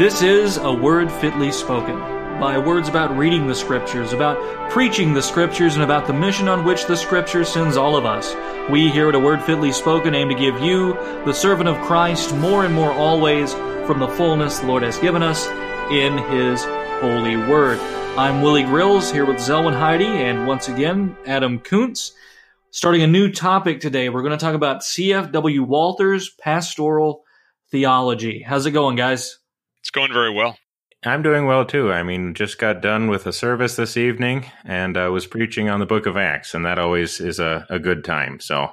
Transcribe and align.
This 0.00 0.22
is 0.22 0.56
a 0.56 0.72
word 0.72 1.12
fitly 1.12 1.52
spoken. 1.52 1.98
By 2.40 2.56
words 2.56 2.88
about 2.88 3.14
reading 3.18 3.46
the 3.46 3.54
scriptures, 3.54 4.14
about 4.14 4.70
preaching 4.70 5.12
the 5.12 5.20
scriptures, 5.20 5.74
and 5.74 5.84
about 5.84 6.06
the 6.06 6.14
mission 6.14 6.48
on 6.48 6.64
which 6.64 6.86
the 6.86 6.96
scripture 6.96 7.44
sends 7.44 7.76
all 7.76 7.96
of 7.96 8.06
us. 8.06 8.34
We 8.70 8.88
here 8.88 9.10
at 9.10 9.14
A 9.14 9.20
Word 9.20 9.42
Fitly 9.42 9.72
Spoken 9.72 10.14
aim 10.14 10.30
to 10.30 10.34
give 10.34 10.58
you, 10.62 10.94
the 11.26 11.34
servant 11.34 11.68
of 11.68 11.76
Christ, 11.86 12.34
more 12.36 12.64
and 12.64 12.74
more 12.74 12.90
always 12.92 13.52
from 13.52 14.00
the 14.00 14.08
fullness 14.08 14.60
the 14.60 14.68
Lord 14.68 14.84
has 14.84 14.96
given 14.96 15.22
us 15.22 15.46
in 15.90 16.16
His 16.16 16.64
holy 17.02 17.36
word. 17.36 17.78
I'm 18.16 18.40
Willie 18.40 18.64
Grills 18.64 19.12
here 19.12 19.26
with 19.26 19.36
Zelwyn 19.36 19.78
Heide 19.78 20.00
and 20.00 20.46
once 20.46 20.68
again 20.68 21.14
Adam 21.26 21.58
Koontz. 21.58 22.12
Starting 22.70 23.02
a 23.02 23.06
new 23.06 23.30
topic 23.30 23.80
today, 23.80 24.08
we're 24.08 24.22
going 24.22 24.30
to 24.30 24.42
talk 24.42 24.54
about 24.54 24.80
CFW 24.80 25.60
Walther's 25.60 26.30
pastoral 26.30 27.22
theology. 27.70 28.40
How's 28.40 28.64
it 28.64 28.70
going, 28.70 28.96
guys? 28.96 29.39
It's 29.80 29.90
going 29.90 30.12
very 30.12 30.30
well. 30.32 30.56
I'm 31.04 31.22
doing 31.22 31.46
well 31.46 31.64
too. 31.64 31.90
I 31.90 32.02
mean, 32.02 32.34
just 32.34 32.58
got 32.58 32.82
done 32.82 33.08
with 33.08 33.26
a 33.26 33.32
service 33.32 33.76
this 33.76 33.96
evening 33.96 34.44
and 34.64 34.96
uh, 34.96 35.10
was 35.10 35.26
preaching 35.26 35.70
on 35.70 35.80
the 35.80 35.86
book 35.86 36.04
of 36.04 36.16
Acts, 36.16 36.54
and 36.54 36.66
that 36.66 36.78
always 36.78 37.20
is 37.20 37.38
a, 37.38 37.66
a 37.70 37.78
good 37.78 38.04
time. 38.04 38.38
So, 38.38 38.68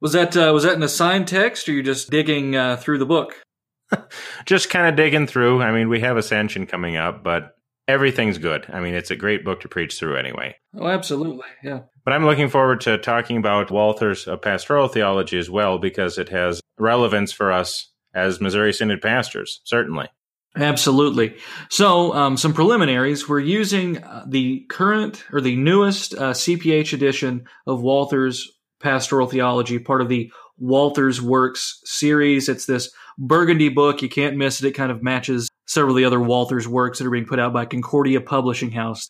was 0.00 0.12
that 0.12 0.36
uh, 0.36 0.52
was 0.52 0.64
that 0.64 0.76
an 0.76 0.82
assigned 0.82 1.26
text, 1.26 1.68
or 1.68 1.72
you 1.72 1.82
just 1.82 2.10
digging 2.10 2.54
uh, 2.54 2.76
through 2.76 2.98
the 2.98 3.06
book? 3.06 3.42
just 4.44 4.68
kind 4.68 4.88
of 4.88 4.96
digging 4.96 5.26
through. 5.26 5.62
I 5.62 5.72
mean, 5.72 5.88
we 5.88 6.00
have 6.00 6.18
Ascension 6.18 6.66
coming 6.66 6.96
up, 6.96 7.24
but 7.24 7.56
everything's 7.88 8.36
good. 8.36 8.66
I 8.70 8.80
mean, 8.80 8.94
it's 8.94 9.10
a 9.10 9.16
great 9.16 9.42
book 9.42 9.60
to 9.60 9.68
preach 9.68 9.98
through 9.98 10.16
anyway. 10.16 10.56
Oh, 10.78 10.86
absolutely, 10.86 11.48
yeah. 11.62 11.80
But 12.04 12.12
I'm 12.12 12.26
looking 12.26 12.50
forward 12.50 12.82
to 12.82 12.98
talking 12.98 13.38
about 13.38 13.70
Walther's 13.70 14.28
uh, 14.28 14.36
pastoral 14.36 14.88
theology 14.88 15.38
as 15.38 15.48
well 15.48 15.78
because 15.78 16.18
it 16.18 16.28
has 16.28 16.60
relevance 16.78 17.32
for 17.32 17.50
us 17.52 17.90
as 18.14 18.40
Missouri 18.40 18.72
Synod 18.74 19.00
pastors, 19.00 19.60
certainly. 19.64 20.08
Absolutely. 20.56 21.36
So, 21.70 22.12
um, 22.12 22.36
some 22.36 22.52
preliminaries. 22.52 23.28
We're 23.28 23.38
using 23.38 24.02
uh, 24.02 24.24
the 24.26 24.64
current 24.68 25.24
or 25.32 25.40
the 25.40 25.54
newest 25.56 26.14
uh, 26.14 26.32
CPH 26.32 26.92
edition 26.92 27.44
of 27.66 27.82
Walther's 27.82 28.50
Pastoral 28.80 29.28
Theology, 29.28 29.78
part 29.78 30.00
of 30.00 30.08
the 30.08 30.32
Walther's 30.58 31.22
Works 31.22 31.80
series. 31.84 32.48
It's 32.48 32.66
this 32.66 32.90
burgundy 33.16 33.68
book. 33.68 34.02
You 34.02 34.08
can't 34.08 34.36
miss 34.36 34.60
it. 34.60 34.68
It 34.68 34.72
kind 34.72 34.90
of 34.90 35.02
matches 35.02 35.48
several 35.66 35.94
of 35.94 35.98
the 35.98 36.04
other 36.04 36.20
Walther's 36.20 36.66
works 36.66 36.98
that 36.98 37.06
are 37.06 37.10
being 37.10 37.26
put 37.26 37.38
out 37.38 37.52
by 37.52 37.64
Concordia 37.64 38.20
Publishing 38.20 38.72
House. 38.72 39.08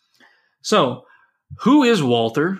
So, 0.61 1.05
who 1.61 1.83
is 1.83 2.03
Walther? 2.03 2.59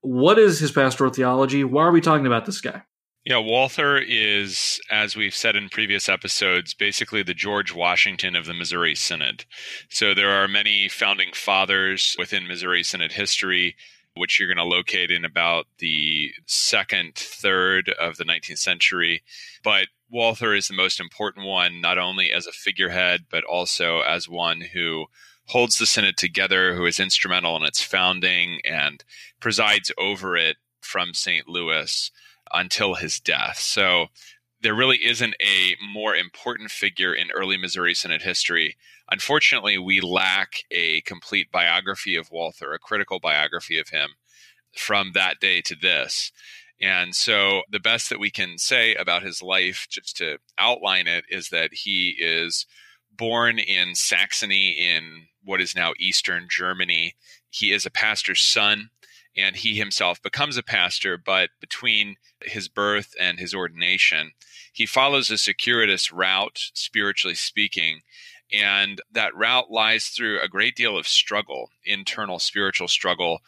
What 0.00 0.38
is 0.38 0.58
his 0.58 0.72
pastoral 0.72 1.12
theology? 1.12 1.62
Why 1.62 1.84
are 1.84 1.92
we 1.92 2.00
talking 2.00 2.26
about 2.26 2.44
this 2.44 2.60
guy? 2.60 2.82
Yeah, 3.26 3.38
Walther 3.38 3.98
is, 3.98 4.80
as 4.88 5.16
we've 5.16 5.34
said 5.34 5.56
in 5.56 5.68
previous 5.68 6.08
episodes, 6.08 6.74
basically 6.74 7.24
the 7.24 7.34
George 7.34 7.74
Washington 7.74 8.36
of 8.36 8.46
the 8.46 8.54
Missouri 8.54 8.94
Synod. 8.94 9.46
So 9.88 10.14
there 10.14 10.30
are 10.30 10.46
many 10.46 10.88
founding 10.88 11.30
fathers 11.34 12.14
within 12.20 12.46
Missouri 12.46 12.84
Synod 12.84 13.10
history, 13.10 13.74
which 14.14 14.38
you're 14.38 14.46
going 14.46 14.64
to 14.64 14.76
locate 14.76 15.10
in 15.10 15.24
about 15.24 15.66
the 15.78 16.30
second 16.46 17.16
third 17.16 17.88
of 18.00 18.16
the 18.16 18.22
19th 18.22 18.58
century. 18.58 19.24
But 19.64 19.88
Walther 20.08 20.54
is 20.54 20.68
the 20.68 20.74
most 20.74 21.00
important 21.00 21.48
one, 21.48 21.80
not 21.80 21.98
only 21.98 22.30
as 22.30 22.46
a 22.46 22.52
figurehead, 22.52 23.22
but 23.28 23.42
also 23.42 24.02
as 24.02 24.28
one 24.28 24.60
who 24.72 25.06
holds 25.46 25.78
the 25.78 25.86
Synod 25.86 26.16
together, 26.16 26.76
who 26.76 26.86
is 26.86 27.00
instrumental 27.00 27.56
in 27.56 27.64
its 27.64 27.82
founding 27.82 28.60
and 28.64 29.02
presides 29.40 29.90
over 29.98 30.36
it 30.36 30.58
from 30.80 31.12
St. 31.12 31.48
Louis 31.48 32.12
until 32.52 32.94
his 32.94 33.20
death. 33.20 33.58
So 33.58 34.06
there 34.62 34.74
really 34.74 35.04
isn't 35.04 35.34
a 35.40 35.76
more 35.92 36.16
important 36.16 36.70
figure 36.70 37.14
in 37.14 37.30
early 37.30 37.56
Missouri 37.56 37.94
Synod 37.94 38.22
history. 38.22 38.76
Unfortunately, 39.10 39.78
we 39.78 40.00
lack 40.00 40.64
a 40.70 41.02
complete 41.02 41.52
biography 41.52 42.16
of 42.16 42.30
Walther, 42.30 42.72
a 42.72 42.78
critical 42.78 43.20
biography 43.20 43.78
of 43.78 43.90
him 43.90 44.10
from 44.76 45.12
that 45.12 45.40
day 45.40 45.60
to 45.62 45.76
this. 45.76 46.32
And 46.80 47.14
so, 47.14 47.62
the 47.70 47.80
best 47.80 48.10
that 48.10 48.20
we 48.20 48.30
can 48.30 48.58
say 48.58 48.94
about 48.94 49.22
his 49.22 49.42
life, 49.42 49.86
just 49.88 50.16
to 50.18 50.38
outline 50.58 51.06
it, 51.06 51.24
is 51.30 51.48
that 51.48 51.70
he 51.72 52.16
is 52.18 52.66
born 53.16 53.58
in 53.58 53.94
Saxony 53.94 54.72
in 54.72 55.28
what 55.42 55.60
is 55.60 55.74
now 55.74 55.92
Eastern 55.98 56.48
Germany. 56.50 57.14
He 57.48 57.72
is 57.72 57.86
a 57.86 57.90
pastor's 57.90 58.42
son 58.42 58.90
and 59.36 59.56
he 59.56 59.76
himself 59.76 60.22
becomes 60.22 60.56
a 60.56 60.62
pastor, 60.62 61.18
but 61.18 61.50
between 61.60 62.16
his 62.42 62.68
birth 62.68 63.14
and 63.20 63.38
his 63.38 63.54
ordination, 63.54 64.32
he 64.72 64.86
follows 64.86 65.30
a 65.30 65.38
circuitous 65.38 66.10
route, 66.10 66.70
spiritually 66.74 67.34
speaking. 67.34 68.00
And 68.52 69.00
that 69.10 69.34
route 69.34 69.70
lies 69.70 70.06
through 70.06 70.40
a 70.40 70.48
great 70.48 70.76
deal 70.76 70.96
of 70.96 71.08
struggle, 71.08 71.70
internal 71.84 72.38
spiritual 72.38 72.88
struggle 72.88 73.40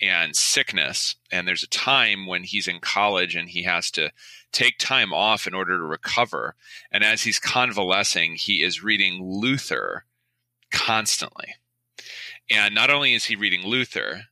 and 0.00 0.34
sickness. 0.34 1.16
And 1.30 1.46
there's 1.46 1.62
a 1.62 1.68
time 1.68 2.26
when 2.26 2.42
he's 2.42 2.68
in 2.68 2.80
college 2.80 3.36
and 3.36 3.48
he 3.48 3.62
has 3.64 3.90
to 3.92 4.12
take 4.52 4.78
time 4.78 5.12
off 5.12 5.46
in 5.46 5.54
order 5.54 5.76
to 5.76 5.84
recover. 5.84 6.54
And 6.90 7.04
as 7.04 7.22
he's 7.22 7.38
convalescing, 7.38 8.34
he 8.36 8.62
is 8.62 8.82
reading 8.82 9.22
Luther 9.22 10.04
constantly. 10.70 11.54
And 12.50 12.74
not 12.74 12.90
only 12.90 13.14
is 13.14 13.24
he 13.24 13.36
reading 13.36 13.66
Luther, 13.66 14.24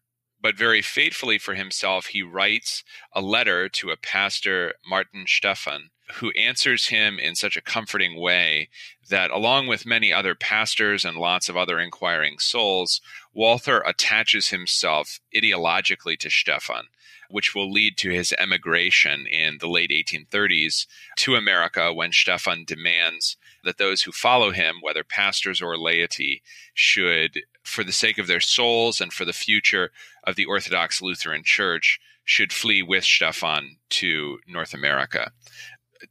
but 0.45 0.59
very 0.59 0.83
faithfully 0.83 1.39
for 1.39 1.55
himself, 1.55 2.09
he 2.09 2.23
writes 2.23 2.85
a 3.15 3.23
letter 3.23 3.67
to 3.67 3.89
a 3.89 3.97
pastor, 3.97 4.75
Martin 4.87 5.25
Stephan, 5.27 5.89
who 6.17 6.33
answers 6.33 6.89
him 6.89 7.19
in 7.19 7.35
such 7.35 7.57
a 7.57 7.63
comforting 7.63 8.21
way 8.21 8.69
that, 9.09 9.31
along 9.31 9.69
with 9.69 9.87
many 9.87 10.13
other 10.13 10.35
pastors 10.35 11.03
and 11.03 11.17
lots 11.17 11.49
of 11.49 11.57
other 11.57 11.79
inquiring 11.81 12.39
souls, 12.39 13.01
Walther 13.33 13.81
attaches 13.87 14.49
himself 14.49 15.19
ideologically 15.35 16.19
to 16.19 16.29
Stephan, 16.29 16.89
which 17.31 17.55
will 17.55 17.73
lead 17.73 17.97
to 17.97 18.11
his 18.11 18.35
emigration 18.39 19.27
in 19.27 19.57
the 19.61 19.67
late 19.67 19.91
1830s 19.91 20.87
to 21.17 21.37
America 21.37 21.91
when 21.91 22.13
Stephan 22.13 22.65
demands 22.67 23.39
that 23.65 23.79
those 23.79 24.03
who 24.03 24.13
follow 24.13 24.51
him, 24.51 24.77
whether 24.83 25.03
pastors 25.03 25.63
or 25.63 25.79
laity, 25.79 26.43
should 26.75 27.41
for 27.63 27.83
the 27.83 27.93
sake 27.93 28.19
of 28.19 28.27
their 28.27 28.41
souls 28.41 29.01
and 29.01 29.13
for 29.13 29.25
the 29.25 29.33
future 29.33 29.91
of 30.27 30.37
the 30.37 30.45
Orthodox 30.45 31.03
Lutheran 31.03 31.43
Church, 31.45 31.99
should 32.25 32.53
flee 32.53 32.83
with 32.83 33.05
Stephan 33.05 33.77
to 33.91 34.39
North 34.47 34.75
America. 34.75 35.31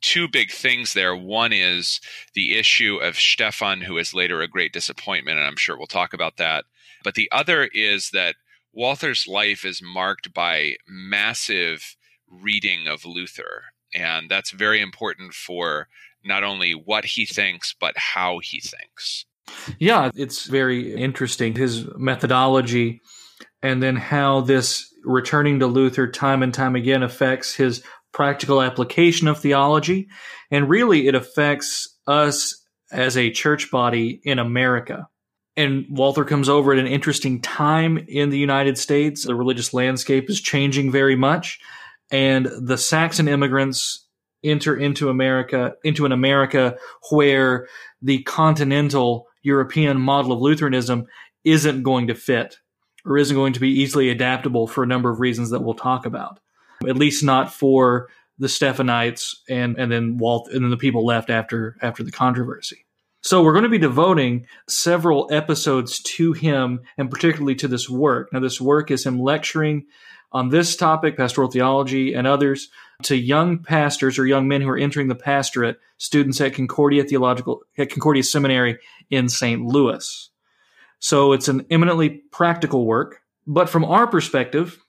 Two 0.02 0.28
big 0.28 0.52
things 0.52 0.94
there. 0.94 1.16
One 1.16 1.52
is 1.54 2.00
the 2.34 2.58
issue 2.58 2.98
of 2.98 3.16
Stephan, 3.16 3.82
who 3.82 3.98
is 3.98 4.14
later 4.14 4.42
a 4.42 4.48
great 4.48 4.74
disappointment, 4.74 5.38
and 5.38 5.48
I'm 5.48 5.56
sure 5.56 5.78
we'll 5.78 5.88
talk 5.88 6.14
about 6.14 6.38
that. 6.38 6.66
But 7.04 7.16
the 7.16 7.30
other 7.32 7.70
is 7.74 8.12
that 8.12 8.36
Walther's 8.74 9.28
life 9.28 9.66
is 9.66 9.82
marked 9.84 10.34
by 10.34 10.78
massive 10.88 11.96
reading 12.28 12.88
of 12.88 13.06
Luther. 13.06 13.66
And 13.94 14.30
that's 14.30 14.52
very 14.52 14.82
important 14.82 15.34
for 15.34 15.88
not 16.24 16.44
only 16.44 16.72
what 16.72 17.06
he 17.06 17.26
thinks, 17.26 17.76
but 17.80 17.96
how 17.96 18.40
he 18.40 18.60
thinks. 18.60 19.26
Yeah, 19.78 20.10
it's 20.16 20.46
very 20.46 20.96
interesting. 20.96 21.54
His 21.56 21.86
methodology 21.98 23.02
and 23.64 23.82
then 23.82 23.96
how 23.96 24.42
this 24.42 24.94
returning 25.04 25.60
to 25.60 25.68
Luther 25.68 26.12
time 26.12 26.44
and 26.44 26.54
time 26.54 26.76
again 26.76 27.02
affects 27.02 27.56
his 27.56 27.82
practical 28.12 28.62
application 28.62 29.28
of 29.28 29.40
theology. 29.40 30.10
And 30.52 30.70
really, 30.70 31.08
it 31.08 31.16
affects 31.16 31.98
us 32.06 32.62
as 32.92 33.18
a 33.18 33.32
church 33.32 33.72
body 33.72 34.22
in 34.24 34.38
America. 34.38 35.08
And 35.56 35.86
Walther 35.90 36.26
comes 36.26 36.50
over 36.50 36.74
at 36.74 36.80
an 36.80 36.88
interesting 36.88 37.42
time 37.42 37.98
in 38.08 38.30
the 38.30 38.38
United 38.38 38.78
States. 38.78 39.24
The 39.26 39.36
religious 39.36 39.74
landscape 39.74 40.30
is 40.30 40.42
changing 40.42 40.92
very 40.92 41.16
much. 41.16 41.60
And 42.12 42.48
the 42.62 42.78
Saxon 42.78 43.28
immigrants 43.28 44.08
enter 44.44 44.76
into 44.76 45.10
America, 45.10 45.74
into 45.84 46.06
an 46.06 46.12
America 46.12 46.76
where 47.12 47.68
the 48.02 48.22
continental 48.24 49.28
European 49.42 50.00
model 50.00 50.34
of 50.34 50.42
Lutheranism 50.42 51.06
isn't 51.44 51.84
going 51.84 52.08
to 52.08 52.16
fit 52.16 52.58
or 53.06 53.18
isn't 53.18 53.36
going 53.36 53.54
to 53.54 53.60
be 53.60 53.70
easily 53.70 54.10
adaptable 54.10 54.68
for 54.68 54.84
a 54.84 54.88
number 54.88 55.10
of 55.10 55.20
reasons 55.20 55.50
that 55.50 55.62
we'll 55.62 55.74
talk 55.74 56.06
about. 56.06 56.40
At 56.88 56.98
least 56.98 57.24
not 57.24 57.54
for 57.54 58.10
the 58.40 58.50
Stephanites 58.50 59.42
and 59.48 59.78
and 59.78 59.92
then 59.92 60.18
Walt 60.18 60.50
and 60.52 60.64
then 60.64 60.72
the 60.72 60.78
people 60.78 61.06
left 61.06 61.30
after 61.30 61.78
after 61.82 62.04
the 62.04 62.12
controversy. 62.12 62.86
So 63.22 63.42
we're 63.42 63.54
going 63.54 63.64
to 63.64 63.70
be 63.70 63.78
devoting 63.78 64.48
several 64.68 65.30
episodes 65.32 66.02
to 66.02 66.34
him 66.34 66.82
and 66.98 67.10
particularly 67.10 67.56
to 67.56 67.70
this 67.70 67.90
work. 67.90 68.34
Now 68.34 68.42
this 68.42 68.60
work 68.60 68.92
is 68.92 69.06
him 69.06 69.22
lecturing 69.22 69.86
on 70.34 70.50
this 70.50 70.76
topic, 70.76 71.16
pastoral 71.16 71.50
theology 71.50 72.14
and 72.14 72.28
others 72.28 72.70
to 73.04 73.16
young 73.16 73.60
pastors 73.60 74.18
or 74.18 74.26
young 74.26 74.48
men 74.48 74.62
who 74.62 74.70
are 74.70 74.78
entering 74.78 75.08
the 75.08 75.16
pastorate, 75.16 75.80
students 75.98 76.42
at 76.42 76.56
Concordia 76.56 77.04
Theological 77.04 77.62
at 77.78 77.92
Concordia 77.92 78.24
Seminary 78.24 78.80
in 79.10 79.30
St. 79.30 79.62
Louis. 79.62 80.30
So 81.04 81.34
it's 81.34 81.50
an 81.50 81.66
eminently 81.70 82.10
practical 82.32 82.86
work. 82.86 83.20
But 83.46 83.68
from 83.68 83.84
our 83.84 84.08
perspective, 84.08 84.82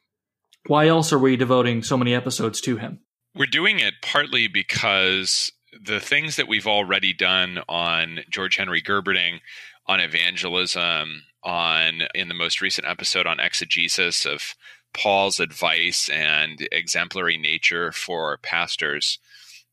why 0.69 0.87
else 0.87 1.13
are 1.13 1.19
we 1.19 1.37
devoting 1.37 1.83
so 1.83 1.97
many 1.97 2.15
episodes 2.15 2.61
to 2.61 2.77
him? 2.77 3.01
We're 3.35 3.47
doing 3.47 3.81
it 3.81 3.95
partly 4.01 4.47
because 4.47 5.51
the 5.85 5.99
things 5.99 6.37
that 6.37 6.47
we've 6.47 6.69
already 6.69 7.13
done 7.13 7.59
on 7.69 8.21
George 8.31 8.55
Henry 8.55 8.81
Gerberding, 8.81 9.41
on 9.89 9.99
evangelism, 9.99 11.25
on 11.43 12.03
in 12.15 12.29
the 12.29 12.35
most 12.35 12.61
recent 12.61 12.87
episode 12.87 13.27
on 13.27 13.41
exegesis 13.41 14.25
of 14.25 14.55
Paul's 14.93 15.41
advice 15.41 16.09
and 16.09 16.69
exemplary 16.71 17.37
nature 17.37 17.91
for 17.91 18.37
pastors 18.37 19.19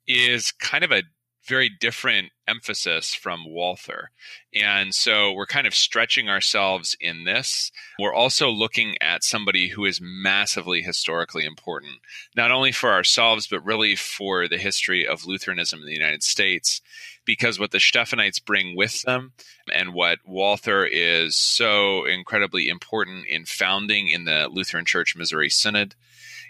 is 0.07 0.51
kind 0.51 0.83
of 0.83 0.91
a 0.91 1.03
very 1.47 1.69
different 1.69 2.31
emphasis 2.47 3.13
from 3.13 3.45
Walther. 3.45 4.11
And 4.53 4.93
so 4.93 5.31
we're 5.31 5.45
kind 5.45 5.65
of 5.65 5.73
stretching 5.73 6.29
ourselves 6.29 6.95
in 6.99 7.23
this. 7.23 7.71
We're 7.97 8.13
also 8.13 8.49
looking 8.49 8.95
at 9.01 9.23
somebody 9.23 9.69
who 9.69 9.85
is 9.85 9.99
massively 10.01 10.81
historically 10.81 11.45
important, 11.45 11.93
not 12.35 12.51
only 12.51 12.71
for 12.71 12.91
ourselves, 12.91 13.47
but 13.47 13.65
really 13.65 13.95
for 13.95 14.47
the 14.47 14.57
history 14.57 15.07
of 15.07 15.25
Lutheranism 15.25 15.79
in 15.79 15.85
the 15.85 15.93
United 15.93 16.23
States. 16.23 16.81
Because 17.23 17.59
what 17.59 17.71
the 17.71 17.79
Stephanites 17.79 18.39
bring 18.39 18.75
with 18.75 19.03
them 19.03 19.33
and 19.71 19.93
what 19.93 20.19
Walther 20.25 20.85
is 20.85 21.35
so 21.35 22.05
incredibly 22.05 22.67
important 22.67 23.27
in 23.27 23.45
founding 23.45 24.09
in 24.09 24.25
the 24.25 24.49
Lutheran 24.51 24.85
Church 24.85 25.15
Missouri 25.15 25.49
Synod 25.49 25.95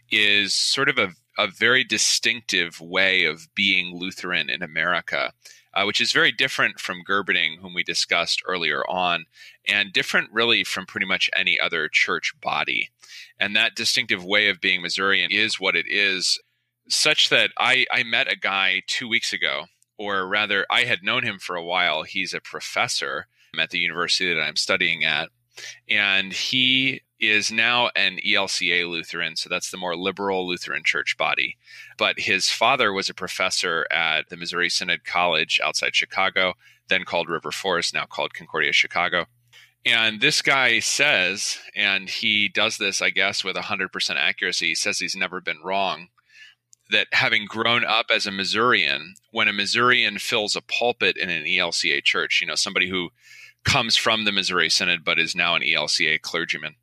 is 0.09 0.53
sort 0.53 0.89
of 0.89 0.97
a 0.97 1.13
a 1.37 1.47
very 1.47 1.83
distinctive 1.83 2.79
way 2.79 3.25
of 3.25 3.47
being 3.55 3.95
Lutheran 3.95 4.49
in 4.49 4.61
America, 4.61 5.33
uh, 5.73 5.83
which 5.83 6.01
is 6.01 6.11
very 6.11 6.31
different 6.31 6.79
from 6.79 7.03
Gerberding, 7.07 7.59
whom 7.59 7.73
we 7.73 7.83
discussed 7.83 8.41
earlier 8.45 8.83
on, 8.89 9.25
and 9.67 9.93
different 9.93 10.29
really 10.31 10.63
from 10.63 10.85
pretty 10.85 11.05
much 11.05 11.29
any 11.35 11.59
other 11.59 11.87
church 11.87 12.33
body. 12.41 12.89
And 13.39 13.55
that 13.55 13.75
distinctive 13.75 14.23
way 14.23 14.49
of 14.49 14.61
being 14.61 14.81
Missourian 14.81 15.31
is 15.31 15.59
what 15.59 15.75
it 15.75 15.85
is, 15.87 16.39
such 16.89 17.29
that 17.29 17.51
I, 17.57 17.85
I 17.91 18.03
met 18.03 18.31
a 18.31 18.35
guy 18.35 18.81
two 18.87 19.07
weeks 19.07 19.31
ago, 19.31 19.65
or 19.97 20.27
rather, 20.27 20.65
I 20.69 20.83
had 20.83 21.03
known 21.03 21.23
him 21.23 21.39
for 21.39 21.55
a 21.55 21.63
while. 21.63 22.03
He's 22.03 22.33
a 22.33 22.41
professor 22.41 23.27
at 23.59 23.69
the 23.69 23.79
university 23.79 24.33
that 24.33 24.41
I'm 24.41 24.55
studying 24.55 25.03
at. 25.03 25.29
And 25.89 26.33
he 26.33 27.01
is 27.21 27.51
now 27.51 27.91
an 27.95 28.17
ELCA 28.25 28.89
Lutheran, 28.89 29.35
so 29.35 29.47
that's 29.47 29.69
the 29.69 29.77
more 29.77 29.95
liberal 29.95 30.47
Lutheran 30.47 30.83
church 30.83 31.15
body. 31.17 31.55
But 31.97 32.19
his 32.19 32.49
father 32.49 32.91
was 32.91 33.09
a 33.09 33.13
professor 33.13 33.85
at 33.91 34.29
the 34.29 34.37
Missouri 34.37 34.69
Synod 34.69 35.05
College 35.05 35.61
outside 35.63 35.95
Chicago, 35.95 36.55
then 36.89 37.05
called 37.05 37.29
River 37.29 37.51
Forest, 37.51 37.93
now 37.93 38.05
called 38.05 38.33
Concordia 38.33 38.73
Chicago. 38.73 39.27
And 39.85 40.19
this 40.19 40.41
guy 40.41 40.79
says, 40.79 41.57
and 41.75 42.09
he 42.09 42.47
does 42.47 42.77
this, 42.77 43.01
I 43.01 43.11
guess, 43.11 43.43
with 43.43 43.55
100% 43.55 44.15
accuracy, 44.15 44.67
he 44.69 44.75
says 44.75 44.99
he's 44.99 45.15
never 45.15 45.41
been 45.41 45.61
wrong, 45.63 46.07
that 46.89 47.07
having 47.11 47.45
grown 47.45 47.85
up 47.85 48.07
as 48.13 48.27
a 48.27 48.31
Missourian, 48.31 49.15
when 49.31 49.47
a 49.47 49.53
Missourian 49.53 50.19
fills 50.19 50.55
a 50.55 50.61
pulpit 50.61 51.17
in 51.17 51.29
an 51.29 51.45
ELCA 51.45 52.03
church, 52.03 52.41
you 52.41 52.47
know, 52.47 52.55
somebody 52.55 52.89
who 52.89 53.09
comes 53.63 53.95
from 53.95 54.25
the 54.25 54.31
Missouri 54.31 54.69
Synod 54.69 55.03
but 55.03 55.19
is 55.19 55.35
now 55.35 55.55
an 55.55 55.61
ELCA 55.61 56.21
clergyman, 56.21 56.75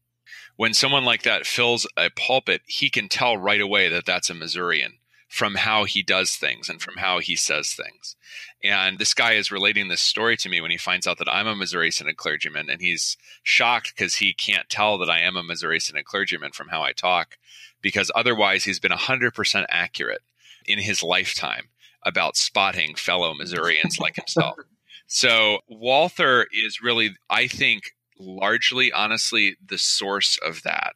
when 0.59 0.75
someone 0.75 1.05
like 1.05 1.23
that 1.23 1.47
fills 1.47 1.87
a 1.97 2.11
pulpit, 2.11 2.63
he 2.67 2.91
can 2.91 3.09
tell 3.09 3.39
right 3.39 3.61
away 3.61 3.89
that 3.89 4.05
that's 4.05 4.29
a 4.29 4.35
Missourian 4.35 4.95
from 5.29 5.55
how 5.55 5.85
he 5.85 6.03
does 6.03 6.35
things 6.35 6.69
and 6.69 6.83
from 6.83 6.97
how 6.97 7.21
he 7.21 7.37
says 7.37 7.73
things. 7.73 8.17
And 8.65 8.99
this 8.99 9.15
guy 9.15 9.35
is 9.35 9.53
relating 9.53 9.87
this 9.87 10.03
story 10.03 10.37
to 10.39 10.49
me 10.49 10.61
when 10.61 10.73
he 10.73 10.77
finds 10.77 11.07
out 11.07 11.19
that 11.19 11.33
I'm 11.33 11.47
a 11.47 11.55
Missouri 11.55 11.93
Synod 11.93 12.17
clergyman, 12.17 12.69
and 12.69 12.81
he's 12.81 13.17
shocked 13.45 13.93
because 13.97 14.17
he 14.17 14.33
can't 14.33 14.69
tell 14.69 14.99
that 14.99 15.09
I 15.09 15.21
am 15.21 15.37
a 15.37 15.45
Missouri 15.45 15.79
Synod 15.79 16.07
clergyman 16.07 16.51
from 16.51 16.69
how 16.69 16.83
I 16.83 16.91
talk, 16.91 17.39
because 17.81 18.11
otherwise 18.17 18.65
he's 18.65 18.81
been 18.81 18.91
100% 18.91 19.67
accurate 19.69 20.23
in 20.67 20.81
his 20.81 21.05
lifetime 21.05 21.69
about 22.03 22.37
spotting 22.37 22.97
fellow 22.97 23.33
Missourians 23.33 24.01
like 24.01 24.17
himself. 24.17 24.57
So 25.11 25.61
Walther 25.69 26.47
is 26.53 26.83
really, 26.83 27.17
I 27.31 27.47
think, 27.47 27.95
largely, 28.19 28.93
honestly, 28.93 29.57
the 29.65 29.79
source 29.79 30.39
of 30.45 30.63
that. 30.63 30.95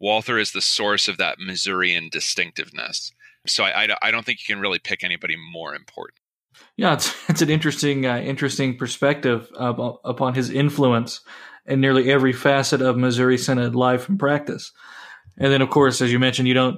Walther 0.00 0.38
is 0.38 0.52
the 0.52 0.60
source 0.60 1.08
of 1.08 1.18
that 1.18 1.38
Missourian 1.38 2.08
distinctiveness. 2.10 3.12
So 3.46 3.64
I, 3.64 3.84
I, 3.84 3.96
I 4.02 4.10
don't 4.10 4.24
think 4.24 4.40
you 4.40 4.54
can 4.54 4.60
really 4.60 4.78
pick 4.78 5.04
anybody 5.04 5.36
more 5.52 5.74
important. 5.74 6.18
Yeah, 6.76 6.94
it's, 6.94 7.14
it's 7.28 7.42
an 7.42 7.50
interesting, 7.50 8.06
uh, 8.06 8.18
interesting 8.18 8.76
perspective 8.76 9.48
uh, 9.58 9.72
upon 10.04 10.34
his 10.34 10.50
influence 10.50 11.20
in 11.66 11.80
nearly 11.80 12.10
every 12.10 12.32
facet 12.32 12.82
of 12.82 12.96
Missouri 12.96 13.38
Synod 13.38 13.74
life 13.74 14.08
and 14.08 14.18
practice. 14.18 14.72
And 15.38 15.52
then, 15.52 15.62
of 15.62 15.70
course, 15.70 16.00
as 16.00 16.12
you 16.12 16.18
mentioned, 16.18 16.48
you 16.48 16.54
don't 16.54 16.76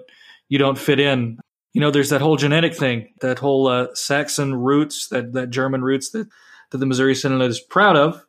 you 0.49 0.59
don't 0.59 0.79
fit 0.79 1.01
in. 1.01 1.39
You 1.73 1.81
know, 1.81 1.91
there's 1.91 2.11
that 2.11 2.23
whole 2.23 2.37
genetic 2.37 2.75
thing, 2.75 3.13
that 3.21 3.39
whole 3.39 3.67
uh, 3.67 3.89
Saxon 3.95 4.55
roots, 4.55 5.09
that 5.09 5.33
that 5.35 5.51
German 5.51 5.83
roots 5.83 6.11
that 6.11 6.29
that 6.71 6.79
the 6.79 6.87
Missouri 6.87 7.15
Synod 7.15 7.43
is 7.43 7.61
proud 7.61 7.97
of 7.97 8.26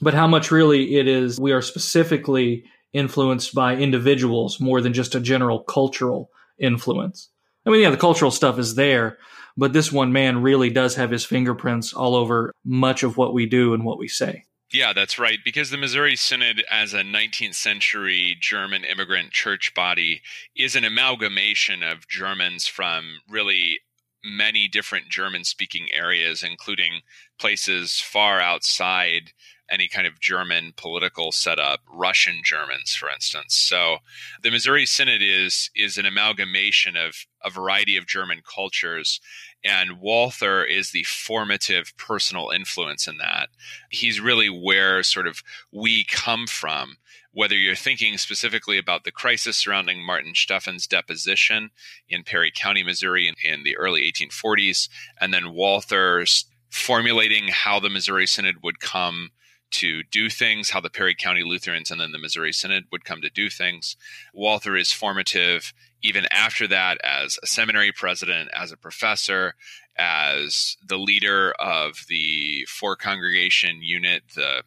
but 0.00 0.14
how 0.14 0.26
much 0.26 0.50
really 0.50 0.96
it 0.96 1.06
is 1.06 1.38
we 1.38 1.52
are 1.52 1.62
specifically 1.62 2.64
influenced 2.92 3.54
by 3.54 3.76
individuals 3.76 4.60
more 4.60 4.80
than 4.80 4.92
just 4.92 5.14
a 5.14 5.20
general 5.20 5.60
cultural 5.60 6.30
influence. 6.58 7.28
I 7.66 7.70
mean, 7.70 7.82
yeah, 7.82 7.90
the 7.90 7.96
cultural 7.96 8.30
stuff 8.30 8.58
is 8.58 8.74
there, 8.74 9.18
but 9.56 9.72
this 9.72 9.92
one 9.92 10.12
man 10.12 10.42
really 10.42 10.70
does 10.70 10.96
have 10.96 11.10
his 11.10 11.24
fingerprints 11.24 11.92
all 11.92 12.14
over 12.14 12.52
much 12.64 13.02
of 13.02 13.16
what 13.16 13.34
we 13.34 13.46
do 13.46 13.74
and 13.74 13.84
what 13.84 13.98
we 13.98 14.08
say. 14.08 14.44
Yeah, 14.72 14.92
that's 14.92 15.18
right. 15.18 15.38
Because 15.44 15.70
the 15.70 15.76
Missouri 15.76 16.14
Synod, 16.14 16.64
as 16.70 16.94
a 16.94 17.02
19th 17.02 17.56
century 17.56 18.36
German 18.40 18.84
immigrant 18.84 19.32
church 19.32 19.74
body, 19.74 20.22
is 20.56 20.76
an 20.76 20.84
amalgamation 20.84 21.82
of 21.82 22.06
Germans 22.08 22.68
from 22.68 23.20
really 23.28 23.80
many 24.24 24.68
different 24.68 25.08
German 25.08 25.44
speaking 25.44 25.88
areas, 25.92 26.44
including 26.44 27.00
places 27.38 28.00
far 28.00 28.40
outside 28.40 29.32
any 29.70 29.88
kind 29.88 30.06
of 30.06 30.20
German 30.20 30.72
political 30.76 31.32
setup, 31.32 31.80
Russian 31.92 32.40
Germans, 32.44 32.94
for 32.94 33.08
instance. 33.10 33.54
So 33.54 33.98
the 34.42 34.50
Missouri 34.50 34.86
Synod 34.86 35.22
is 35.22 35.70
is 35.74 35.96
an 35.96 36.06
amalgamation 36.06 36.96
of 36.96 37.26
a 37.44 37.50
variety 37.50 37.96
of 37.96 38.06
German 38.06 38.42
cultures. 38.42 39.20
And 39.62 40.00
Walther 40.00 40.64
is 40.64 40.90
the 40.90 41.04
formative 41.04 41.92
personal 41.96 42.50
influence 42.50 43.06
in 43.06 43.18
that. 43.18 43.50
He's 43.90 44.20
really 44.20 44.48
where 44.48 45.02
sort 45.02 45.26
of 45.26 45.42
we 45.70 46.04
come 46.04 46.46
from 46.46 46.96
whether 47.32 47.54
you're 47.54 47.76
thinking 47.76 48.18
specifically 48.18 48.76
about 48.76 49.04
the 49.04 49.12
crisis 49.12 49.56
surrounding 49.56 50.04
Martin 50.04 50.34
Stephan's 50.34 50.86
deposition 50.86 51.70
in 52.08 52.24
Perry 52.24 52.50
County, 52.54 52.82
Missouri 52.82 53.28
in, 53.28 53.34
in, 53.44 53.62
the 53.62 53.76
early 53.76 54.10
1840s, 54.10 54.88
and 55.20 55.32
then 55.32 55.52
Walther's 55.52 56.46
formulating 56.70 57.48
how 57.48 57.78
the 57.78 57.90
Missouri 57.90 58.26
Synod 58.26 58.56
would 58.62 58.80
come 58.80 59.30
to 59.72 60.02
do 60.02 60.28
things, 60.28 60.70
how 60.70 60.80
the 60.80 60.90
Perry 60.90 61.14
County 61.14 61.42
Lutherans 61.42 61.90
and 61.90 62.00
then 62.00 62.12
the 62.12 62.18
Missouri 62.18 62.52
Synod 62.52 62.84
would 62.90 63.04
come 63.04 63.20
to 63.22 63.30
do 63.30 63.48
things. 63.48 63.96
Walther 64.34 64.76
is 64.76 64.92
formative 64.92 65.72
even 66.02 66.26
after 66.30 66.66
that 66.68 66.98
as 67.04 67.38
a 67.42 67.46
seminary 67.46 67.92
president, 67.92 68.48
as 68.54 68.72
a 68.72 68.76
professor, 68.76 69.54
as 69.96 70.76
the 70.86 70.96
leader 70.96 71.52
of 71.58 72.04
the 72.08 72.64
four 72.68 72.96
congregation 72.96 73.82
unit, 73.82 74.22
the 74.34 74.62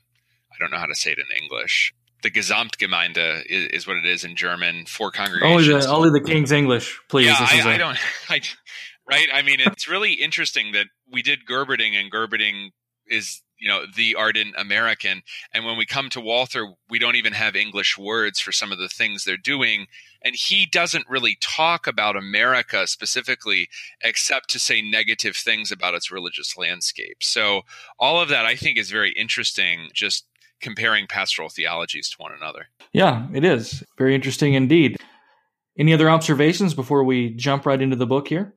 I 0.53 0.55
don't 0.59 0.71
know 0.71 0.77
how 0.77 0.85
to 0.85 0.95
say 0.95 1.11
it 1.11 1.17
in 1.17 1.25
English. 1.41 1.93
The 2.21 2.29
Gesamtgemeinde 2.29 3.43
is, 3.47 3.67
is 3.69 3.87
what 3.87 3.97
it 3.97 4.05
is 4.05 4.23
in 4.23 4.35
German. 4.35 4.85
Four 4.85 5.11
congregations. 5.11 5.67
Only 5.67 5.79
the, 5.79 5.87
only 5.89 6.19
the 6.19 6.25
King's 6.25 6.51
English, 6.51 6.99
please. 7.09 7.25
Yeah, 7.25 7.37
I, 7.39 7.59
a- 7.59 7.73
I 7.73 7.77
don't. 7.77 7.97
I, 8.29 8.41
right? 9.09 9.27
I 9.33 9.41
mean, 9.41 9.59
it's 9.59 9.87
really 9.87 10.13
interesting 10.13 10.71
that 10.73 10.87
we 11.11 11.21
did 11.21 11.39
Gerberding, 11.49 11.99
and 11.99 12.11
Gerberding 12.11 12.69
is 13.07 13.41
you 13.63 13.69
know 13.69 13.85
the 13.95 14.13
ardent 14.15 14.53
american. 14.57 15.23
And 15.53 15.65
when 15.65 15.77
we 15.77 15.85
come 15.85 16.09
to 16.09 16.19
walther 16.19 16.73
we 16.89 16.99
don't 16.99 17.15
even 17.15 17.33
have 17.33 17.55
english 17.55 17.97
words 17.97 18.39
for 18.39 18.51
some 18.51 18.71
of 18.73 18.77
the 18.77 18.89
things 18.89 19.23
they're 19.23 19.37
doing. 19.37 19.87
And 20.21 20.35
he 20.35 20.65
doesn't 20.65 21.09
really 21.09 21.37
talk 21.39 21.87
about 21.87 22.17
america 22.17 22.85
specifically 22.87 23.69
except 24.01 24.49
to 24.49 24.59
say 24.59 24.81
negative 24.81 25.37
things 25.37 25.71
about 25.71 25.93
its 25.95 26.11
religious 26.11 26.57
landscape. 26.57 27.17
So 27.21 27.61
all 27.97 28.19
of 28.21 28.27
that 28.29 28.45
i 28.45 28.55
think 28.55 28.77
is 28.77 28.91
very 28.91 29.13
interesting 29.13 29.89
just 29.93 30.25
comparing 30.59 31.07
pastoral 31.07 31.49
theologies 31.49 32.09
to 32.09 32.17
one 32.17 32.33
another. 32.33 32.67
Yeah 32.91 33.27
it 33.33 33.45
is. 33.45 33.83
Very 33.97 34.13
interesting 34.13 34.55
indeed. 34.55 34.97
Any 35.79 35.93
other 35.93 36.09
observations 36.09 36.73
before 36.73 37.03
we 37.03 37.29
jump 37.29 37.65
right 37.65 37.81
into 37.81 37.95
the 37.95 38.05
book 38.05 38.27
here? 38.27 38.53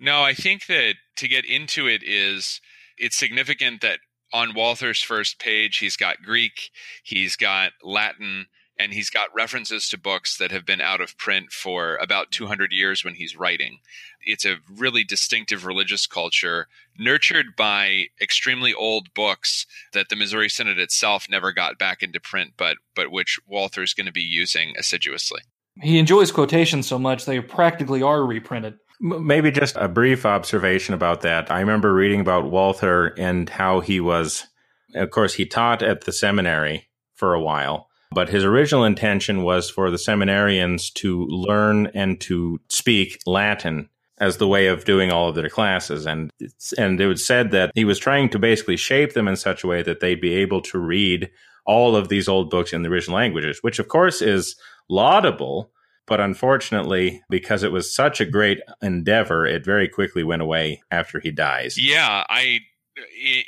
No 0.00 0.22
i 0.22 0.34
think 0.34 0.66
that 0.66 0.94
to 1.18 1.28
get 1.28 1.44
into 1.44 1.86
it 1.86 2.02
is 2.02 2.60
it's 2.98 3.16
significant 3.16 3.80
that 3.80 4.00
on 4.32 4.54
Walther's 4.54 5.02
first 5.02 5.38
page, 5.38 5.78
he's 5.78 5.96
got 5.96 6.22
Greek, 6.22 6.70
he's 7.02 7.36
got 7.36 7.72
Latin, 7.82 8.46
and 8.80 8.94
he's 8.94 9.10
got 9.10 9.34
references 9.34 9.90
to 9.90 9.98
books 9.98 10.38
that 10.38 10.50
have 10.50 10.64
been 10.64 10.80
out 10.80 11.02
of 11.02 11.18
print 11.18 11.52
for 11.52 11.96
about 11.96 12.30
200 12.30 12.72
years 12.72 13.04
when 13.04 13.14
he's 13.14 13.36
writing. 13.36 13.80
It's 14.22 14.46
a 14.46 14.56
really 14.74 15.04
distinctive 15.04 15.66
religious 15.66 16.06
culture 16.06 16.66
nurtured 16.98 17.56
by 17.56 18.06
extremely 18.20 18.72
old 18.72 19.12
books 19.12 19.66
that 19.92 20.08
the 20.08 20.16
Missouri 20.16 20.48
Synod 20.48 20.78
itself 20.78 21.26
never 21.28 21.52
got 21.52 21.78
back 21.78 22.02
into 22.02 22.20
print, 22.20 22.52
but 22.56 22.78
but 22.94 23.10
which 23.10 23.38
Walther's 23.46 23.92
going 23.92 24.06
to 24.06 24.12
be 24.12 24.22
using 24.22 24.72
assiduously. 24.78 25.42
He 25.82 25.98
enjoys 25.98 26.32
quotations 26.32 26.86
so 26.86 26.98
much 26.98 27.26
they 27.26 27.40
practically 27.40 28.02
are 28.02 28.24
reprinted. 28.24 28.78
Maybe 29.00 29.50
just 29.50 29.76
a 29.76 29.88
brief 29.88 30.26
observation 30.26 30.92
about 30.94 31.22
that. 31.22 31.50
I 31.50 31.60
remember 31.60 31.94
reading 31.94 32.20
about 32.20 32.50
Walther 32.50 33.14
and 33.18 33.48
how 33.48 33.80
he 33.80 33.98
was, 33.98 34.46
of 34.94 35.10
course, 35.10 35.34
he 35.34 35.46
taught 35.46 35.82
at 35.82 36.02
the 36.02 36.12
seminary 36.12 36.88
for 37.14 37.32
a 37.32 37.40
while, 37.40 37.88
but 38.12 38.28
his 38.28 38.44
original 38.44 38.84
intention 38.84 39.42
was 39.42 39.70
for 39.70 39.90
the 39.90 39.96
seminarians 39.96 40.92
to 40.94 41.24
learn 41.26 41.86
and 41.94 42.20
to 42.22 42.60
speak 42.68 43.20
Latin 43.26 43.88
as 44.18 44.36
the 44.36 44.46
way 44.46 44.66
of 44.66 44.84
doing 44.84 45.10
all 45.10 45.30
of 45.30 45.34
their 45.34 45.48
classes. 45.48 46.06
And 46.06 46.30
and 46.76 47.00
it 47.00 47.06
was 47.06 47.26
said 47.26 47.52
that 47.52 47.72
he 47.74 47.86
was 47.86 47.98
trying 47.98 48.28
to 48.30 48.38
basically 48.38 48.76
shape 48.76 49.14
them 49.14 49.28
in 49.28 49.36
such 49.36 49.64
a 49.64 49.66
way 49.66 49.82
that 49.82 50.00
they'd 50.00 50.20
be 50.20 50.34
able 50.34 50.60
to 50.62 50.78
read 50.78 51.30
all 51.64 51.96
of 51.96 52.08
these 52.08 52.28
old 52.28 52.50
books 52.50 52.72
in 52.72 52.82
the 52.82 52.90
original 52.90 53.16
languages, 53.16 53.60
which 53.62 53.78
of 53.78 53.88
course 53.88 54.20
is 54.20 54.56
laudable. 54.90 55.70
But 56.10 56.20
unfortunately, 56.20 57.22
because 57.30 57.62
it 57.62 57.70
was 57.70 57.94
such 57.94 58.20
a 58.20 58.26
great 58.26 58.58
endeavor, 58.82 59.46
it 59.46 59.64
very 59.64 59.88
quickly 59.88 60.24
went 60.24 60.42
away 60.42 60.82
after 60.90 61.20
he 61.20 61.30
dies. 61.30 61.78
Yeah, 61.78 62.24
I 62.28 62.58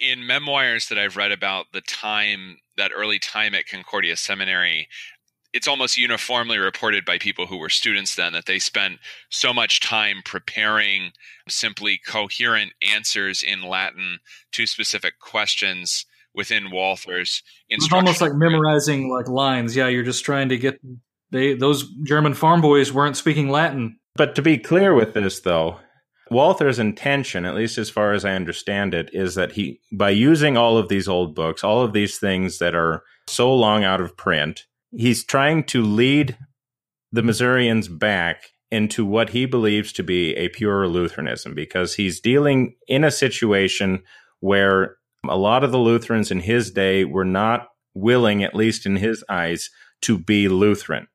in 0.00 0.24
memoirs 0.24 0.88
that 0.88 0.96
I've 0.96 1.16
read 1.16 1.32
about 1.32 1.66
the 1.72 1.80
time 1.80 2.58
that 2.76 2.92
early 2.94 3.18
time 3.18 3.56
at 3.56 3.66
Concordia 3.66 4.16
Seminary, 4.16 4.86
it's 5.52 5.66
almost 5.66 5.98
uniformly 5.98 6.56
reported 6.56 7.04
by 7.04 7.18
people 7.18 7.46
who 7.46 7.58
were 7.58 7.68
students 7.68 8.14
then 8.14 8.32
that 8.32 8.46
they 8.46 8.60
spent 8.60 9.00
so 9.28 9.52
much 9.52 9.80
time 9.80 10.22
preparing 10.24 11.10
simply 11.48 11.98
coherent 12.06 12.74
answers 12.80 13.42
in 13.42 13.62
Latin 13.62 14.20
to 14.52 14.66
specific 14.66 15.18
questions 15.18 16.06
within 16.32 16.70
Walther's. 16.70 17.42
It's 17.68 17.92
almost 17.92 18.20
like 18.20 18.34
memorizing 18.34 19.10
like 19.10 19.26
lines. 19.26 19.74
Yeah, 19.74 19.88
you're 19.88 20.04
just 20.04 20.24
trying 20.24 20.48
to 20.50 20.58
get 20.58 20.80
they 21.32 21.54
those 21.54 21.90
German 22.04 22.34
farm 22.34 22.60
boys 22.60 22.92
weren't 22.92 23.16
speaking 23.16 23.48
Latin. 23.48 23.98
But 24.14 24.34
to 24.36 24.42
be 24.42 24.58
clear 24.58 24.94
with 24.94 25.14
this 25.14 25.40
though, 25.40 25.78
Walther's 26.30 26.78
intention, 26.78 27.44
at 27.44 27.54
least 27.54 27.78
as 27.78 27.90
far 27.90 28.12
as 28.12 28.24
I 28.24 28.32
understand 28.32 28.94
it, 28.94 29.10
is 29.12 29.34
that 29.34 29.52
he 29.52 29.80
by 29.92 30.10
using 30.10 30.56
all 30.56 30.78
of 30.78 30.88
these 30.88 31.08
old 31.08 31.34
books, 31.34 31.64
all 31.64 31.82
of 31.82 31.92
these 31.92 32.18
things 32.18 32.58
that 32.58 32.74
are 32.74 33.02
so 33.26 33.52
long 33.52 33.82
out 33.84 34.00
of 34.00 34.16
print, 34.16 34.64
he's 34.90 35.24
trying 35.24 35.64
to 35.64 35.82
lead 35.82 36.36
the 37.10 37.22
Missourians 37.22 37.88
back 37.88 38.44
into 38.70 39.04
what 39.04 39.30
he 39.30 39.44
believes 39.44 39.92
to 39.92 40.02
be 40.02 40.34
a 40.34 40.48
pure 40.48 40.88
Lutheranism 40.88 41.54
because 41.54 41.94
he's 41.94 42.20
dealing 42.20 42.74
in 42.88 43.04
a 43.04 43.10
situation 43.10 44.02
where 44.40 44.96
a 45.28 45.36
lot 45.36 45.62
of 45.62 45.72
the 45.72 45.78
Lutherans 45.78 46.30
in 46.30 46.40
his 46.40 46.70
day 46.70 47.04
were 47.04 47.24
not 47.24 47.68
willing, 47.94 48.42
at 48.42 48.54
least 48.54 48.86
in 48.86 48.96
his 48.96 49.22
eyes, 49.28 49.68
to 50.00 50.18
be 50.18 50.48
Lutheran. 50.48 51.06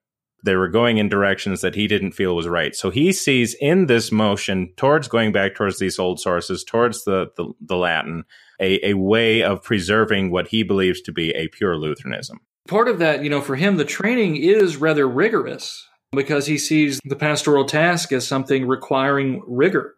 They 0.44 0.56
were 0.56 0.70
going 0.70 0.98
in 0.98 1.10
directions 1.10 1.62
that 1.62 1.76
he 1.76 1.88
didn't 1.88 2.12
feel 2.12 2.36
was 2.36 2.48
right. 2.48 2.76
So 2.76 2.90
he 2.90 3.12
sees 3.12 3.56
in 3.60 3.88
this 3.88 4.12
motion 4.12 4.72
towards 4.78 5.08
going 5.08 5.32
back 5.32 5.56
towards 5.56 5.80
these 5.80 6.00
old 6.00 6.20
sources, 6.20 6.64
towards 6.64 7.04
the, 7.04 7.32
the, 7.38 7.52
the 7.60 7.76
Latin, 7.76 8.24
a, 8.60 8.92
a 8.92 8.94
way 8.94 9.42
of 9.44 9.64
preserving 9.64 10.32
what 10.32 10.48
he 10.48 10.64
believes 10.64 11.02
to 11.02 11.12
be 11.12 11.32
a 11.32 11.48
pure 11.48 11.76
Lutheranism 11.76 12.40
part 12.68 12.88
of 12.88 13.00
that, 13.00 13.24
you 13.24 13.30
know, 13.30 13.42
for 13.42 13.56
him, 13.56 13.78
the 13.78 13.86
training 13.86 14.36
is 14.36 14.78
rather 14.78 15.08
rigorous 15.08 15.88
because 16.12 16.46
he 16.46 16.58
sees 16.58 17.00
the 17.04 17.16
pastoral 17.16 17.66
task 17.66 18.12
as 18.12 18.28
something 18.28 18.68
requiring 18.68 19.42
rigor. 19.48 19.96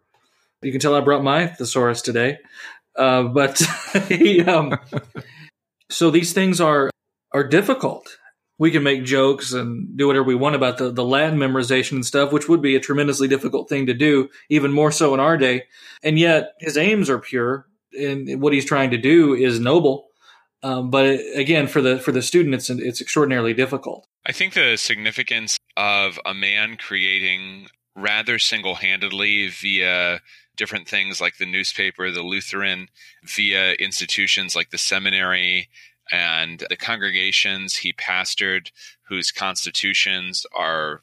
You 0.62 0.72
can 0.72 0.80
tell 0.80 0.96
I 0.96 1.02
brought 1.02 1.24
my 1.24 1.48
thesaurus 1.48 2.02
today, 2.02 2.38
uh, 2.96 3.24
but 3.24 3.62
he, 4.08 4.44
um, 4.44 4.78
so 5.90 6.12
these 6.12 6.34
things 6.34 6.62
are 6.62 6.90
are 7.34 7.48
difficult. 7.48 8.18
We 8.60 8.70
can 8.70 8.84
make 8.84 9.04
jokes 9.04 9.54
and 9.54 9.98
do 9.98 10.06
whatever 10.06 10.26
we 10.26 10.36
want 10.36 10.56
about 10.56 10.78
the, 10.78 10.92
the 10.92 11.04
Latin 11.04 11.40
memorization 11.40 11.94
and 11.94 12.06
stuff, 12.06 12.32
which 12.32 12.48
would 12.48 12.62
be 12.62 12.76
a 12.76 12.80
tremendously 12.80 13.28
difficult 13.28 13.70
thing 13.70 13.88
to 13.88 13.94
do, 13.96 14.30
even 14.50 14.72
more 14.72 14.92
so 14.92 15.14
in 15.16 15.20
our 15.20 15.38
day. 15.38 15.64
And 16.04 16.20
yet 16.20 16.54
his 16.60 16.78
aims 16.78 17.10
are 17.10 17.20
pure 17.20 17.66
and 18.00 18.40
what 18.40 18.54
he's 18.54 18.66
trying 18.66 18.92
to 18.92 18.98
do 18.98 19.34
is 19.34 19.60
noble 19.60 20.10
um, 20.62 20.90
but 20.90 21.20
again, 21.36 21.68
for 21.68 21.82
the 21.82 22.00
for 22.00 22.12
the 22.12 22.22
student, 22.22 22.56
it's 22.56 22.70
it's 22.70 23.02
extraordinarily 23.02 23.54
difficult. 23.54 24.08
I 24.26 24.32
think 24.32 24.54
the 24.54 24.76
significance 24.78 25.58
of 25.78 26.20
a 26.26 26.34
man 26.34 26.76
creating 26.78 27.68
rather 27.96 28.40
single-handedly 28.40 29.48
via 29.50 30.22
different 30.56 30.88
things 30.88 31.22
like 31.22 31.38
the 31.38 31.46
newspaper, 31.46 32.12
the 32.12 32.22
Lutheran, 32.22 32.88
via 33.24 33.74
institutions 33.74 34.56
like 34.56 34.70
the 34.70 34.78
seminary 34.78 35.70
and 36.12 36.66
the 36.70 36.78
congregations 36.78 37.78
he 37.78 37.94
pastored, 37.94 38.72
whose 39.04 39.32
constitutions 39.32 40.46
are 40.58 41.02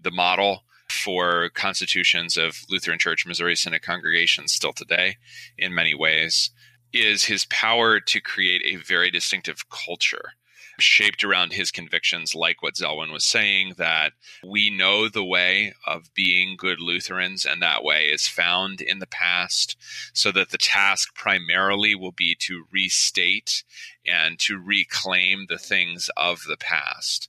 the 0.00 0.10
model 0.10 0.64
for 0.90 1.50
constitutions 1.50 2.36
of 2.36 2.64
Lutheran 2.70 2.98
Church 2.98 3.26
Missouri 3.26 3.56
Synod 3.56 3.82
congregations 3.82 4.52
still 4.52 4.72
today 4.72 5.16
in 5.58 5.74
many 5.74 5.94
ways 5.94 6.50
is 6.92 7.24
his 7.24 7.44
power 7.46 8.00
to 8.00 8.20
create 8.20 8.62
a 8.64 8.76
very 8.82 9.10
distinctive 9.10 9.68
culture 9.68 10.32
shaped 10.78 11.24
around 11.24 11.52
his 11.52 11.70
convictions, 11.70 12.34
like 12.34 12.62
what 12.62 12.74
Zelwyn 12.74 13.12
was 13.12 13.24
saying, 13.24 13.74
that 13.78 14.12
we 14.46 14.70
know 14.70 15.08
the 15.08 15.24
way 15.24 15.74
of 15.86 16.12
being 16.14 16.56
good 16.56 16.80
Lutherans, 16.80 17.44
and 17.44 17.60
that 17.62 17.82
way 17.82 18.06
is 18.06 18.28
found 18.28 18.80
in 18.80 18.98
the 18.98 19.06
past, 19.06 19.76
so 20.12 20.30
that 20.32 20.50
the 20.50 20.58
task 20.58 21.14
primarily 21.14 21.94
will 21.94 22.12
be 22.12 22.36
to 22.40 22.64
restate 22.72 23.64
and 24.06 24.38
to 24.40 24.58
reclaim 24.58 25.46
the 25.48 25.58
things 25.58 26.10
of 26.16 26.42
the 26.48 26.56
past. 26.56 27.28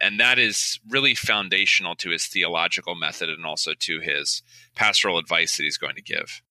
And 0.00 0.20
that 0.20 0.38
is 0.38 0.78
really 0.88 1.14
foundational 1.14 1.96
to 1.96 2.10
his 2.10 2.26
theological 2.26 2.94
method 2.94 3.28
and 3.28 3.44
also 3.44 3.72
to 3.80 4.00
his 4.00 4.42
pastoral 4.76 5.18
advice 5.18 5.56
that 5.56 5.64
he's 5.64 5.78
going 5.78 5.96
to 5.96 6.02
give. 6.02 6.42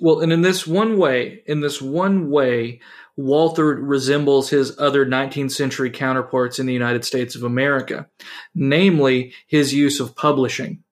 Well, 0.00 0.20
and 0.20 0.32
in 0.32 0.42
this 0.42 0.66
one 0.66 0.98
way, 0.98 1.42
in 1.46 1.60
this 1.60 1.80
one 1.80 2.30
way, 2.30 2.80
Walther 3.16 3.74
resembles 3.76 4.50
his 4.50 4.78
other 4.78 5.06
19th 5.06 5.52
century 5.52 5.90
counterparts 5.90 6.58
in 6.58 6.66
the 6.66 6.72
United 6.72 7.04
States 7.04 7.36
of 7.36 7.42
America, 7.42 8.08
namely 8.54 9.32
his 9.46 9.72
use 9.72 10.00
of 10.00 10.16
publishing. 10.16 10.82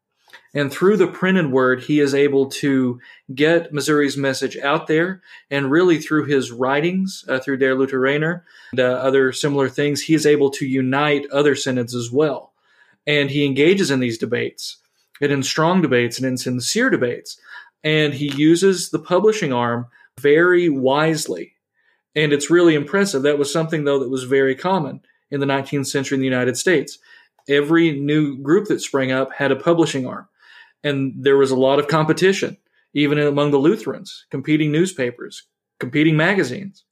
And 0.55 0.71
through 0.71 0.99
the 0.99 1.07
printed 1.07 1.51
word, 1.51 1.83
he 1.83 1.99
is 1.99 2.15
able 2.15 2.51
to 2.51 3.01
get 3.35 3.73
Missouri's 3.73 4.19
message 4.19 4.57
out 4.59 4.87
there. 4.87 5.23
And 5.51 5.71
really, 5.71 5.99
through 5.99 6.27
his 6.27 6.53
writings, 6.53 7.25
uh, 7.27 7.39
through 7.39 7.57
Der 7.57 7.75
Lutheraner 7.75 8.43
and 8.73 8.81
uh, 8.81 8.85
other 8.85 9.33
similar 9.33 9.71
things, 9.71 10.03
he 10.03 10.15
is 10.15 10.27
able 10.27 10.51
to 10.51 10.67
unite 10.67 11.27
other 11.33 11.55
synods 11.55 11.95
as 11.95 12.13
well. 12.13 12.53
And 13.07 13.31
he 13.31 13.47
engages 13.47 13.91
in 13.91 14.01
these 14.01 14.19
debates, 14.19 14.77
and 15.23 15.33
in 15.33 15.43
strong 15.43 15.81
debates 15.81 16.19
and 16.19 16.27
in 16.27 16.37
sincere 16.37 16.91
debates 16.91 17.39
and 17.85 18.15
he 18.15 18.33
uses 18.35 18.91
the 18.91 18.99
publishing 18.99 19.53
arm 19.53 19.87
very 20.21 20.69
wisely. 20.69 21.55
And 22.15 22.33
it's 22.33 22.51
really 22.51 22.75
impressive. 22.75 23.23
That 23.23 23.39
was 23.39 23.53
something, 23.53 23.85
though, 23.85 23.99
that 24.01 24.11
was 24.11 24.25
very 24.25 24.55
common 24.55 25.01
in 25.31 25.41
the 25.41 25.47
19th 25.47 25.87
century 25.87 26.17
in 26.17 26.21
the 26.21 26.27
United 26.27 26.57
States. 26.57 26.99
Every 27.49 27.99
new 27.99 28.39
group 28.39 28.67
that 28.69 28.81
sprang 28.81 29.11
up 29.11 29.33
had 29.35 29.51
a 29.51 29.57
publishing 29.57 30.07
arm, 30.07 30.29
and 30.85 31.15
there 31.17 31.39
was 31.39 31.51
a 31.51 31.57
lot 31.57 31.79
of 31.79 31.89
competition, 31.89 32.59
even 32.95 33.19
among 33.19 33.51
the 33.51 33.59
Lutherans, 33.59 34.27
competing 34.31 34.71
newspapers, 34.71 35.45
competing 35.81 36.17
magazines. 36.17 36.85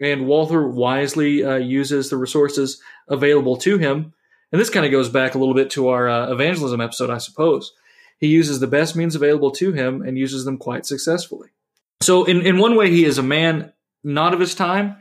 And 0.00 0.26
Walther 0.26 0.66
wisely 0.66 1.44
uh, 1.44 1.56
uses 1.56 2.10
the 2.10 2.16
resources 2.16 2.80
available 3.08 3.56
to 3.58 3.78
him. 3.78 4.12
And 4.50 4.60
this 4.60 4.70
kind 4.70 4.84
of 4.84 4.92
goes 4.92 5.08
back 5.08 5.34
a 5.34 5.38
little 5.38 5.54
bit 5.54 5.70
to 5.70 5.88
our 5.88 6.08
uh, 6.08 6.30
evangelism 6.30 6.80
episode, 6.80 7.10
I 7.10 7.18
suppose 7.18 7.72
he 8.22 8.28
uses 8.28 8.60
the 8.60 8.68
best 8.68 8.94
means 8.94 9.16
available 9.16 9.50
to 9.50 9.72
him 9.72 10.00
and 10.00 10.16
uses 10.16 10.44
them 10.44 10.56
quite 10.56 10.86
successfully. 10.86 11.48
So, 12.02 12.22
in, 12.22 12.40
in 12.42 12.56
one 12.56 12.76
way, 12.76 12.88
he 12.88 13.04
is 13.04 13.18
a 13.18 13.22
man 13.22 13.72
not 14.04 14.34
of 14.34 14.40
his 14.40 14.54
time. 14.54 14.96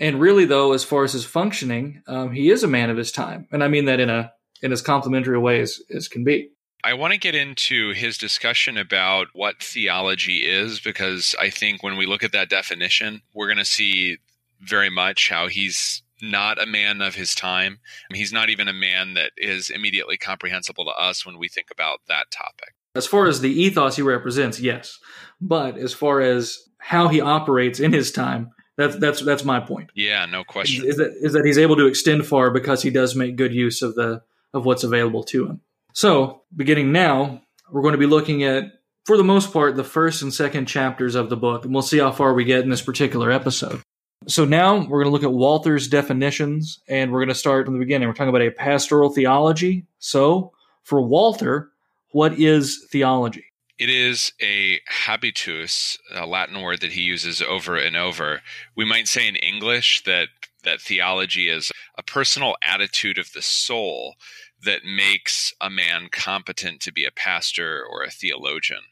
And 0.00 0.20
really, 0.20 0.44
though, 0.44 0.72
as 0.72 0.84
far 0.84 1.04
as 1.04 1.12
his 1.12 1.24
functioning, 1.24 2.02
um, 2.06 2.32
he 2.32 2.50
is 2.50 2.62
a 2.62 2.68
man 2.68 2.90
of 2.90 2.96
his 2.96 3.12
time. 3.12 3.46
And 3.52 3.62
I 3.62 3.68
mean 3.68 3.84
that 3.86 4.00
in 4.00 4.10
a 4.10 4.32
in 4.62 4.72
as 4.72 4.82
complimentary 4.82 5.36
a 5.36 5.40
way 5.40 5.60
as, 5.60 5.80
as 5.94 6.08
can 6.08 6.24
be. 6.24 6.50
I 6.84 6.94
want 6.94 7.12
to 7.12 7.18
get 7.18 7.34
into 7.34 7.92
his 7.92 8.18
discussion 8.18 8.76
about 8.76 9.28
what 9.34 9.62
theology 9.62 10.38
is 10.38 10.80
because 10.80 11.34
I 11.38 11.50
think 11.50 11.82
when 11.82 11.96
we 11.96 12.06
look 12.06 12.24
at 12.24 12.32
that 12.32 12.48
definition, 12.48 13.22
we're 13.34 13.46
going 13.46 13.58
to 13.58 13.64
see 13.64 14.18
very 14.60 14.90
much 14.90 15.28
how 15.28 15.48
he's 15.48 16.02
not 16.20 16.62
a 16.62 16.66
man 16.66 17.00
of 17.00 17.14
his 17.14 17.34
time. 17.34 17.78
He's 18.12 18.32
not 18.32 18.48
even 18.48 18.68
a 18.68 18.72
man 18.72 19.14
that 19.14 19.32
is 19.36 19.70
immediately 19.70 20.16
comprehensible 20.16 20.84
to 20.84 20.90
us 20.92 21.26
when 21.26 21.38
we 21.38 21.48
think 21.48 21.68
about 21.70 22.00
that 22.08 22.30
topic. 22.30 22.74
As 22.94 23.06
far 23.06 23.26
as 23.26 23.40
the 23.40 23.50
ethos 23.50 23.96
he 23.96 24.02
represents, 24.02 24.60
yes. 24.60 24.98
But 25.40 25.76
as 25.76 25.92
far 25.92 26.20
as 26.20 26.58
how 26.82 27.06
he 27.06 27.20
operates 27.20 27.78
in 27.78 27.92
his 27.92 28.10
time, 28.10 28.50
that's 28.76 28.96
that's 28.96 29.20
that's 29.20 29.44
my 29.44 29.60
point. 29.60 29.90
Yeah, 29.94 30.26
no 30.26 30.42
question. 30.42 30.84
Is 30.84 30.96
that 30.96 31.14
is 31.20 31.32
that 31.34 31.44
he's 31.44 31.58
able 31.58 31.76
to 31.76 31.86
extend 31.86 32.26
far 32.26 32.50
because 32.50 32.82
he 32.82 32.90
does 32.90 33.14
make 33.14 33.36
good 33.36 33.54
use 33.54 33.82
of 33.82 33.94
the 33.94 34.22
of 34.52 34.64
what's 34.64 34.82
available 34.82 35.22
to 35.24 35.46
him. 35.46 35.60
So, 35.92 36.42
beginning 36.54 36.90
now, 36.90 37.42
we're 37.70 37.82
going 37.82 37.92
to 37.92 37.98
be 37.98 38.06
looking 38.06 38.42
at 38.42 38.64
for 39.04 39.16
the 39.16 39.24
most 39.24 39.52
part 39.52 39.76
the 39.76 39.84
first 39.84 40.22
and 40.22 40.34
second 40.34 40.66
chapters 40.66 41.14
of 41.14 41.30
the 41.30 41.36
book, 41.36 41.64
and 41.64 41.72
we'll 41.72 41.82
see 41.82 41.98
how 41.98 42.10
far 42.10 42.34
we 42.34 42.44
get 42.44 42.64
in 42.64 42.70
this 42.70 42.82
particular 42.82 43.30
episode. 43.30 43.80
So 44.28 44.44
now 44.44 44.76
we're 44.76 45.02
going 45.02 45.06
to 45.06 45.10
look 45.10 45.24
at 45.24 45.32
Walther's 45.32 45.88
definitions, 45.88 46.80
and 46.88 47.12
we're 47.12 47.20
going 47.20 47.28
to 47.28 47.34
start 47.34 47.66
from 47.66 47.74
the 47.74 47.80
beginning. 47.80 48.08
We're 48.08 48.14
talking 48.14 48.28
about 48.28 48.42
a 48.42 48.50
pastoral 48.50 49.10
theology. 49.10 49.86
So, 49.98 50.52
for 50.82 51.00
Walther, 51.00 51.70
what 52.10 52.38
is 52.38 52.86
theology? 52.90 53.51
It 53.78 53.88
is 53.88 54.32
a 54.40 54.80
habitus, 54.86 55.98
a 56.14 56.26
Latin 56.26 56.60
word 56.60 56.80
that 56.82 56.92
he 56.92 57.00
uses 57.00 57.42
over 57.42 57.76
and 57.76 57.96
over. 57.96 58.42
We 58.76 58.84
might 58.84 59.08
say 59.08 59.26
in 59.26 59.36
English 59.36 60.02
that 60.04 60.28
that 60.62 60.80
theology 60.80 61.48
is 61.48 61.72
a 61.98 62.02
personal 62.02 62.56
attitude 62.62 63.18
of 63.18 63.32
the 63.32 63.42
soul 63.42 64.14
that 64.62 64.84
makes 64.84 65.52
a 65.60 65.68
man 65.68 66.08
competent 66.10 66.80
to 66.80 66.92
be 66.92 67.04
a 67.04 67.10
pastor 67.10 67.82
or 67.84 68.02
a 68.02 68.10
theologian. 68.10 68.82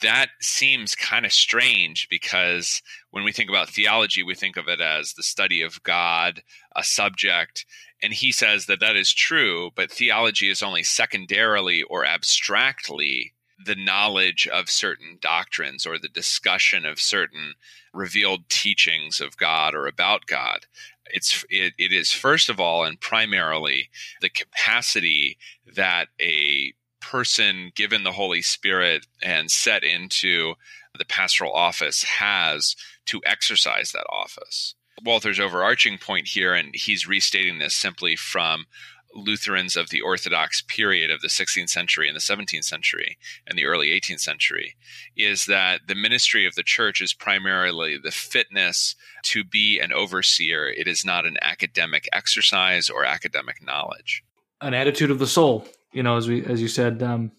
That 0.00 0.28
seems 0.40 0.94
kind 0.94 1.26
of 1.26 1.32
strange 1.32 2.06
because 2.08 2.82
when 3.10 3.24
we 3.24 3.32
think 3.32 3.50
about 3.50 3.68
theology, 3.68 4.22
we 4.22 4.36
think 4.36 4.56
of 4.56 4.68
it 4.68 4.80
as 4.80 5.14
the 5.14 5.24
study 5.24 5.60
of 5.60 5.82
God, 5.82 6.42
a 6.76 6.84
subject, 6.84 7.66
and 8.00 8.12
he 8.12 8.30
says 8.30 8.66
that 8.66 8.78
that 8.78 8.94
is 8.94 9.12
true, 9.12 9.70
but 9.74 9.90
theology 9.90 10.48
is 10.48 10.62
only 10.62 10.84
secondarily 10.84 11.82
or 11.82 12.04
abstractly 12.04 13.32
the 13.64 13.74
knowledge 13.74 14.46
of 14.48 14.70
certain 14.70 15.18
doctrines 15.20 15.86
or 15.86 15.98
the 15.98 16.08
discussion 16.08 16.84
of 16.84 17.00
certain 17.00 17.54
revealed 17.92 18.48
teachings 18.48 19.20
of 19.20 19.36
God 19.36 19.74
or 19.74 19.86
about 19.86 20.26
God. 20.26 20.66
It's 21.12 21.44
it, 21.50 21.74
it 21.78 21.92
is 21.92 22.12
first 22.12 22.48
of 22.48 22.58
all 22.60 22.84
and 22.84 23.00
primarily 23.00 23.90
the 24.20 24.30
capacity 24.30 25.36
that 25.74 26.08
a 26.20 26.72
person 27.00 27.72
given 27.74 28.04
the 28.04 28.12
Holy 28.12 28.42
Spirit 28.42 29.06
and 29.22 29.50
set 29.50 29.82
into 29.82 30.54
the 30.96 31.04
pastoral 31.04 31.52
office 31.52 32.04
has 32.04 32.76
to 33.06 33.20
exercise 33.26 33.92
that 33.92 34.06
office. 34.10 34.74
Walther's 35.04 35.40
overarching 35.40 35.98
point 35.98 36.28
here, 36.28 36.54
and 36.54 36.74
he's 36.74 37.08
restating 37.08 37.58
this 37.58 37.74
simply 37.74 38.14
from 38.14 38.66
Lutherans 39.14 39.76
of 39.76 39.90
the 39.90 40.00
Orthodox 40.00 40.62
period 40.62 41.10
of 41.10 41.20
the 41.20 41.28
16th 41.28 41.68
century 41.68 42.08
and 42.08 42.16
the 42.16 42.20
17th 42.20 42.64
century 42.64 43.18
and 43.46 43.58
the 43.58 43.64
early 43.64 43.88
18th 43.88 44.20
century 44.20 44.76
is 45.16 45.46
that 45.46 45.82
the 45.86 45.94
ministry 45.94 46.46
of 46.46 46.54
the 46.54 46.62
church 46.62 47.00
is 47.00 47.12
primarily 47.12 47.98
the 47.98 48.10
fitness 48.10 48.94
to 49.24 49.44
be 49.44 49.78
an 49.78 49.92
overseer. 49.92 50.68
It 50.68 50.88
is 50.88 51.04
not 51.04 51.26
an 51.26 51.36
academic 51.42 52.08
exercise 52.12 52.90
or 52.90 53.04
academic 53.04 53.64
knowledge. 53.64 54.22
An 54.60 54.74
attitude 54.74 55.10
of 55.10 55.18
the 55.18 55.26
soul, 55.26 55.66
you 55.92 56.02
know, 56.02 56.16
as 56.16 56.28
we 56.28 56.44
as 56.44 56.62
you 56.62 56.68
said 56.68 57.02
um, 57.02 57.32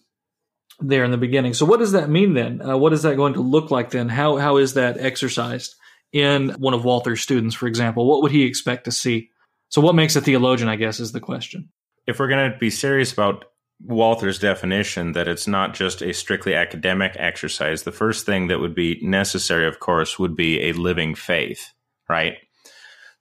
there 0.80 1.04
in 1.04 1.10
the 1.10 1.16
beginning. 1.16 1.54
So, 1.54 1.64
what 1.64 1.80
does 1.80 1.92
that 1.92 2.10
mean 2.10 2.34
then? 2.34 2.60
Uh, 2.60 2.76
what 2.76 2.92
is 2.92 3.02
that 3.02 3.16
going 3.16 3.34
to 3.34 3.40
look 3.40 3.70
like 3.70 3.90
then? 3.90 4.08
How 4.08 4.36
how 4.36 4.58
is 4.58 4.74
that 4.74 4.98
exercised 4.98 5.74
in 6.12 6.50
one 6.50 6.74
of 6.74 6.84
Walther's 6.84 7.22
students, 7.22 7.54
for 7.54 7.66
example? 7.66 8.06
What 8.06 8.22
would 8.22 8.32
he 8.32 8.44
expect 8.44 8.84
to 8.84 8.92
see? 8.92 9.30
So, 9.68 9.80
what 9.80 9.94
makes 9.94 10.16
a 10.16 10.20
theologian, 10.20 10.68
I 10.68 10.76
guess, 10.76 11.00
is 11.00 11.12
the 11.12 11.20
question. 11.20 11.70
If 12.06 12.18
we're 12.18 12.28
going 12.28 12.52
to 12.52 12.58
be 12.58 12.70
serious 12.70 13.12
about 13.12 13.46
Walther's 13.80 14.38
definition 14.38 15.12
that 15.12 15.28
it's 15.28 15.46
not 15.46 15.74
just 15.74 16.02
a 16.02 16.12
strictly 16.14 16.54
academic 16.54 17.16
exercise, 17.18 17.82
the 17.82 17.92
first 17.92 18.24
thing 18.24 18.48
that 18.48 18.60
would 18.60 18.74
be 18.74 18.98
necessary, 19.02 19.66
of 19.66 19.80
course, 19.80 20.18
would 20.18 20.36
be 20.36 20.62
a 20.62 20.72
living 20.72 21.14
faith, 21.14 21.72
right? 22.08 22.36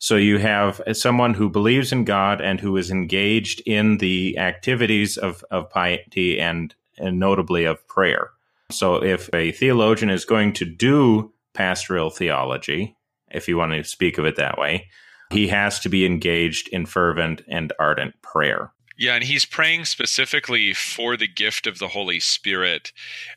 So 0.03 0.17
you 0.17 0.37
have 0.37 0.81
someone 0.91 1.33
who 1.33 1.49
believes 1.49 1.91
in 1.93 2.03
God 2.03 2.41
and 2.41 2.59
who 2.59 2.75
is 2.75 2.91
engaged 2.91 3.61
in 3.65 3.99
the 3.99 4.37
activities 4.37 5.17
of, 5.17 5.45
of 5.49 5.69
piety 5.69 6.39
and, 6.39 6.75
and 6.97 7.19
notably 7.19 7.63
of 7.63 7.87
prayer. 7.87 8.31
So 8.69 9.01
if 9.01 9.33
a 9.33 9.53
theologian 9.53 10.09
is 10.09 10.25
going 10.25 10.53
to 10.53 10.65
do 10.65 11.31
pastoral 11.53 12.09
theology, 12.09 12.97
if 13.31 13.47
you 13.47 13.55
want 13.57 13.71
to 13.71 13.83
speak 13.83 14.17
of 14.17 14.25
it 14.25 14.35
that 14.35 14.57
way, 14.57 14.89
he 15.33 15.47
has 15.47 15.79
to 15.81 15.89
be 15.89 16.05
engaged 16.05 16.67
in 16.69 16.85
fervent 16.85 17.41
and 17.47 17.73
ardent 17.79 18.21
prayer. 18.21 18.71
Yeah, 18.95 19.15
and 19.15 19.23
he's 19.23 19.45
praying 19.45 19.85
specifically 19.85 20.73
for 20.73 21.17
the 21.17 21.27
gift 21.27 21.65
of 21.65 21.79
the 21.79 21.87
Holy 21.87 22.19
Spirit 22.19 22.93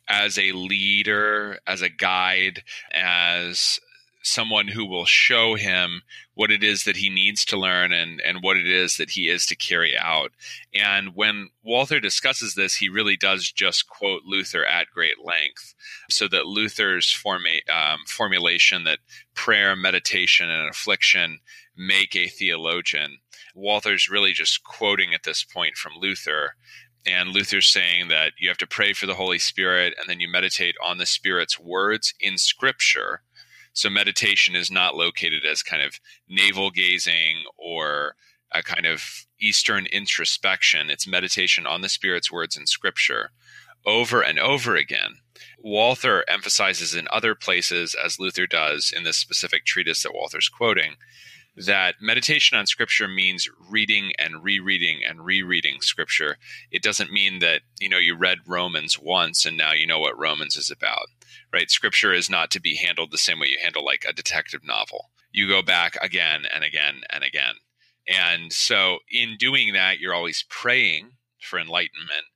as 0.07 0.39
a 0.39 0.53
leader, 0.53 1.59
as 1.67 1.81
a 1.81 1.89
guide, 1.89 2.63
as 2.93 3.81
someone 4.23 4.69
who 4.69 4.85
will 4.85 5.07
show 5.07 5.55
him 5.55 6.03
what 6.35 6.51
it 6.51 6.63
is 6.63 6.85
that 6.85 6.97
he 6.97 7.09
needs 7.09 7.45
to 7.45 7.57
learn 7.57 7.93
and, 7.93 8.21
and 8.21 8.43
what 8.43 8.57
it 8.57 8.67
is 8.67 8.97
that 8.97 9.11
he 9.11 9.29
is 9.29 9.47
to 9.47 9.55
carry 9.55 9.97
out. 9.97 10.33
And 10.75 11.15
when 11.15 11.51
Walther 11.63 12.01
discusses 12.01 12.55
this, 12.55 12.75
he 12.75 12.89
really 12.89 13.17
does 13.17 13.51
just 13.51 13.89
quote 13.89 14.23
Luther 14.27 14.67
at 14.67 14.91
great 14.93 15.25
length, 15.25 15.75
so 16.11 16.29
that 16.29 16.47
Luther's 16.47 17.17
um, 17.25 17.99
formulation 18.09 18.85
that 18.85 18.99
prayer, 19.35 19.77
meditation, 19.77 20.51
and 20.51 20.69
affliction 20.69 21.39
make 21.77 22.15
a 22.17 22.29
theologian. 22.29 23.19
Walther's 23.55 24.09
really 24.09 24.33
just 24.33 24.65
quoting 24.65 25.15
at 25.15 25.23
this 25.25 25.45
point 25.45 25.77
from 25.77 25.95
Luther. 25.99 26.55
And 27.07 27.31
Luther's 27.31 27.69
saying 27.69 28.09
that 28.09 28.33
you 28.39 28.49
have 28.49 28.59
to 28.59 28.67
pray 28.67 28.93
for 28.93 29.07
the 29.07 29.15
Holy 29.15 29.39
Spirit 29.39 29.95
and 29.99 30.09
then 30.09 30.21
you 30.21 30.29
meditate 30.29 30.75
on 30.83 30.99
the 30.99 31.07
Spirit's 31.07 31.59
words 31.59 32.15
in 32.21 32.39
Scripture. 32.39 33.23
So 33.73 33.91
meditation 33.91 34.57
is 34.57 34.71
not 34.71 34.97
located 34.97 35.45
as 35.45 35.63
kind 35.63 35.83
of 35.83 36.01
navel 36.29 36.71
gazing 36.71 37.45
or 37.57 38.17
a 38.53 38.63
kind 38.63 38.87
of 38.87 39.27
Eastern 39.41 39.87
introspection. 39.87 40.91
It's 40.91 41.07
meditation 41.07 41.67
on 41.67 41.83
the 41.83 41.89
Spirit's 41.89 42.33
words 42.33 42.57
in 42.57 42.67
Scripture 42.67 43.31
over 43.87 44.21
and 44.21 44.39
over 44.39 44.75
again. 44.77 45.19
Walther 45.59 46.25
emphasizes 46.29 46.95
in 46.95 47.07
other 47.11 47.35
places, 47.35 47.95
as 47.95 48.19
Luther 48.19 48.47
does 48.47 48.93
in 48.95 49.05
this 49.05 49.17
specific 49.17 49.65
treatise 49.65 50.03
that 50.03 50.15
Walther's 50.15 50.49
quoting, 50.49 50.97
that 51.57 51.97
meditation 52.01 52.59
on 52.59 52.67
scripture 52.67 53.09
means 53.09 53.49
reading 53.71 54.13
and 54.19 54.43
rereading 54.43 55.01
and 55.07 55.25
rereading 55.25 55.81
scripture. 55.81 56.37
It 56.71 56.83
doesn't 56.83 57.13
mean 57.13 57.39
that, 57.39 57.63
you 57.81 57.89
know, 57.89 57.99
you 57.99 58.15
read 58.15 58.39
Romans 58.47 58.99
once 58.99 59.47
and 59.47 59.57
now 59.57 59.73
you 59.73 59.87
know 59.87 59.99
what 59.99 60.19
Romans 60.19 60.57
is 60.57 60.71
about, 60.71 61.09
right? 61.53 61.71
Scripture 61.71 62.13
is 62.13 62.29
not 62.29 62.51
to 62.51 62.61
be 62.61 62.77
handled 62.77 63.11
the 63.11 63.19
same 63.19 63.41
way 63.41 63.49
you 63.49 63.59
handle 63.63 63.85
like 63.85 64.05
a 64.07 64.13
detective 64.13 64.61
novel. 64.65 65.11
You 65.33 65.49
go 65.49 65.63
back 65.63 65.97
again 66.03 66.45
and 66.53 66.63
again 66.63 67.03
and 67.11 67.25
again. 67.25 67.55
And 68.07 68.53
so 68.53 68.99
in 69.11 69.37
doing 69.39 69.73
that, 69.73 69.99
you're 69.99 70.15
always 70.15 70.45
praying 70.49 71.13
for 71.41 71.59
enlightenment. 71.59 72.27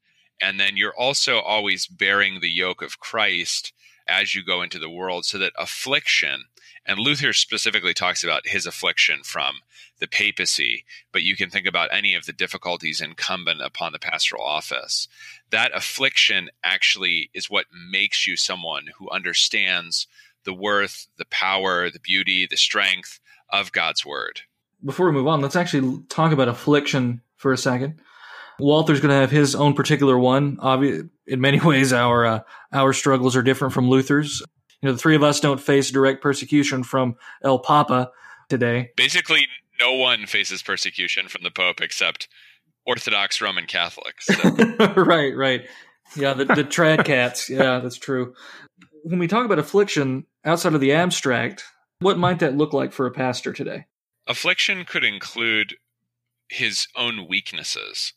And 0.40 0.58
then 0.58 0.76
you're 0.76 0.96
also 0.96 1.40
always 1.40 1.86
bearing 1.86 2.40
the 2.40 2.50
yoke 2.50 2.82
of 2.82 2.98
Christ 2.98 3.72
as 4.08 4.34
you 4.34 4.44
go 4.44 4.62
into 4.62 4.78
the 4.78 4.90
world 4.90 5.24
so 5.24 5.38
that 5.38 5.52
affliction 5.58 6.44
and 6.86 6.98
Luther 6.98 7.32
specifically 7.32 7.94
talks 7.94 8.24
about 8.24 8.48
his 8.48 8.66
affliction 8.66 9.20
from 9.22 9.56
the 10.00 10.08
papacy, 10.08 10.84
but 11.12 11.22
you 11.22 11.36
can 11.36 11.50
think 11.50 11.66
about 11.66 11.92
any 11.92 12.14
of 12.14 12.24
the 12.24 12.32
difficulties 12.32 13.00
incumbent 13.00 13.60
upon 13.60 13.92
the 13.92 13.98
pastoral 13.98 14.42
office. 14.42 15.06
That 15.50 15.76
affliction 15.76 16.50
actually 16.64 17.30
is 17.34 17.50
what 17.50 17.66
makes 17.90 18.26
you 18.26 18.36
someone 18.36 18.88
who 18.98 19.10
understands 19.10 20.06
the 20.44 20.54
worth, 20.54 21.06
the 21.18 21.26
power, 21.26 21.90
the 21.90 22.00
beauty, 22.00 22.46
the 22.46 22.56
strength 22.56 23.20
of 23.50 23.72
God's 23.72 24.06
word. 24.06 24.40
Before 24.82 25.06
we 25.06 25.12
move 25.12 25.28
on, 25.28 25.42
let's 25.42 25.56
actually 25.56 26.02
talk 26.08 26.32
about 26.32 26.48
affliction 26.48 27.20
for 27.36 27.52
a 27.52 27.58
second. 27.58 28.00
Walther's 28.58 29.00
going 29.00 29.10
to 29.10 29.20
have 29.20 29.30
his 29.30 29.54
own 29.54 29.74
particular 29.74 30.18
one. 30.18 30.58
Obviously, 30.60 31.08
in 31.26 31.40
many 31.40 31.60
ways, 31.64 31.92
our 31.92 32.24
uh, 32.24 32.40
our 32.72 32.92
struggles 32.92 33.36
are 33.36 33.42
different 33.42 33.74
from 33.74 33.88
Luther's 33.88 34.42
you 34.82 34.88
know, 34.88 34.92
the 34.92 34.98
three 34.98 35.16
of 35.16 35.22
us 35.22 35.40
don't 35.40 35.60
face 35.60 35.90
direct 35.90 36.22
persecution 36.22 36.82
from 36.82 37.16
El 37.42 37.58
Papa 37.58 38.10
today. 38.48 38.90
Basically, 38.96 39.46
no 39.80 39.94
one 39.94 40.26
faces 40.26 40.62
persecution 40.62 41.28
from 41.28 41.42
the 41.42 41.50
Pope 41.50 41.80
except 41.80 42.28
Orthodox 42.86 43.40
Roman 43.40 43.66
Catholics. 43.66 44.26
So. 44.26 44.50
right, 44.96 45.36
right. 45.36 45.68
Yeah, 46.16 46.34
the, 46.34 46.44
the 46.44 46.64
trad 46.64 47.04
cats. 47.04 47.48
Yeah, 47.50 47.78
that's 47.80 47.98
true. 47.98 48.34
When 49.02 49.18
we 49.18 49.28
talk 49.28 49.44
about 49.44 49.58
affliction 49.58 50.26
outside 50.44 50.74
of 50.74 50.80
the 50.80 50.92
abstract, 50.92 51.64
what 52.00 52.18
might 52.18 52.38
that 52.40 52.56
look 52.56 52.72
like 52.72 52.92
for 52.92 53.06
a 53.06 53.10
pastor 53.10 53.52
today? 53.52 53.86
Affliction 54.26 54.84
could 54.84 55.04
include 55.04 55.74
his 56.48 56.86
own 56.96 57.26
weaknesses 57.28 58.12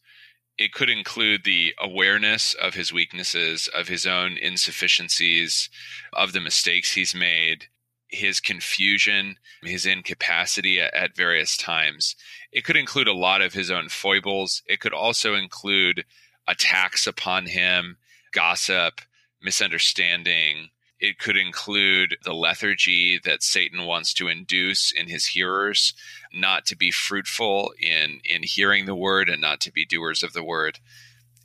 it 0.57 0.73
could 0.73 0.89
include 0.89 1.43
the 1.43 1.73
awareness 1.79 2.53
of 2.53 2.75
his 2.75 2.93
weaknesses, 2.93 3.67
of 3.75 3.87
his 3.87 4.05
own 4.05 4.37
insufficiencies, 4.37 5.69
of 6.13 6.33
the 6.33 6.39
mistakes 6.39 6.93
he's 6.93 7.15
made, 7.15 7.67
his 8.07 8.39
confusion, 8.39 9.37
his 9.63 9.85
incapacity 9.85 10.79
at, 10.79 11.15
various 11.15 11.57
times. 11.57 12.15
It 12.51 12.63
could 12.63 12.77
include 12.77 13.07
a 13.07 13.13
lot 13.13 13.41
of 13.41 13.53
his 13.53 13.71
own 13.71 13.89
foibles. 13.89 14.61
It 14.67 14.79
could 14.79 14.93
also 14.93 15.33
include 15.33 16.05
attacks 16.47 17.07
upon 17.07 17.47
him, 17.47 17.97
gossip, 18.31 19.01
misunderstanding, 19.41 20.69
it 21.03 21.19
could 21.19 21.35
include 21.35 22.15
the 22.23 22.33
lethargy 22.33 23.19
that 23.25 23.43
Satan 23.43 23.85
wants 23.85 24.13
to 24.13 24.29
induce 24.29 24.89
in 24.93 25.09
his 25.09 25.27
hearers, 25.27 25.93
not 26.33 26.65
to 26.67 26.77
be 26.77 26.91
fruitful 26.91 27.73
in 27.77 28.21
in 28.23 28.41
hearing 28.43 28.85
the 28.85 28.95
word 28.95 29.27
and 29.27 29.41
not 29.41 29.59
to 29.61 29.71
be 29.71 29.85
doers 29.85 30.23
of 30.23 30.31
the 30.31 30.43
word. 30.43 30.79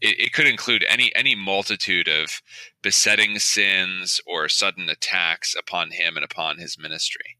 It, 0.01 0.21
it 0.21 0.33
could 0.33 0.47
include 0.47 0.85
any 0.89 1.13
any 1.13 1.35
multitude 1.35 2.07
of 2.07 2.41
besetting 2.83 3.41
sins 3.41 4.21
or 4.29 4.49
sudden 4.49 4.89
attacks 4.89 5.57
upon 5.59 5.91
him 5.91 6.17
and 6.17 6.25
upon 6.25 6.59
his 6.59 6.79
ministry. 6.79 7.37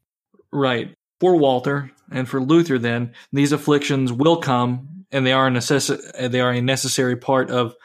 Right. 0.51 0.93
For 1.21 1.37
Walther 1.37 1.91
and 2.11 2.27
for 2.27 2.41
Luther, 2.41 2.77
then 2.77 3.13
these 3.31 3.53
afflictions 3.53 4.11
will 4.11 4.37
come, 4.37 5.05
and 5.09 5.25
they 5.25 5.31
are 5.31 5.47
a 5.47 5.51
necess- 5.51 6.31
they 6.31 6.41
are 6.41 6.51
a 6.51 6.61
necessary 6.61 7.15
part 7.15 7.49
of 7.49 7.75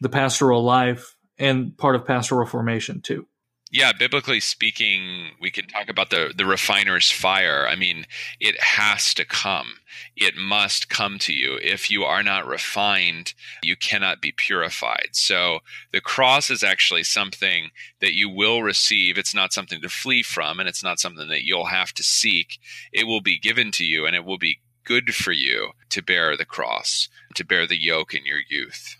the 0.00 0.08
pastoral 0.08 0.62
life 0.62 1.16
and 1.38 1.76
part 1.76 1.96
of 1.96 2.06
pastoral 2.06 2.46
formation 2.46 3.00
too. 3.00 3.26
Yeah, 3.74 3.90
biblically 3.92 4.38
speaking, 4.38 5.32
we 5.40 5.50
can 5.50 5.66
talk 5.66 5.88
about 5.88 6.10
the 6.10 6.32
the 6.32 6.46
refiner's 6.46 7.10
fire. 7.10 7.66
I 7.68 7.74
mean, 7.74 8.06
it 8.38 8.54
has 8.60 9.12
to 9.14 9.24
come. 9.24 9.78
It 10.16 10.36
must 10.36 10.88
come 10.88 11.18
to 11.18 11.32
you. 11.32 11.58
If 11.60 11.90
you 11.90 12.04
are 12.04 12.22
not 12.22 12.46
refined, 12.46 13.34
you 13.64 13.74
cannot 13.74 14.20
be 14.20 14.30
purified. 14.30 15.08
So 15.14 15.58
the 15.92 16.00
cross 16.00 16.50
is 16.50 16.62
actually 16.62 17.02
something 17.02 17.70
that 18.00 18.14
you 18.14 18.30
will 18.30 18.62
receive. 18.62 19.18
It's 19.18 19.34
not 19.34 19.52
something 19.52 19.80
to 19.80 19.88
flee 19.88 20.22
from, 20.22 20.60
and 20.60 20.68
it's 20.68 20.84
not 20.84 21.00
something 21.00 21.26
that 21.26 21.42
you'll 21.42 21.66
have 21.66 21.92
to 21.94 22.04
seek. 22.04 22.60
It 22.92 23.08
will 23.08 23.22
be 23.22 23.40
given 23.40 23.72
to 23.72 23.84
you, 23.84 24.06
and 24.06 24.14
it 24.14 24.24
will 24.24 24.38
be 24.38 24.60
good 24.84 25.16
for 25.16 25.32
you 25.32 25.70
to 25.90 26.00
bear 26.00 26.36
the 26.36 26.44
cross, 26.44 27.08
to 27.34 27.44
bear 27.44 27.66
the 27.66 27.82
yoke 27.82 28.14
in 28.14 28.24
your 28.24 28.40
youth. 28.48 28.94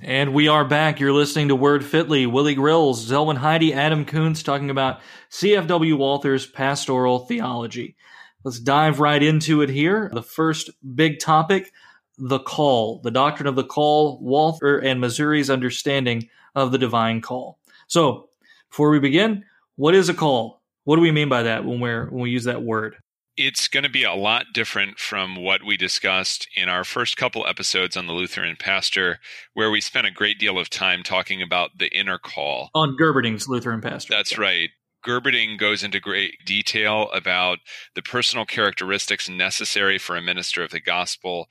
And 0.00 0.32
we 0.32 0.48
are 0.48 0.64
back. 0.64 1.00
You're 1.00 1.12
listening 1.12 1.48
to 1.48 1.56
Word 1.56 1.84
Fitly. 1.84 2.26
Willie 2.26 2.54
Grills, 2.54 3.04
Zelwyn 3.04 3.36
Heide, 3.36 3.74
Adam 3.74 4.04
Koontz 4.04 4.42
talking 4.42 4.70
about 4.70 5.00
CFW 5.30 5.98
Walther's 5.98 6.46
pastoral 6.46 7.26
theology. 7.26 7.96
Let's 8.44 8.60
dive 8.60 9.00
right 9.00 9.22
into 9.22 9.60
it 9.60 9.68
here. 9.68 10.10
The 10.14 10.22
first 10.22 10.70
big 10.94 11.18
topic 11.18 11.72
the 12.18 12.40
call, 12.40 13.00
the 13.00 13.10
doctrine 13.10 13.46
of 13.46 13.56
the 13.56 13.64
call, 13.64 14.18
Walther 14.20 14.78
and 14.78 15.00
Missouri's 15.00 15.50
understanding 15.50 16.28
of 16.54 16.72
the 16.72 16.78
divine 16.78 17.20
call. 17.20 17.58
So, 17.86 18.28
before 18.70 18.90
we 18.90 18.98
begin, 18.98 19.44
what 19.76 19.94
is 19.94 20.08
a 20.08 20.14
call? 20.14 20.62
What 20.84 20.96
do 20.96 21.02
we 21.02 21.12
mean 21.12 21.28
by 21.28 21.42
that 21.44 21.64
when 21.64 21.80
we're 21.80 22.06
when 22.10 22.22
we 22.22 22.30
use 22.30 22.44
that 22.44 22.62
word? 22.62 22.96
It's 23.36 23.68
going 23.68 23.84
to 23.84 23.90
be 23.90 24.02
a 24.02 24.14
lot 24.14 24.46
different 24.52 24.98
from 24.98 25.36
what 25.36 25.62
we 25.64 25.76
discussed 25.76 26.48
in 26.56 26.68
our 26.68 26.82
first 26.82 27.16
couple 27.16 27.46
episodes 27.46 27.96
on 27.96 28.08
the 28.08 28.12
Lutheran 28.12 28.56
pastor, 28.58 29.20
where 29.54 29.70
we 29.70 29.80
spent 29.80 30.08
a 30.08 30.10
great 30.10 30.40
deal 30.40 30.58
of 30.58 30.68
time 30.68 31.04
talking 31.04 31.40
about 31.40 31.78
the 31.78 31.86
inner 31.96 32.18
call. 32.18 32.70
On 32.74 32.96
Gerberding's 32.96 33.46
Lutheran 33.46 33.80
pastor. 33.80 34.12
That's 34.12 34.32
yeah. 34.32 34.40
right. 34.40 34.70
Gerberding 35.06 35.58
goes 35.58 35.84
into 35.84 36.00
great 36.00 36.44
detail 36.44 37.08
about 37.14 37.58
the 37.94 38.02
personal 38.02 38.44
characteristics 38.44 39.28
necessary 39.28 39.98
for 39.98 40.16
a 40.16 40.22
minister 40.22 40.64
of 40.64 40.72
the 40.72 40.80
gospel, 40.80 41.48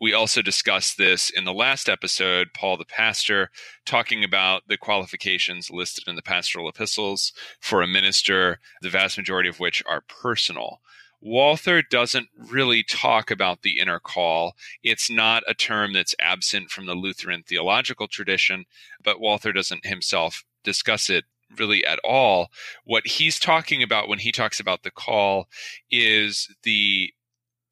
we 0.00 0.14
also 0.14 0.40
discussed 0.40 0.96
this 0.96 1.28
in 1.30 1.44
the 1.44 1.52
last 1.52 1.88
episode, 1.88 2.48
Paul 2.54 2.78
the 2.78 2.84
Pastor, 2.84 3.50
talking 3.84 4.24
about 4.24 4.62
the 4.66 4.78
qualifications 4.78 5.70
listed 5.70 6.08
in 6.08 6.16
the 6.16 6.22
pastoral 6.22 6.68
epistles 6.68 7.32
for 7.60 7.82
a 7.82 7.86
minister, 7.86 8.60
the 8.80 8.88
vast 8.88 9.18
majority 9.18 9.48
of 9.48 9.60
which 9.60 9.82
are 9.86 10.02
personal. 10.08 10.80
Walther 11.20 11.82
doesn't 11.82 12.28
really 12.34 12.82
talk 12.82 13.30
about 13.30 13.60
the 13.60 13.78
inner 13.78 14.00
call. 14.00 14.54
It's 14.82 15.10
not 15.10 15.42
a 15.46 15.52
term 15.52 15.92
that's 15.92 16.14
absent 16.18 16.70
from 16.70 16.86
the 16.86 16.94
Lutheran 16.94 17.42
theological 17.42 18.08
tradition, 18.08 18.64
but 19.04 19.20
Walther 19.20 19.52
doesn't 19.52 19.84
himself 19.84 20.44
discuss 20.64 21.10
it 21.10 21.24
really 21.58 21.84
at 21.84 21.98
all. 22.04 22.48
What 22.84 23.06
he's 23.06 23.38
talking 23.38 23.82
about 23.82 24.08
when 24.08 24.20
he 24.20 24.32
talks 24.32 24.60
about 24.60 24.82
the 24.82 24.90
call 24.90 25.48
is 25.90 26.48
the 26.62 27.12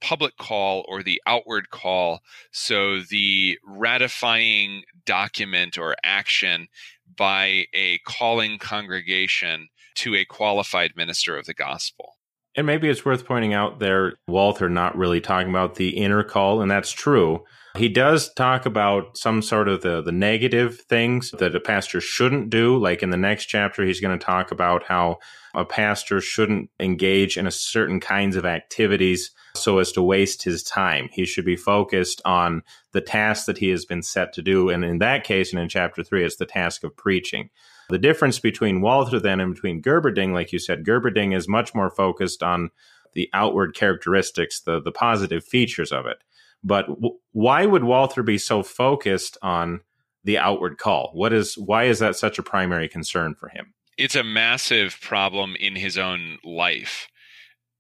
public 0.01 0.37
call 0.37 0.85
or 0.89 1.03
the 1.03 1.21
outward 1.27 1.71
call. 1.71 2.21
So 2.53 3.01
the 3.01 3.59
ratifying 3.65 4.83
document 5.05 5.79
or 5.79 5.97
action 6.03 6.69
by 7.17 7.67
a 7.75 7.99
calling 8.07 8.59
congregation 8.59 9.69
to 9.97 10.15
a 10.15 10.25
qualified 10.25 10.93
minister 10.97 11.37
of 11.37 11.47
the 11.47 11.55
gospel. 11.55 12.15
And 12.55 12.67
maybe 12.67 12.89
it's 12.89 13.05
worth 13.05 13.25
pointing 13.25 13.55
out 13.55 13.79
there, 13.79 14.15
Walther 14.27 14.69
not 14.69 14.97
really 14.97 15.21
talking 15.21 15.51
about 15.51 15.77
the 15.77 15.91
inner 15.91 16.25
call, 16.25 16.61
and 16.61 16.71
that's 16.71 16.91
true. 16.91 17.45
He 17.77 17.89
does 17.89 18.33
talk 18.35 18.67
about 18.67 19.17
some 19.17 19.43
sort 19.43 19.69
of 19.69 19.83
the, 19.83 20.03
the 20.03 20.11
negative 20.11 20.81
things 20.81 21.31
that 21.39 21.55
a 21.55 21.61
pastor 21.61 22.01
shouldn't 22.01 22.51
do. 22.51 22.77
Like 22.77 23.03
in 23.05 23.11
the 23.11 23.17
next 23.17 23.47
chapter, 23.47 23.85
he's 23.85 24.01
going 24.01 24.19
to 24.19 24.25
talk 24.25 24.51
about 24.51 24.83
how 24.83 25.19
a 25.55 25.65
pastor 25.65 26.21
shouldn't 26.21 26.71
engage 26.81 27.37
in 27.37 27.47
a 27.47 27.53
certain 27.53 28.01
kinds 28.01 28.35
of 28.35 28.45
activities 28.45 29.31
so 29.59 29.79
as 29.79 29.93
to 29.93 30.03
waste 30.03 30.43
his 30.43 30.63
time. 30.63 31.09
He 31.13 31.25
should 31.25 31.45
be 31.45 31.57
focused 31.57 32.23
on 32.25 32.63
the 32.93 33.01
task 33.01 33.47
that 33.47 33.59
he 33.59 33.69
has 33.71 33.85
been 33.85 34.03
set 34.03 34.33
to 34.35 34.43
do. 34.43 34.71
And 34.71 34.85
in 34.85 34.99
that 34.99 35.25
case, 35.25 35.53
and 35.53 35.61
in 35.61 35.69
chapter 35.69 36.03
three, 36.03 36.25
it's 36.25 36.37
the 36.37 36.47
task 36.47 36.85
of 36.85 36.97
preaching. 36.97 37.51
The 37.89 37.99
difference 37.99 38.39
between 38.39 38.81
Walther 38.81 39.19
then 39.19 39.41
and 39.41 39.55
between 39.55 39.83
Gerberding, 39.83 40.33
like 40.33 40.53
you 40.53 40.59
said, 40.59 40.85
Gerberding 40.85 41.35
is 41.35 41.49
much 41.49 41.75
more 41.75 41.91
focused 41.91 42.43
on 42.43 42.71
the 43.15 43.31
outward 43.33 43.75
characteristics, 43.75 44.61
the, 44.61 44.81
the 44.81 44.93
positive 44.93 45.45
features 45.45 45.91
of 45.91 46.07
it. 46.07 46.23
But 46.63 46.87
w- 46.89 47.19
why 47.33 47.67
would 47.67 47.85
Walther 47.85 48.23
be 48.23 48.39
so 48.39 48.63
focused 48.63 49.39
on 49.43 49.81
the 50.25 50.39
outward 50.39 50.79
call? 50.79 51.11
What 51.15 51.33
is 51.33 51.57
why 51.57 51.85
is 51.85 51.99
that 52.01 52.17
such 52.17 52.39
a 52.39 52.43
primary 52.43 52.89
concern 52.89 53.35
for 53.35 53.49
him? 53.49 53.73
It's 53.97 54.17
a 54.17 54.23
massive 54.23 54.99
problem 55.01 55.57
in 55.59 55.77
his 55.77 55.97
own 55.97 56.39
life. 56.45 57.09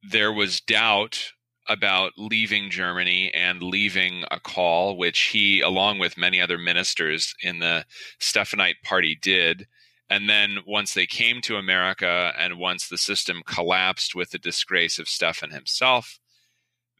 There 0.02 0.32
was 0.32 0.60
doubt 0.60 1.32
about 1.68 2.12
leaving 2.16 2.70
Germany 2.70 3.32
and 3.34 3.62
leaving 3.62 4.24
a 4.30 4.40
call, 4.40 4.96
which 4.96 5.20
he, 5.20 5.60
along 5.60 5.98
with 5.98 6.16
many 6.16 6.40
other 6.40 6.58
ministers 6.58 7.34
in 7.42 7.58
the 7.58 7.84
Stephanite 8.18 8.82
party, 8.82 9.14
did. 9.20 9.66
And 10.10 10.28
then 10.28 10.58
once 10.66 10.94
they 10.94 11.06
came 11.06 11.42
to 11.42 11.56
America 11.56 12.32
and 12.38 12.58
once 12.58 12.88
the 12.88 12.96
system 12.96 13.42
collapsed 13.46 14.14
with 14.14 14.30
the 14.30 14.38
disgrace 14.38 14.98
of 14.98 15.08
Stephan 15.08 15.50
himself, 15.50 16.18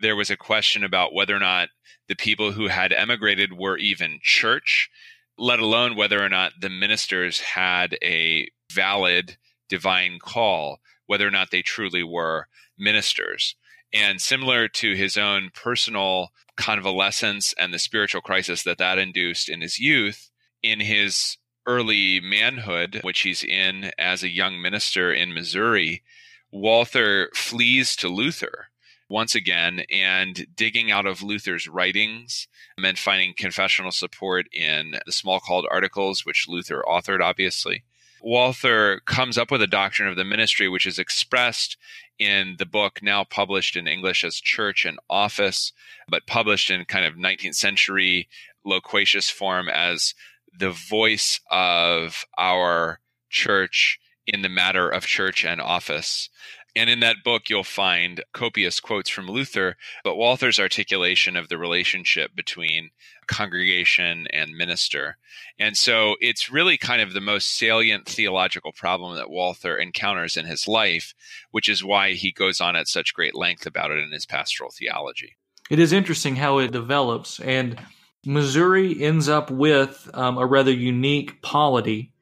there 0.01 0.17
was 0.17 0.31
a 0.31 0.37
question 0.37 0.85
about 0.85 1.15
whether 1.15 1.35
or 1.35 1.41
not 1.41 1.71
the 2.09 2.15
people 2.15 2.53
who 2.53 2.69
had 2.69 2.93
emigrated 2.93 3.53
were 3.55 3.79
even 3.79 4.19
church, 4.23 4.91
let 5.39 5.59
alone 5.59 5.97
whether 5.97 6.23
or 6.23 6.29
not 6.29 6.53
the 6.61 6.71
ministers 6.71 7.41
had 7.41 7.97
a 8.03 8.49
valid 8.71 9.37
divine 9.69 10.19
call, 10.19 10.79
whether 11.07 11.27
or 11.27 11.31
not 11.31 11.51
they 11.51 11.63
truly 11.63 12.03
were 12.03 12.49
ministers. 12.79 13.55
And 13.93 14.21
similar 14.21 14.69
to 14.69 14.95
his 14.95 15.17
own 15.17 15.51
personal 15.55 16.33
convalescence 16.57 17.55
and 17.59 17.73
the 17.73 17.79
spiritual 17.79 18.21
crisis 18.21 18.63
that 18.65 18.79
that 18.79 18.99
induced 18.99 19.49
in 19.49 19.61
his 19.61 19.79
youth, 19.79 20.31
in 20.63 20.81
his 20.81 21.39
early 21.67 22.21
manhood, 22.21 23.01
which 23.03 23.21
he's 23.21 23.45
in 23.45 23.93
as 23.99 24.23
a 24.23 24.31
young 24.31 24.61
minister 24.61 25.13
in 25.13 25.33
Missouri, 25.33 26.03
Walther 26.51 27.31
flees 27.35 27.95
to 27.97 28.09
Luther 28.09 28.71
once 29.09 29.35
again 29.35 29.83
and 29.91 30.47
digging 30.55 30.91
out 30.91 31.07
of 31.07 31.23
Luther's 31.23 31.69
writings 31.69 32.49
and 32.77 32.99
finding 32.99 33.35
confessional 33.37 33.91
support 33.91 34.47
in 34.53 34.93
the 35.07 35.13
Smalcald 35.13 35.65
articles, 35.71 36.25
which 36.25 36.47
Luther 36.49 36.85
authored, 36.87 37.21
obviously. 37.21 37.85
Walther 38.21 39.01
comes 39.07 39.39
up 39.39 39.51
with 39.51 39.63
a 39.63 39.67
doctrine 39.67 40.09
of 40.09 40.17
the 40.17 40.25
ministry, 40.25 40.69
which 40.69 40.87
is 40.87 40.99
expressed 40.99 41.77
in 42.19 42.57
the 42.59 42.67
book 42.67 43.01
now 43.03 43.25
published 43.25 43.77
in 43.77 43.87
English 43.87 44.25
as 44.25 44.41
Church 44.41 44.85
and 44.85 44.99
Office, 45.09 45.73
but 46.09 46.27
published 46.27 46.71
in 46.71 46.85
kind 46.85 47.05
of 47.05 47.15
19th 47.15 47.55
century 47.55 48.29
loquacious 48.65 49.31
form 49.31 49.69
as 49.69 50.15
the 50.59 50.71
voice 50.71 51.41
of 51.51 52.25
our 52.37 53.01
church 53.31 53.99
in 54.27 54.43
the 54.43 54.49
matter 54.49 54.89
of 54.89 55.07
church 55.07 55.45
and 55.45 55.61
office. 55.61 56.29
And 56.77 56.89
in 56.89 57.01
that 57.01 57.25
book, 57.25 57.49
you'll 57.49 57.65
find 57.65 58.23
copious 58.33 58.79
quotes 58.79 59.11
from 59.11 59.27
Luther, 59.27 59.77
but 60.05 60.17
Walther's 60.17 60.61
articulation 60.61 61.37
of 61.37 61.49
the 61.49 61.59
relationship 61.59 62.37
between 62.37 62.91
congregation 63.27 64.27
and 64.33 64.57
minister. 64.57 65.17
And 65.59 65.77
so 65.77 66.17
it's 66.21 66.51
really 66.51 66.77
kind 66.77 67.03
of 67.03 67.13
the 67.13 67.21
most 67.21 67.57
salient 67.57 68.07
theological 68.07 68.73
problem 68.73 69.17
that 69.17 69.31
Walther 69.31 69.77
encounters 69.77 70.37
in 70.37 70.47
his 70.47 70.69
life, 70.69 71.15
which 71.51 71.69
is 71.69 71.83
why 71.83 72.13
he 72.13 72.33
goes 72.33 72.61
on 72.61 72.77
at 72.77 72.89
such 72.89 73.15
great 73.15 73.35
length 73.35 73.67
about 73.67 73.91
it 73.91 73.99
in 73.99 74.13
his 74.13 74.27
pastoral 74.27 74.71
theology. 74.71 75.37
It 75.71 75.79
is 75.79 75.93
interesting 75.93 76.37
how 76.37 76.59
it 76.59 76.73
develops. 76.73 77.41
And 77.41 77.79
Missouri 78.25 79.03
ends 79.03 79.29
up 79.29 79.51
with 79.51 80.09
um, 80.15 80.39
a 80.39 80.47
rather 80.47 80.73
unique 80.73 81.43
polity 81.43 82.13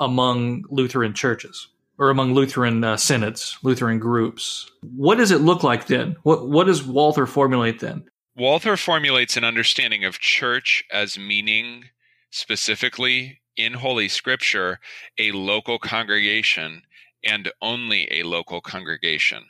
among 0.00 0.64
Lutheran 0.70 1.14
churches 1.14 1.68
or 1.98 2.10
among 2.10 2.34
Lutheran 2.34 2.82
uh, 2.82 2.96
synods, 2.96 3.58
Lutheran 3.62 3.98
groups. 3.98 4.70
What 4.82 5.18
does 5.18 5.30
it 5.30 5.40
look 5.40 5.62
like 5.62 5.86
then? 5.86 6.16
What 6.22 6.48
what 6.48 6.66
does 6.66 6.82
Walther 6.82 7.26
formulate 7.26 7.80
then? 7.80 8.04
Walther 8.36 8.76
formulates 8.76 9.36
an 9.36 9.44
understanding 9.44 10.04
of 10.04 10.18
church 10.18 10.84
as 10.90 11.18
meaning 11.18 11.84
specifically 12.30 13.40
in 13.56 13.74
Holy 13.74 14.08
Scripture 14.08 14.80
a 15.18 15.32
local 15.32 15.78
congregation 15.78 16.82
and 17.22 17.52
only 17.60 18.08
a 18.10 18.22
local 18.22 18.60
congregation, 18.60 19.44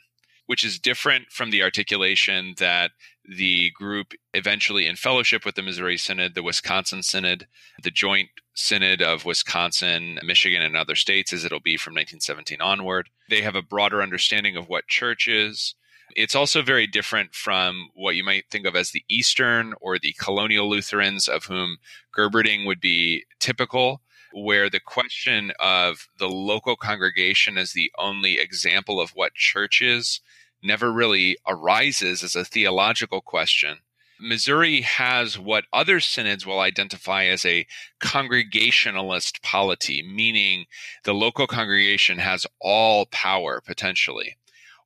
which 0.45 0.65
is 0.65 0.79
different 0.79 1.31
from 1.31 1.49
the 1.49 1.63
articulation 1.63 2.55
that 2.57 2.91
the 3.25 3.71
group 3.71 4.13
eventually 4.33 4.85
in 4.85 4.97
fellowship 4.97 5.45
with 5.45 5.55
the 5.55 5.61
Missouri 5.61 5.97
Synod, 5.97 6.35
the 6.35 6.43
Wisconsin 6.43 7.03
Synod, 7.03 7.47
the 7.81 7.91
Joint 7.91 8.29
Synod 8.53 9.01
of 9.01 9.25
Wisconsin, 9.25 10.19
Michigan, 10.23 10.61
and 10.61 10.75
other 10.75 10.95
states, 10.95 11.33
as 11.33 11.43
it'll 11.43 11.59
be 11.59 11.77
from 11.77 11.93
1917 11.93 12.61
onward. 12.61 13.09
They 13.29 13.41
have 13.41 13.55
a 13.55 13.61
broader 13.61 14.01
understanding 14.01 14.55
of 14.55 14.69
what 14.69 14.87
church 14.87 15.27
is. 15.27 15.75
It's 16.15 16.35
also 16.35 16.61
very 16.61 16.85
different 16.85 17.33
from 17.33 17.89
what 17.95 18.15
you 18.15 18.23
might 18.23 18.45
think 18.51 18.67
of 18.67 18.75
as 18.75 18.91
the 18.91 19.03
Eastern 19.09 19.73
or 19.81 19.97
the 19.97 20.13
colonial 20.19 20.69
Lutherans, 20.69 21.27
of 21.27 21.45
whom 21.45 21.77
Gerberding 22.15 22.65
would 22.67 22.79
be 22.79 23.25
typical, 23.39 24.01
where 24.33 24.69
the 24.69 24.79
question 24.79 25.51
of 25.59 26.07
the 26.19 26.29
local 26.29 26.75
congregation 26.75 27.57
as 27.57 27.73
the 27.73 27.91
only 27.97 28.37
example 28.39 29.01
of 29.01 29.11
what 29.11 29.33
church 29.33 29.81
is 29.81 30.21
never 30.61 30.91
really 30.91 31.37
arises 31.47 32.23
as 32.23 32.35
a 32.35 32.45
theological 32.45 33.21
question. 33.21 33.79
Missouri 34.23 34.81
has 34.81 35.37
what 35.37 35.65
other 35.73 35.99
synods 35.99 36.45
will 36.45 36.61
identify 36.61 37.25
as 37.25 37.45
a 37.45 37.67
congregationalist 37.99 39.43
polity, 39.43 40.01
meaning 40.01 40.65
the 41.03 41.13
local 41.13 41.45
congregation 41.45 42.19
has 42.19 42.47
all 42.61 43.05
power 43.07 43.61
potentially. 43.65 44.37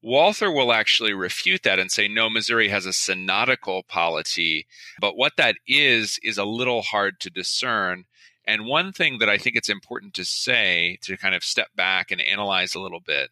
Walther 0.02 0.52
will 0.52 0.74
actually 0.74 1.14
refute 1.14 1.64
that 1.64 1.80
and 1.80 1.92
say, 1.92 2.08
no, 2.08 2.30
Missouri 2.30 2.70
has 2.70 2.86
a 2.86 2.94
synodical 2.94 3.84
polity. 3.88 4.66
But 5.00 5.18
what 5.18 5.34
that 5.38 5.58
is, 5.68 6.20
is 6.24 6.38
a 6.38 6.46
little 6.46 6.82
hard 6.82 7.20
to 7.20 7.30
discern. 7.30 8.06
And 8.46 8.66
one 8.66 8.92
thing 8.92 9.20
that 9.20 9.30
I 9.30 9.38
think 9.38 9.56
it's 9.56 9.70
important 9.70 10.14
to 10.16 10.26
say 10.26 10.98
to 11.02 11.18
kind 11.18 11.36
of 11.36 11.44
step 11.44 11.70
back 11.76 12.12
and 12.12 12.22
analyze 12.22 12.74
a 12.74 12.80
little 12.80 13.02
bit 13.02 13.30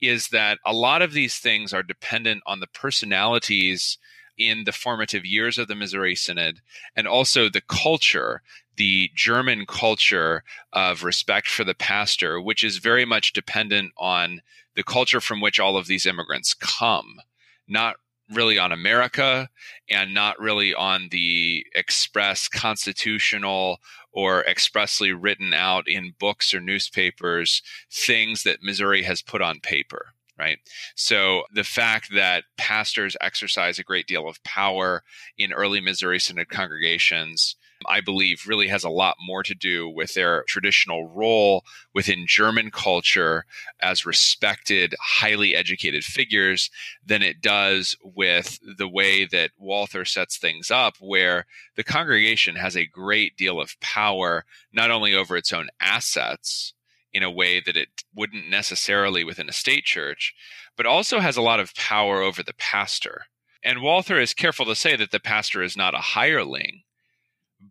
is 0.00 0.28
that 0.28 0.58
a 0.64 0.72
lot 0.72 1.02
of 1.02 1.12
these 1.12 1.38
things 1.38 1.72
are 1.72 1.82
dependent 1.82 2.42
on 2.46 2.60
the 2.60 2.66
personalities 2.66 3.98
in 4.40 4.64
the 4.64 4.72
formative 4.72 5.26
years 5.26 5.58
of 5.58 5.68
the 5.68 5.74
Missouri 5.74 6.16
Synod 6.16 6.60
and 6.96 7.06
also 7.06 7.48
the 7.48 7.60
culture, 7.60 8.42
the 8.76 9.10
German 9.14 9.66
culture 9.66 10.42
of 10.72 11.04
respect 11.04 11.46
for 11.46 11.62
the 11.62 11.74
pastor, 11.74 12.40
which 12.40 12.64
is 12.64 12.78
very 12.78 13.04
much 13.04 13.34
dependent 13.34 13.92
on 13.98 14.40
the 14.74 14.82
culture 14.82 15.20
from 15.20 15.42
which 15.42 15.60
all 15.60 15.76
of 15.76 15.86
these 15.86 16.06
immigrants 16.06 16.54
come, 16.54 17.20
not 17.68 17.96
really 18.32 18.58
on 18.58 18.72
America 18.72 19.50
and 19.90 20.14
not 20.14 20.38
really 20.38 20.72
on 20.72 21.08
the 21.10 21.66
express 21.74 22.48
constitutional 22.48 23.78
or 24.12 24.42
expressly 24.44 25.12
written 25.12 25.52
out 25.52 25.86
in 25.88 26.14
books 26.18 26.54
or 26.54 26.60
newspapers 26.60 27.62
things 27.90 28.42
that 28.44 28.62
Missouri 28.62 29.02
has 29.02 29.20
put 29.20 29.42
on 29.42 29.60
paper. 29.60 30.14
Right. 30.40 30.58
So 30.94 31.42
the 31.52 31.64
fact 31.64 32.14
that 32.14 32.44
pastors 32.56 33.14
exercise 33.20 33.78
a 33.78 33.84
great 33.84 34.06
deal 34.06 34.26
of 34.26 34.42
power 34.42 35.02
in 35.36 35.52
early 35.52 35.82
Missouri 35.82 36.18
Synod 36.18 36.48
congregations 36.48 37.56
I 37.86 38.00
believe 38.00 38.46
really 38.46 38.68
has 38.68 38.84
a 38.84 38.90
lot 38.90 39.16
more 39.20 39.42
to 39.42 39.54
do 39.54 39.88
with 39.88 40.14
their 40.14 40.44
traditional 40.46 41.08
role 41.08 41.64
within 41.94 42.26
German 42.26 42.70
culture 42.70 43.46
as 43.80 44.04
respected, 44.04 44.94
highly 45.00 45.54
educated 45.54 46.04
figures 46.04 46.70
than 47.04 47.22
it 47.22 47.40
does 47.40 47.96
with 48.02 48.58
the 48.76 48.88
way 48.88 49.24
that 49.24 49.52
Walther 49.56 50.04
sets 50.04 50.36
things 50.36 50.70
up, 50.70 50.96
where 51.00 51.46
the 51.76 51.84
congregation 51.84 52.56
has 52.56 52.76
a 52.76 52.86
great 52.86 53.36
deal 53.36 53.60
of 53.60 53.80
power, 53.80 54.44
not 54.72 54.90
only 54.90 55.14
over 55.14 55.36
its 55.36 55.52
own 55.52 55.68
assets 55.80 56.74
in 57.12 57.22
a 57.22 57.30
way 57.30 57.60
that 57.60 57.76
it 57.76 58.04
wouldn't 58.14 58.48
necessarily 58.48 59.24
within 59.24 59.48
a 59.48 59.52
state 59.52 59.84
church, 59.84 60.34
but 60.76 60.86
also 60.86 61.20
has 61.20 61.36
a 61.36 61.42
lot 61.42 61.60
of 61.60 61.74
power 61.74 62.22
over 62.22 62.42
the 62.42 62.54
pastor. 62.54 63.26
And 63.62 63.82
Walther 63.82 64.18
is 64.18 64.32
careful 64.32 64.64
to 64.66 64.74
say 64.74 64.96
that 64.96 65.10
the 65.10 65.20
pastor 65.20 65.62
is 65.62 65.76
not 65.76 65.94
a 65.94 65.98
hireling 65.98 66.82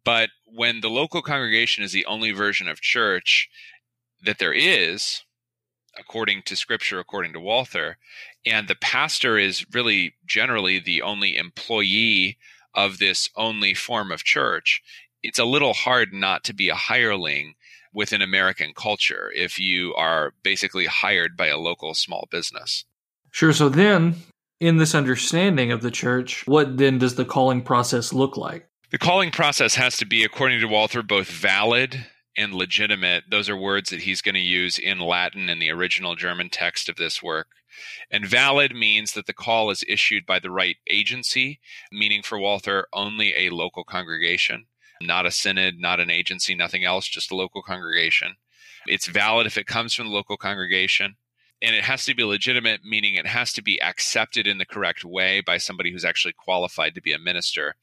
but 0.03 0.29
when 0.45 0.81
the 0.81 0.89
local 0.89 1.21
congregation 1.21 1.83
is 1.83 1.91
the 1.91 2.05
only 2.05 2.31
version 2.31 2.67
of 2.67 2.81
church 2.81 3.49
that 4.21 4.37
there 4.37 4.53
is, 4.53 5.23
according 5.97 6.43
to 6.43 6.55
scripture, 6.55 6.99
according 6.99 7.33
to 7.33 7.39
Walther, 7.39 7.97
and 8.45 8.67
the 8.67 8.75
pastor 8.75 9.37
is 9.37 9.65
really 9.73 10.15
generally 10.25 10.79
the 10.79 11.01
only 11.01 11.37
employee 11.37 12.37
of 12.73 12.99
this 12.99 13.29
only 13.35 13.73
form 13.73 14.11
of 14.11 14.23
church, 14.23 14.81
it's 15.23 15.39
a 15.39 15.45
little 15.45 15.73
hard 15.73 16.13
not 16.13 16.43
to 16.45 16.53
be 16.53 16.69
a 16.69 16.75
hireling 16.75 17.55
within 17.93 18.21
American 18.21 18.73
culture 18.75 19.31
if 19.35 19.59
you 19.59 19.93
are 19.95 20.33
basically 20.43 20.85
hired 20.85 21.35
by 21.35 21.47
a 21.47 21.57
local 21.57 21.93
small 21.93 22.27
business. 22.31 22.85
Sure. 23.31 23.53
So 23.53 23.69
then, 23.69 24.15
in 24.59 24.77
this 24.77 24.95
understanding 24.95 25.71
of 25.71 25.81
the 25.81 25.91
church, 25.91 26.45
what 26.47 26.77
then 26.77 26.97
does 26.97 27.15
the 27.15 27.25
calling 27.25 27.61
process 27.61 28.13
look 28.13 28.37
like? 28.37 28.67
The 28.91 28.97
calling 28.97 29.31
process 29.31 29.75
has 29.75 29.97
to 29.97 30.05
be, 30.05 30.23
according 30.23 30.61
to 30.61 30.67
Walther, 30.67 31.03
both 31.03 31.29
valid 31.29 32.05
and 32.35 32.53
legitimate. 32.53 33.25
Those 33.29 33.49
are 33.49 33.57
words 33.57 33.91
that 33.91 34.01
he's 34.01 34.21
going 34.21 34.35
to 34.35 34.41
use 34.41 34.79
in 34.79 34.99
Latin 34.99 35.47
in 35.47 35.59
the 35.59 35.69
original 35.69 36.15
German 36.15 36.49
text 36.49 36.89
of 36.89 36.95
this 36.95 37.21
work. 37.21 37.47
And 38.09 38.25
valid 38.25 38.75
means 38.75 39.13
that 39.13 39.27
the 39.27 39.33
call 39.33 39.69
is 39.69 39.83
issued 39.87 40.25
by 40.25 40.39
the 40.39 40.49
right 40.49 40.77
agency, 40.89 41.59
meaning 41.91 42.23
for 42.23 42.39
Walther, 42.39 42.87
only 42.91 43.35
a 43.35 43.51
local 43.51 43.83
congregation, 43.83 44.65
not 45.01 45.25
a 45.25 45.31
synod, 45.31 45.75
not 45.79 45.99
an 45.99 46.09
agency, 46.09 46.55
nothing 46.55 46.83
else, 46.83 47.07
just 47.07 47.31
a 47.31 47.35
local 47.35 47.61
congregation. 47.61 48.35
It's 48.87 49.07
valid 49.07 49.47
if 49.47 49.57
it 49.57 49.67
comes 49.67 49.93
from 49.93 50.07
the 50.07 50.13
local 50.13 50.37
congregation. 50.37 51.15
And 51.61 51.75
it 51.75 51.83
has 51.83 52.05
to 52.05 52.15
be 52.15 52.23
legitimate, 52.23 52.81
meaning 52.85 53.15
it 53.15 53.27
has 53.27 53.51
to 53.53 53.61
be 53.61 53.81
accepted 53.81 54.47
in 54.47 54.59
the 54.59 54.65
correct 54.65 55.03
way 55.03 55.41
by 55.41 55.57
somebody 55.57 55.91
who's 55.91 56.05
actually 56.05 56.33
qualified 56.37 56.95
to 56.95 57.01
be 57.01 57.11
a 57.11 57.19
minister 57.19 57.75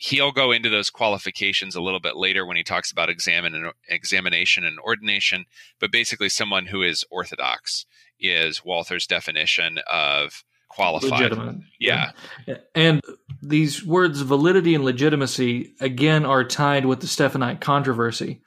he'll 0.00 0.32
go 0.32 0.50
into 0.50 0.70
those 0.70 0.88
qualifications 0.88 1.76
a 1.76 1.82
little 1.82 2.00
bit 2.00 2.16
later 2.16 2.46
when 2.46 2.56
he 2.56 2.62
talks 2.62 2.90
about 2.90 3.10
examine 3.10 3.70
examination 3.86 4.64
and 4.64 4.80
ordination. 4.80 5.44
But 5.78 5.92
basically, 5.92 6.30
someone 6.30 6.66
who 6.66 6.82
is 6.82 7.04
orthodox 7.10 7.84
is 8.18 8.64
Walther's 8.64 9.06
definition 9.06 9.78
of 9.90 10.42
qualified. 10.70 11.20
Legitimate. 11.20 11.56
Yeah. 11.78 12.12
And 12.74 13.02
these 13.42 13.84
words, 13.84 14.22
validity 14.22 14.74
and 14.74 14.84
legitimacy, 14.84 15.74
again, 15.80 16.24
are 16.24 16.44
tied 16.44 16.86
with 16.86 17.00
the 17.00 17.06
Stephanite 17.06 17.60
controversy 17.60 18.40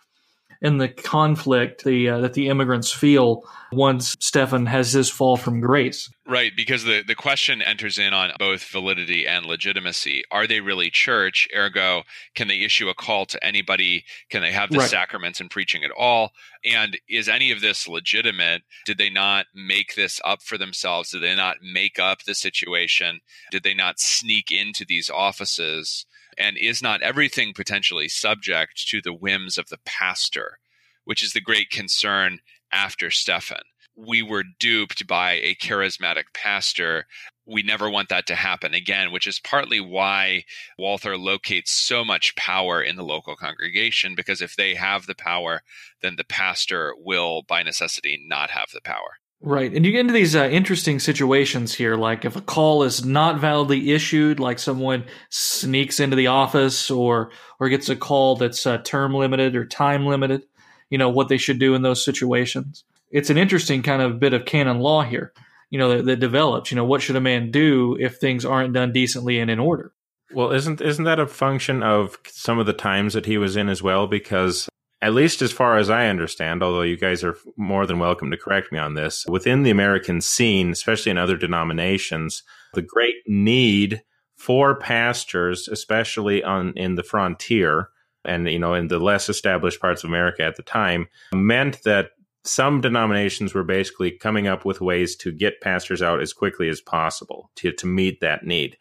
and 0.63 0.79
the 0.79 0.87
conflict 0.87 1.83
the, 1.83 2.09
uh, 2.09 2.19
that 2.19 2.33
the 2.33 2.47
immigrants 2.47 2.91
feel 2.91 3.43
once 3.73 4.15
Stephan 4.19 4.65
has 4.65 4.93
his 4.93 5.09
fall 5.09 5.35
from 5.35 5.59
grace. 5.59 6.09
Right, 6.25 6.53
because 6.55 6.85
the, 6.85 7.03
the 7.05 7.15
question 7.15 7.61
enters 7.61 7.99
in 7.99 8.13
on 8.13 8.31
both 8.39 8.63
validity 8.63 9.27
and 9.27 9.45
legitimacy. 9.45 10.23
Are 10.31 10.47
they 10.47 10.61
really 10.61 10.89
church? 10.89 11.49
Ergo, 11.53 12.03
can 12.33 12.47
they 12.47 12.61
issue 12.61 12.87
a 12.87 12.93
call 12.93 13.25
to 13.25 13.43
anybody? 13.43 14.05
Can 14.29 14.41
they 14.41 14.53
have 14.53 14.69
the 14.69 14.77
right. 14.77 14.89
sacraments 14.89 15.41
and 15.41 15.51
preaching 15.51 15.83
at 15.83 15.91
all? 15.91 16.31
And 16.63 16.97
is 17.09 17.27
any 17.27 17.51
of 17.51 17.59
this 17.59 17.87
legitimate? 17.87 18.61
Did 18.85 18.97
they 18.97 19.09
not 19.09 19.47
make 19.53 19.95
this 19.95 20.21
up 20.23 20.41
for 20.41 20.57
themselves? 20.57 21.11
Did 21.11 21.23
they 21.23 21.35
not 21.35 21.57
make 21.61 21.99
up 21.99 22.23
the 22.23 22.35
situation? 22.35 23.19
Did 23.51 23.63
they 23.63 23.73
not 23.73 23.99
sneak 23.99 24.49
into 24.49 24.85
these 24.85 25.09
offices? 25.09 26.05
And 26.37 26.57
is 26.57 26.81
not 26.81 27.01
everything 27.01 27.53
potentially 27.53 28.09
subject 28.09 28.87
to 28.89 29.01
the 29.01 29.13
whims 29.13 29.57
of 29.57 29.69
the 29.69 29.79
pastor, 29.85 30.59
which 31.03 31.23
is 31.23 31.33
the 31.33 31.41
great 31.41 31.69
concern 31.69 32.39
after 32.71 33.11
Stephan? 33.11 33.63
We 33.95 34.23
were 34.23 34.43
duped 34.59 35.05
by 35.05 35.33
a 35.33 35.55
charismatic 35.55 36.23
pastor. 36.33 37.05
We 37.45 37.61
never 37.61 37.89
want 37.89 38.09
that 38.09 38.25
to 38.27 38.35
happen 38.35 38.73
again, 38.73 39.11
which 39.11 39.27
is 39.27 39.39
partly 39.39 39.79
why 39.79 40.45
Walther 40.79 41.15
locates 41.17 41.71
so 41.71 42.03
much 42.03 42.35
power 42.35 42.81
in 42.81 42.95
the 42.95 43.03
local 43.03 43.35
congregation, 43.35 44.15
because 44.15 44.41
if 44.41 44.55
they 44.55 44.73
have 44.73 45.05
the 45.05 45.13
power, 45.13 45.61
then 46.01 46.15
the 46.15 46.23
pastor 46.23 46.95
will, 46.97 47.43
by 47.43 47.61
necessity, 47.61 48.23
not 48.25 48.49
have 48.49 48.69
the 48.73 48.81
power. 48.81 49.19
Right. 49.45 49.73
And 49.73 49.85
you 49.85 49.91
get 49.91 49.99
into 49.99 50.13
these 50.13 50.37
uh, 50.37 50.45
interesting 50.45 50.99
situations 50.99 51.73
here. 51.73 51.97
Like 51.97 52.23
if 52.23 52.37
a 52.37 52.41
call 52.41 52.83
is 52.83 53.03
not 53.03 53.41
validly 53.41 53.91
issued, 53.91 54.39
like 54.39 54.57
someone 54.57 55.03
sneaks 55.29 55.99
into 55.99 56.15
the 56.15 56.27
office 56.27 56.89
or, 56.89 57.29
or 57.59 57.67
gets 57.67 57.89
a 57.89 57.95
call 57.97 58.37
that's 58.37 58.65
uh, 58.65 58.77
term 58.77 59.13
limited 59.13 59.57
or 59.57 59.65
time 59.65 60.05
limited, 60.05 60.43
you 60.89 60.97
know, 60.97 61.09
what 61.09 61.27
they 61.27 61.37
should 61.37 61.59
do 61.59 61.75
in 61.75 61.81
those 61.81 62.05
situations. 62.05 62.85
It's 63.11 63.29
an 63.29 63.37
interesting 63.37 63.83
kind 63.83 64.01
of 64.01 64.17
bit 64.17 64.31
of 64.33 64.45
canon 64.45 64.79
law 64.79 65.03
here, 65.03 65.33
you 65.69 65.77
know, 65.77 65.97
that, 65.97 66.05
that 66.05 66.19
develops, 66.21 66.71
you 66.71 66.77
know, 66.77 66.85
what 66.85 67.01
should 67.01 67.17
a 67.17 67.21
man 67.21 67.51
do 67.51 67.97
if 67.99 68.15
things 68.15 68.45
aren't 68.45 68.73
done 68.73 68.93
decently 68.93 69.39
and 69.39 69.51
in 69.51 69.59
order? 69.59 69.91
Well, 70.33 70.51
isn't 70.51 70.79
isn't 70.79 71.05
that 71.05 71.19
a 71.19 71.27
function 71.27 71.83
of 71.83 72.17
some 72.27 72.59
of 72.59 72.65
the 72.65 72.73
times 72.73 73.13
that 73.13 73.25
he 73.25 73.37
was 73.37 73.57
in 73.57 73.67
as 73.67 73.83
well? 73.83 74.07
Because 74.07 74.69
at 75.03 75.13
least 75.13 75.41
as 75.41 75.51
far 75.51 75.77
as 75.77 75.89
I 75.89 76.07
understand, 76.07 76.63
although 76.63 76.81
you 76.81 76.95
guys 76.95 77.25
are 77.25 77.37
more 77.57 77.85
than 77.85 77.99
welcome 77.99 78.31
to 78.31 78.37
correct 78.37 78.71
me 78.71 78.79
on 78.79 78.93
this, 78.93 79.25
within 79.27 79.63
the 79.63 79.69
American 79.69 80.21
scene, 80.21 80.71
especially 80.71 81.09
in 81.11 81.17
other 81.17 81.35
denominations, 81.35 82.41
the 82.73 82.81
great 82.81 83.17
need 83.27 84.01
for 84.37 84.79
pastors, 84.79 85.67
especially 85.67 86.41
on 86.41 86.71
in 86.77 86.95
the 86.95 87.03
frontier 87.03 87.89
and 88.23 88.47
you 88.47 88.57
know 88.57 88.73
in 88.73 88.87
the 88.87 88.97
less 88.97 89.27
established 89.27 89.81
parts 89.81 90.05
of 90.05 90.09
America 90.09 90.41
at 90.41 90.55
the 90.55 90.63
time, 90.63 91.09
meant 91.33 91.83
that 91.83 92.11
some 92.45 92.79
denominations 92.79 93.53
were 93.53 93.65
basically 93.65 94.09
coming 94.11 94.47
up 94.47 94.63
with 94.63 94.79
ways 94.79 95.17
to 95.17 95.33
get 95.33 95.59
pastors 95.59 96.01
out 96.01 96.21
as 96.21 96.31
quickly 96.31 96.69
as 96.69 96.79
possible 96.79 97.51
to, 97.55 97.73
to 97.73 97.85
meet 97.85 98.21
that 98.21 98.45
need. 98.45 98.77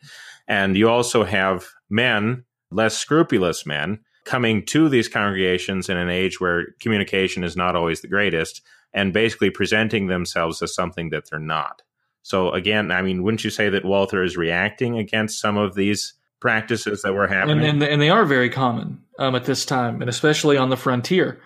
And 0.47 0.77
you 0.77 0.89
also 0.89 1.25
have 1.25 1.67
men, 1.91 2.45
less 2.71 2.97
scrupulous 2.97 3.67
men, 3.67 3.99
coming 4.25 4.65
to 4.67 4.89
these 4.89 5.09
congregations 5.09 5.89
in 5.89 5.97
an 5.97 6.09
age 6.09 6.41
where 6.41 6.75
communication 6.81 7.45
is 7.45 7.57
not 7.57 7.77
always 7.77 8.01
the 8.01 8.09
greatest 8.09 8.63
and 8.95 9.13
basically 9.13 9.51
presenting 9.51 10.07
themselves 10.07 10.63
as 10.63 10.75
something 10.75 11.11
that 11.11 11.29
they're 11.31 11.39
not. 11.39 11.83
So 12.23 12.53
again, 12.53 12.91
I 12.91 13.03
mean, 13.03 13.23
wouldn't 13.23 13.45
you 13.45 13.51
say 13.51 13.69
that 13.71 13.85
Walther 13.85 14.23
is 14.23 14.37
reacting 14.37 14.99
against 14.99 15.41
some 15.41 15.57
of 15.57 15.75
these 15.75 16.15
practices 16.41 17.03
that 17.03 17.15
were 17.15 17.27
happening? 17.27 17.65
And, 17.65 17.83
and, 17.83 17.93
and 17.93 18.03
they 18.03 18.11
are 18.11 18.25
very 18.25 18.49
common 18.49 19.03
um, 19.19 19.35
at 19.35 19.45
this 19.45 19.65
time, 19.65 20.01
and 20.01 20.09
especially 20.09 20.57
on 20.57 20.71
the 20.71 20.77
frontier. 20.77 21.41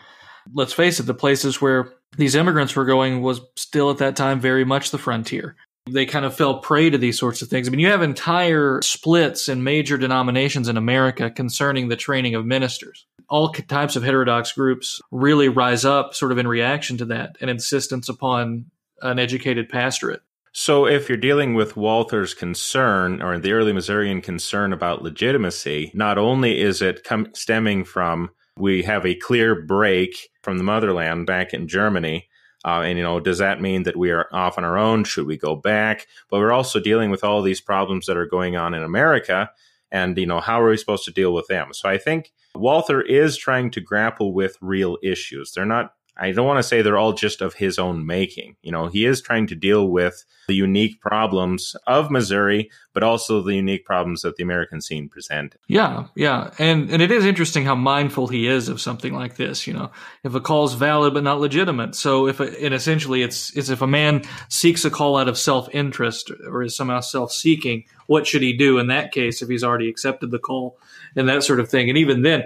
Let's 0.52 0.72
face 0.72 1.00
it, 1.00 1.04
the 1.04 1.14
places 1.14 1.60
where 1.60 1.92
these 2.16 2.34
immigrants 2.34 2.76
were 2.76 2.84
going 2.84 3.22
was 3.22 3.40
still 3.56 3.90
at 3.90 3.98
that 3.98 4.16
time 4.16 4.38
very 4.38 4.64
much 4.64 4.90
the 4.90 4.98
frontier 4.98 5.56
they 5.86 6.06
kind 6.06 6.24
of 6.24 6.34
fell 6.34 6.58
prey 6.58 6.90
to 6.90 6.98
these 6.98 7.18
sorts 7.18 7.42
of 7.42 7.48
things. 7.48 7.68
I 7.68 7.70
mean, 7.70 7.80
you 7.80 7.88
have 7.88 8.02
entire 8.02 8.82
splits 8.82 9.48
in 9.48 9.62
major 9.62 9.96
denominations 9.96 10.68
in 10.68 10.76
America 10.76 11.30
concerning 11.30 11.88
the 11.88 11.96
training 11.96 12.34
of 12.34 12.44
ministers. 12.44 13.06
All 13.28 13.48
types 13.48 13.96
of 13.96 14.02
heterodox 14.02 14.52
groups 14.52 15.00
really 15.10 15.48
rise 15.48 15.84
up 15.84 16.14
sort 16.14 16.32
of 16.32 16.38
in 16.38 16.46
reaction 16.46 16.96
to 16.98 17.04
that 17.06 17.36
and 17.40 17.50
insistence 17.50 18.08
upon 18.08 18.66
an 19.02 19.18
educated 19.18 19.68
pastorate. 19.68 20.22
So, 20.52 20.86
if 20.86 21.08
you're 21.08 21.18
dealing 21.18 21.52
with 21.52 21.76
Walther's 21.76 22.32
concern 22.32 23.20
or 23.20 23.38
the 23.38 23.52
early 23.52 23.74
Missourian 23.74 24.22
concern 24.22 24.72
about 24.72 25.02
legitimacy, 25.02 25.90
not 25.92 26.16
only 26.16 26.60
is 26.60 26.80
it 26.80 27.04
com- 27.04 27.28
stemming 27.34 27.84
from 27.84 28.30
we 28.56 28.82
have 28.84 29.04
a 29.04 29.14
clear 29.14 29.54
break 29.54 30.30
from 30.42 30.56
the 30.56 30.64
motherland 30.64 31.26
back 31.26 31.52
in 31.52 31.68
Germany, 31.68 32.28
uh, 32.66 32.80
and, 32.80 32.98
you 32.98 33.04
know, 33.04 33.20
does 33.20 33.38
that 33.38 33.60
mean 33.60 33.84
that 33.84 33.96
we 33.96 34.10
are 34.10 34.28
off 34.32 34.58
on 34.58 34.64
our 34.64 34.76
own? 34.76 35.04
Should 35.04 35.26
we 35.26 35.36
go 35.36 35.54
back? 35.54 36.08
But 36.28 36.40
we're 36.40 36.52
also 36.52 36.80
dealing 36.80 37.12
with 37.12 37.22
all 37.22 37.40
these 37.40 37.60
problems 37.60 38.06
that 38.06 38.16
are 38.16 38.26
going 38.26 38.56
on 38.56 38.74
in 38.74 38.82
America. 38.82 39.50
And, 39.92 40.18
you 40.18 40.26
know, 40.26 40.40
how 40.40 40.60
are 40.60 40.68
we 40.68 40.76
supposed 40.76 41.04
to 41.04 41.12
deal 41.12 41.32
with 41.32 41.46
them? 41.46 41.72
So 41.72 41.88
I 41.88 41.96
think 41.96 42.32
Walther 42.56 43.00
is 43.00 43.36
trying 43.36 43.70
to 43.70 43.80
grapple 43.80 44.34
with 44.34 44.58
real 44.60 44.98
issues. 45.00 45.52
They're 45.52 45.64
not 45.64 45.92
I 46.18 46.32
don't 46.32 46.46
want 46.46 46.58
to 46.58 46.62
say 46.62 46.82
they're 46.82 46.96
all 46.96 47.12
just 47.12 47.42
of 47.42 47.54
his 47.54 47.78
own 47.78 48.06
making. 48.06 48.56
You 48.62 48.72
know, 48.72 48.86
he 48.86 49.04
is 49.04 49.20
trying 49.20 49.46
to 49.48 49.54
deal 49.54 49.88
with 49.88 50.24
the 50.48 50.54
unique 50.54 51.00
problems 51.00 51.76
of 51.86 52.10
Missouri, 52.10 52.70
but 52.94 53.02
also 53.02 53.42
the 53.42 53.54
unique 53.54 53.84
problems 53.84 54.22
that 54.22 54.36
the 54.36 54.42
American 54.42 54.80
scene 54.80 55.08
presented. 55.08 55.60
Yeah, 55.66 56.06
yeah. 56.14 56.50
And 56.58 56.90
and 56.90 57.02
it 57.02 57.10
is 57.10 57.26
interesting 57.26 57.64
how 57.64 57.74
mindful 57.74 58.28
he 58.28 58.46
is 58.46 58.68
of 58.68 58.80
something 58.80 59.12
like 59.12 59.36
this, 59.36 59.66
you 59.66 59.74
know. 59.74 59.90
If 60.24 60.34
a 60.34 60.40
call 60.40 60.64
is 60.64 60.74
valid 60.74 61.12
but 61.12 61.24
not 61.24 61.40
legitimate. 61.40 61.94
So 61.94 62.28
if 62.28 62.40
a, 62.40 62.64
and 62.64 62.72
essentially 62.72 63.22
it's 63.22 63.54
it's 63.56 63.68
if 63.68 63.82
a 63.82 63.86
man 63.86 64.22
seeks 64.48 64.84
a 64.84 64.90
call 64.90 65.16
out 65.16 65.28
of 65.28 65.36
self-interest 65.36 66.30
or 66.48 66.62
is 66.62 66.76
somehow 66.76 67.00
self-seeking, 67.00 67.84
what 68.06 68.26
should 68.26 68.42
he 68.42 68.56
do 68.56 68.78
in 68.78 68.86
that 68.86 69.12
case 69.12 69.42
if 69.42 69.48
he's 69.48 69.64
already 69.64 69.90
accepted 69.90 70.30
the 70.30 70.38
call 70.38 70.78
and 71.14 71.28
that 71.28 71.42
sort 71.42 71.60
of 71.60 71.68
thing. 71.68 71.88
And 71.88 71.98
even 71.98 72.22
then 72.22 72.44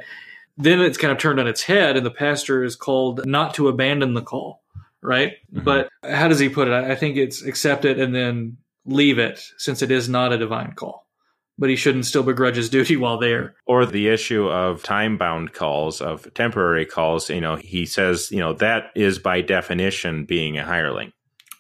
then 0.61 0.81
it's 0.81 0.99
kind 0.99 1.13
of 1.13 1.19
turned 1.19 1.41
on 1.41 1.47
its 1.47 1.63
head, 1.63 1.97
and 1.97 2.05
the 2.05 2.11
pastor 2.11 2.65
is 2.65 2.77
called 2.77 3.27
not 3.27 3.55
to 3.55 3.69
abandon 3.69 4.15
the 4.15 4.23
call, 4.23 4.63
right? 5.03 5.33
Mm-hmm. 5.53 5.65
But 5.65 5.89
how 6.03 6.29
does 6.29 6.39
he 6.39 6.49
put 6.49 6.69
it? 6.69 6.75
I 6.75 6.95
think 6.95 7.17
it's 7.17 7.43
accept 7.43 7.85
it 7.85 7.99
and 7.99 8.15
then 8.15 8.57
leave 8.87 9.19
it, 9.19 9.41
since 9.59 9.83
it 9.83 9.91
is 9.91 10.09
not 10.09 10.33
a 10.33 10.39
divine 10.39 10.73
call. 10.73 11.07
But 11.59 11.69
he 11.69 11.77
shouldn't 11.77 12.07
still 12.07 12.23
begrudge 12.23 12.57
his 12.57 12.71
duty 12.71 12.97
while 12.97 13.19
there. 13.19 13.55
Or 13.67 13.85
the 13.85 14.09
issue 14.09 14.49
of 14.49 14.83
time 14.83 15.19
bound 15.19 15.53
calls, 15.53 16.01
of 16.01 16.33
temporary 16.33 16.87
calls, 16.87 17.29
you 17.29 17.43
know, 17.43 17.57
he 17.57 17.85
says, 17.85 18.31
you 18.33 18.39
know, 18.39 18.55
that 18.55 18.85
is 18.97 19.19
by 19.19 19.43
definition 19.43 20.25
being 20.25 20.57
a 20.57 20.65
hireling. 20.65 21.13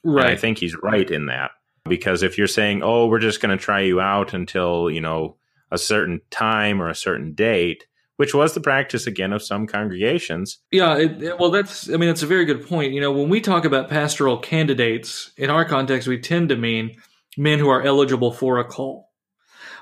Right. 0.03 0.25
And 0.25 0.33
I 0.33 0.37
think 0.37 0.57
he's 0.57 0.75
right 0.75 1.11
in 1.11 1.27
that. 1.27 1.51
Because 1.85 2.23
if 2.23 2.39
you're 2.39 2.47
saying, 2.47 2.83
oh, 2.83 3.07
we're 3.07 3.19
just 3.19 3.43
going 3.43 3.57
to 3.57 3.63
try 3.63 3.81
you 3.81 4.01
out 4.01 4.33
until, 4.33 4.91
you 4.91 5.03
know, 5.03 5.37
a 5.71 5.77
certain 5.77 6.23
time 6.31 6.81
or 6.81 6.89
a 6.89 6.95
certain 6.95 7.35
date, 7.35 7.85
which 8.21 8.35
was 8.35 8.53
the 8.53 8.61
practice 8.61 9.07
again 9.07 9.33
of 9.33 9.43
some 9.43 9.67
congregations. 9.67 10.59
Yeah, 10.71 10.99
it, 10.99 11.23
it, 11.23 11.39
well, 11.39 11.51
that's 11.51 11.89
I 11.89 11.97
mean 11.97 12.11
that's 12.11 12.23
a 12.23 12.27
very 12.27 12.45
good 12.45 12.69
point. 12.69 12.93
You 12.93 13.01
know, 13.01 13.13
when 13.13 13.31
we 13.31 13.41
talk 13.41 13.65
about 13.65 13.89
pastoral 13.89 14.37
candidates 14.37 15.31
in 15.39 15.49
our 15.49 15.65
context, 15.65 16.07
we 16.07 16.19
tend 16.19 16.51
to 16.51 16.57
mean 16.57 16.97
men 17.39 17.59
who 17.59 17.71
are 17.71 17.83
eligible 17.83 18.31
for 18.31 18.59
a 18.59 18.65
call. 18.65 19.09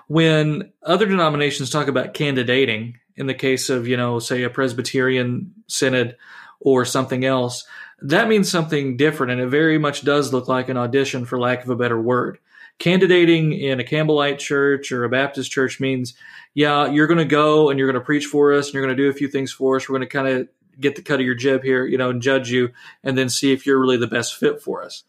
When 0.06 0.70
other 0.84 1.06
denominations 1.06 1.68
talk 1.68 1.88
about 1.88 2.14
candidating, 2.14 2.98
in 3.16 3.26
the 3.26 3.34
case 3.34 3.70
of 3.70 3.88
you 3.88 3.96
know, 3.96 4.20
say 4.20 4.44
a 4.44 4.50
Presbyterian 4.50 5.52
synod 5.66 6.16
or 6.60 6.84
something 6.84 7.24
else, 7.24 7.66
that 8.02 8.28
means 8.28 8.48
something 8.48 8.96
different, 8.96 9.32
and 9.32 9.40
it 9.40 9.48
very 9.48 9.78
much 9.78 10.04
does 10.04 10.32
look 10.32 10.46
like 10.46 10.68
an 10.68 10.76
audition, 10.76 11.24
for 11.24 11.40
lack 11.40 11.64
of 11.64 11.70
a 11.70 11.76
better 11.76 12.00
word 12.00 12.38
candidating 12.78 13.52
in 13.52 13.80
a 13.80 13.84
Campbellite 13.84 14.38
church 14.38 14.92
or 14.92 15.04
a 15.04 15.08
Baptist 15.08 15.50
church 15.50 15.80
means, 15.80 16.14
yeah, 16.54 16.86
you're 16.86 17.06
going 17.06 17.18
to 17.18 17.24
go 17.24 17.70
and 17.70 17.78
you're 17.78 17.90
going 17.90 18.00
to 18.00 18.04
preach 18.04 18.26
for 18.26 18.52
us 18.52 18.66
and 18.66 18.74
you're 18.74 18.84
going 18.84 18.96
to 18.96 19.02
do 19.02 19.08
a 19.08 19.14
few 19.14 19.28
things 19.28 19.52
for 19.52 19.76
us. 19.76 19.88
We're 19.88 19.98
going 19.98 20.08
to 20.08 20.12
kind 20.12 20.28
of 20.28 20.48
get 20.80 20.96
the 20.96 21.02
cut 21.02 21.20
of 21.20 21.26
your 21.26 21.34
jib 21.34 21.62
here, 21.62 21.86
you 21.86 21.98
know, 21.98 22.10
and 22.10 22.22
judge 22.22 22.50
you 22.50 22.70
and 23.02 23.18
then 23.18 23.28
see 23.28 23.52
if 23.52 23.66
you're 23.66 23.80
really 23.80 23.96
the 23.96 24.06
best 24.06 24.36
fit 24.36 24.62
for 24.62 24.82
us. 24.82 25.04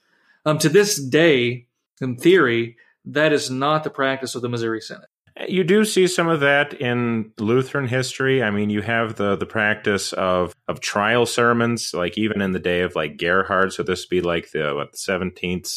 Um, 0.45 0.57
to 0.59 0.69
this 0.69 0.95
day, 1.01 1.67
in 2.01 2.17
theory, 2.17 2.77
that 3.05 3.33
is 3.33 3.49
not 3.49 3.83
the 3.83 3.89
practice 3.89 4.35
of 4.35 4.41
the 4.41 4.49
Missouri 4.49 4.81
Synod. 4.81 5.07
You 5.47 5.63
do 5.63 5.85
see 5.85 6.07
some 6.07 6.27
of 6.27 6.41
that 6.41 6.73
in 6.73 7.31
Lutheran 7.37 7.87
history. 7.87 8.43
I 8.43 8.51
mean, 8.51 8.69
you 8.69 8.81
have 8.81 9.15
the 9.15 9.37
the 9.37 9.45
practice 9.45 10.11
of 10.11 10.53
of 10.67 10.81
trial 10.81 11.25
sermons, 11.25 11.93
like 11.93 12.17
even 12.17 12.41
in 12.41 12.51
the 12.51 12.59
day 12.59 12.81
of 12.81 12.93
like 12.95 13.15
Gerhard. 13.17 13.71
So 13.71 13.83
this 13.83 14.03
would 14.03 14.09
be 14.09 14.21
like 14.21 14.51
the 14.51 14.73
what 14.75 14.97
seventeenth 14.97 15.71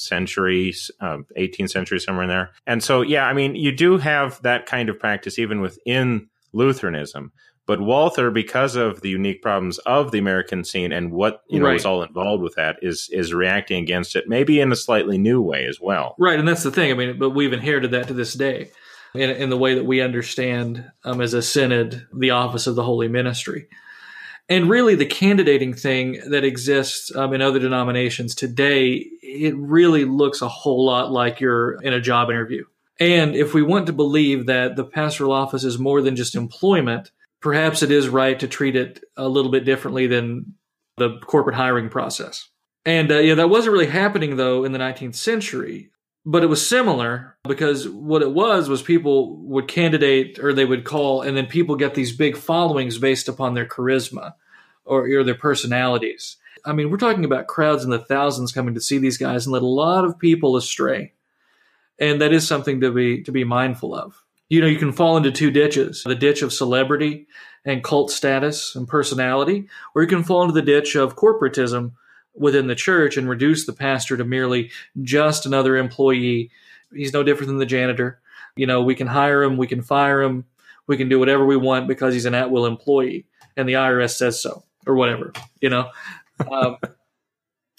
century, 0.00 0.74
uh, 1.00 1.18
18th 1.36 1.70
century, 1.70 2.00
somewhere 2.00 2.24
in 2.24 2.28
there. 2.28 2.50
And 2.66 2.82
so, 2.82 3.02
yeah, 3.02 3.26
I 3.26 3.32
mean, 3.32 3.54
you 3.54 3.72
do 3.72 3.98
have 3.98 4.40
that 4.42 4.66
kind 4.66 4.88
of 4.88 4.98
practice 4.98 5.38
even 5.38 5.60
within 5.60 6.28
Lutheranism. 6.52 7.32
But 7.66 7.82
Walther, 7.82 8.30
because 8.30 8.76
of 8.76 9.02
the 9.02 9.10
unique 9.10 9.42
problems 9.42 9.76
of 9.80 10.10
the 10.10 10.18
American 10.18 10.64
scene 10.64 10.90
and 10.90 11.12
what 11.12 11.42
you 11.50 11.60
know 11.60 11.66
right. 11.66 11.76
is 11.76 11.84
all 11.84 12.02
involved 12.02 12.42
with 12.42 12.54
that, 12.54 12.78
is 12.80 13.10
is 13.12 13.34
reacting 13.34 13.82
against 13.82 14.16
it, 14.16 14.26
maybe 14.26 14.58
in 14.58 14.72
a 14.72 14.76
slightly 14.76 15.18
new 15.18 15.42
way 15.42 15.66
as 15.66 15.78
well. 15.78 16.14
Right, 16.18 16.38
and 16.38 16.48
that's 16.48 16.62
the 16.62 16.70
thing. 16.70 16.90
I 16.90 16.94
mean, 16.94 17.18
but 17.18 17.30
we've 17.30 17.52
inherited 17.52 17.90
that 17.90 18.08
to 18.08 18.14
this 18.14 18.32
day, 18.32 18.70
in, 19.14 19.28
in 19.28 19.50
the 19.50 19.58
way 19.58 19.74
that 19.74 19.84
we 19.84 20.00
understand 20.00 20.90
um, 21.04 21.20
as 21.20 21.34
a 21.34 21.42
synod 21.42 22.06
the 22.10 22.30
office 22.30 22.66
of 22.66 22.74
the 22.74 22.82
holy 22.82 23.08
ministry 23.08 23.68
and 24.48 24.70
really 24.70 24.94
the 24.94 25.06
candidating 25.06 25.74
thing 25.74 26.20
that 26.30 26.44
exists 26.44 27.14
um, 27.14 27.34
in 27.34 27.42
other 27.42 27.58
denominations 27.58 28.34
today 28.34 29.06
it 29.22 29.54
really 29.56 30.04
looks 30.04 30.42
a 30.42 30.48
whole 30.48 30.84
lot 30.86 31.12
like 31.12 31.40
you're 31.40 31.80
in 31.82 31.92
a 31.92 32.00
job 32.00 32.30
interview. 32.30 32.64
And 33.00 33.36
if 33.36 33.54
we 33.54 33.62
want 33.62 33.86
to 33.86 33.92
believe 33.92 34.46
that 34.46 34.74
the 34.74 34.84
pastoral 34.84 35.32
office 35.32 35.62
is 35.62 35.78
more 35.78 36.00
than 36.00 36.16
just 36.16 36.34
employment 36.34 37.10
perhaps 37.40 37.84
it 37.84 37.92
is 37.92 38.08
right 38.08 38.40
to 38.40 38.48
treat 38.48 38.74
it 38.74 39.04
a 39.16 39.28
little 39.28 39.52
bit 39.52 39.64
differently 39.64 40.08
than 40.08 40.54
the 40.96 41.20
corporate 41.20 41.54
hiring 41.54 41.88
process. 41.88 42.48
And 42.84 43.12
uh, 43.12 43.18
yeah 43.18 43.34
that 43.34 43.50
wasn't 43.50 43.72
really 43.72 43.86
happening 43.86 44.36
though 44.36 44.64
in 44.64 44.72
the 44.72 44.78
19th 44.78 45.14
century 45.14 45.90
but 46.24 46.42
it 46.42 46.48
was 46.48 46.66
similar 46.66 47.36
because 47.44 47.88
what 47.88 48.22
it 48.22 48.32
was 48.32 48.68
was 48.68 48.82
people 48.82 49.36
would 49.38 49.68
candidate 49.68 50.38
or 50.38 50.52
they 50.52 50.64
would 50.64 50.84
call 50.84 51.22
and 51.22 51.36
then 51.36 51.46
people 51.46 51.76
get 51.76 51.94
these 51.94 52.14
big 52.14 52.36
followings 52.36 52.98
based 52.98 53.28
upon 53.28 53.54
their 53.54 53.66
charisma 53.66 54.34
or, 54.84 55.08
or 55.08 55.24
their 55.24 55.34
personalities. 55.34 56.36
I 56.64 56.72
mean 56.72 56.90
we're 56.90 56.98
talking 56.98 57.24
about 57.24 57.46
crowds 57.46 57.84
in 57.84 57.90
the 57.90 57.98
thousands 57.98 58.52
coming 58.52 58.74
to 58.74 58.80
see 58.80 58.98
these 58.98 59.16
guys 59.16 59.46
and 59.46 59.52
let 59.52 59.62
a 59.62 59.66
lot 59.66 60.04
of 60.04 60.18
people 60.18 60.56
astray. 60.56 61.14
And 61.98 62.20
that 62.20 62.32
is 62.32 62.46
something 62.46 62.80
to 62.82 62.92
be 62.92 63.22
to 63.22 63.32
be 63.32 63.44
mindful 63.44 63.94
of. 63.94 64.22
You 64.48 64.60
know 64.60 64.66
you 64.66 64.78
can 64.78 64.92
fall 64.92 65.16
into 65.16 65.30
two 65.30 65.50
ditches 65.50 66.02
the 66.04 66.14
ditch 66.14 66.42
of 66.42 66.52
celebrity 66.52 67.26
and 67.64 67.84
cult 67.84 68.10
status 68.10 68.74
and 68.74 68.88
personality 68.88 69.68
or 69.94 70.02
you 70.02 70.08
can 70.08 70.24
fall 70.24 70.42
into 70.42 70.54
the 70.54 70.62
ditch 70.62 70.94
of 70.94 71.16
corporatism 71.16 71.92
within 72.38 72.66
the 72.66 72.74
church 72.74 73.16
and 73.16 73.28
reduce 73.28 73.66
the 73.66 73.72
pastor 73.72 74.16
to 74.16 74.24
merely 74.24 74.70
just 75.02 75.46
another 75.46 75.76
employee. 75.76 76.50
He's 76.92 77.12
no 77.12 77.22
different 77.22 77.48
than 77.48 77.58
the 77.58 77.66
janitor. 77.66 78.20
You 78.56 78.66
know, 78.66 78.82
we 78.82 78.94
can 78.94 79.06
hire 79.06 79.42
him, 79.42 79.56
we 79.56 79.66
can 79.66 79.82
fire 79.82 80.22
him, 80.22 80.44
we 80.86 80.96
can 80.96 81.08
do 81.08 81.18
whatever 81.18 81.46
we 81.46 81.56
want 81.56 81.86
because 81.86 82.14
he's 82.14 82.24
an 82.24 82.34
at 82.34 82.50
will 82.50 82.66
employee 82.66 83.26
and 83.56 83.68
the 83.68 83.74
IRS 83.74 84.16
says 84.16 84.40
so 84.40 84.64
or 84.86 84.94
whatever, 84.94 85.32
you 85.60 85.70
know. 85.70 85.90
Um, 86.52 86.76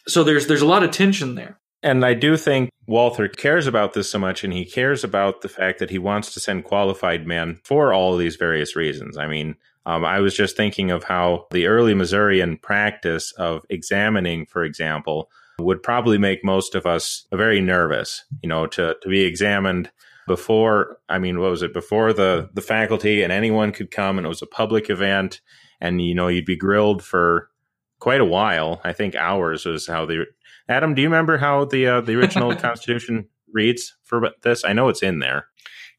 so 0.06 0.26
there's 0.26 0.48
there's 0.48 0.62
a 0.62 0.66
lot 0.66 0.84
of 0.84 0.92
tension 0.92 1.36
there. 1.36 1.58
And 1.82 2.06
I 2.06 2.14
do 2.14 2.36
think 2.36 2.72
Walther 2.88 3.30
cares 3.30 3.68
about 3.68 3.94
this 3.94 4.10
so 4.10 4.20
much, 4.20 4.44
and 4.44 4.52
he 4.52 4.66
cares 4.66 5.04
about 5.04 5.42
the 5.42 5.48
fact 5.48 5.80
that 5.80 5.92
he 5.92 5.98
wants 5.98 6.34
to 6.34 6.42
send 6.42 6.66
qualified 6.66 7.26
men 7.26 7.62
for 7.64 7.94
all 7.94 8.18
these 8.18 8.36
various 8.36 8.76
reasons. 8.76 9.18
I 9.18 9.28
mean, 9.28 9.56
um, 9.90 10.06
I 10.06 10.20
was 10.20 10.36
just 10.36 10.56
thinking 10.56 10.92
of 10.92 11.04
how 11.04 11.48
the 11.50 11.66
early 11.66 11.96
Missourian 11.96 12.58
practice 12.58 13.32
of 13.32 13.66
examining, 13.72 14.46
for 14.46 14.64
example, 14.64 15.32
would 15.58 15.82
probably 15.82 16.20
make 16.20 16.46
most 16.46 16.76
of 16.76 16.86
us 16.86 17.26
very 17.34 17.60
nervous, 17.60 18.24
you 18.44 18.48
know, 18.48 18.68
to, 18.68 18.96
to 19.02 19.10
be 19.10 19.22
examined 19.22 19.90
before, 20.28 21.00
I 21.10 21.18
mean, 21.18 21.40
what 21.40 21.50
was 21.50 21.64
it, 21.64 21.74
before 21.74 22.14
the, 22.14 22.52
the 22.54 22.62
faculty 22.62 23.24
and 23.24 23.34
anyone 23.34 23.72
could 23.72 23.90
come 23.90 24.20
and 24.20 24.26
it 24.26 24.30
was 24.30 24.44
a 24.44 24.48
public 24.48 24.92
event 24.92 25.42
and, 25.82 26.00
you 26.00 26.14
know, 26.14 26.28
you'd 26.28 26.46
be 26.46 26.56
grilled 26.56 27.04
for 27.04 27.50
quite 27.98 28.22
a 28.22 28.26
while. 28.26 28.82
I 28.84 28.94
think 28.94 29.16
hours 29.16 29.66
was 29.66 29.88
how 29.88 30.06
the, 30.06 30.28
Adam, 30.68 30.94
do 30.94 31.02
you 31.02 31.08
remember 31.08 31.40
how 31.40 31.66
the, 31.66 31.88
uh, 31.88 32.02
the 32.02 32.14
original 32.14 32.56
Constitution 32.56 33.28
reads 33.52 33.96
for 34.04 34.30
this? 34.44 34.64
I 34.64 34.74
know 34.74 34.88
it's 34.90 35.02
in 35.02 35.18
there. 35.18 35.48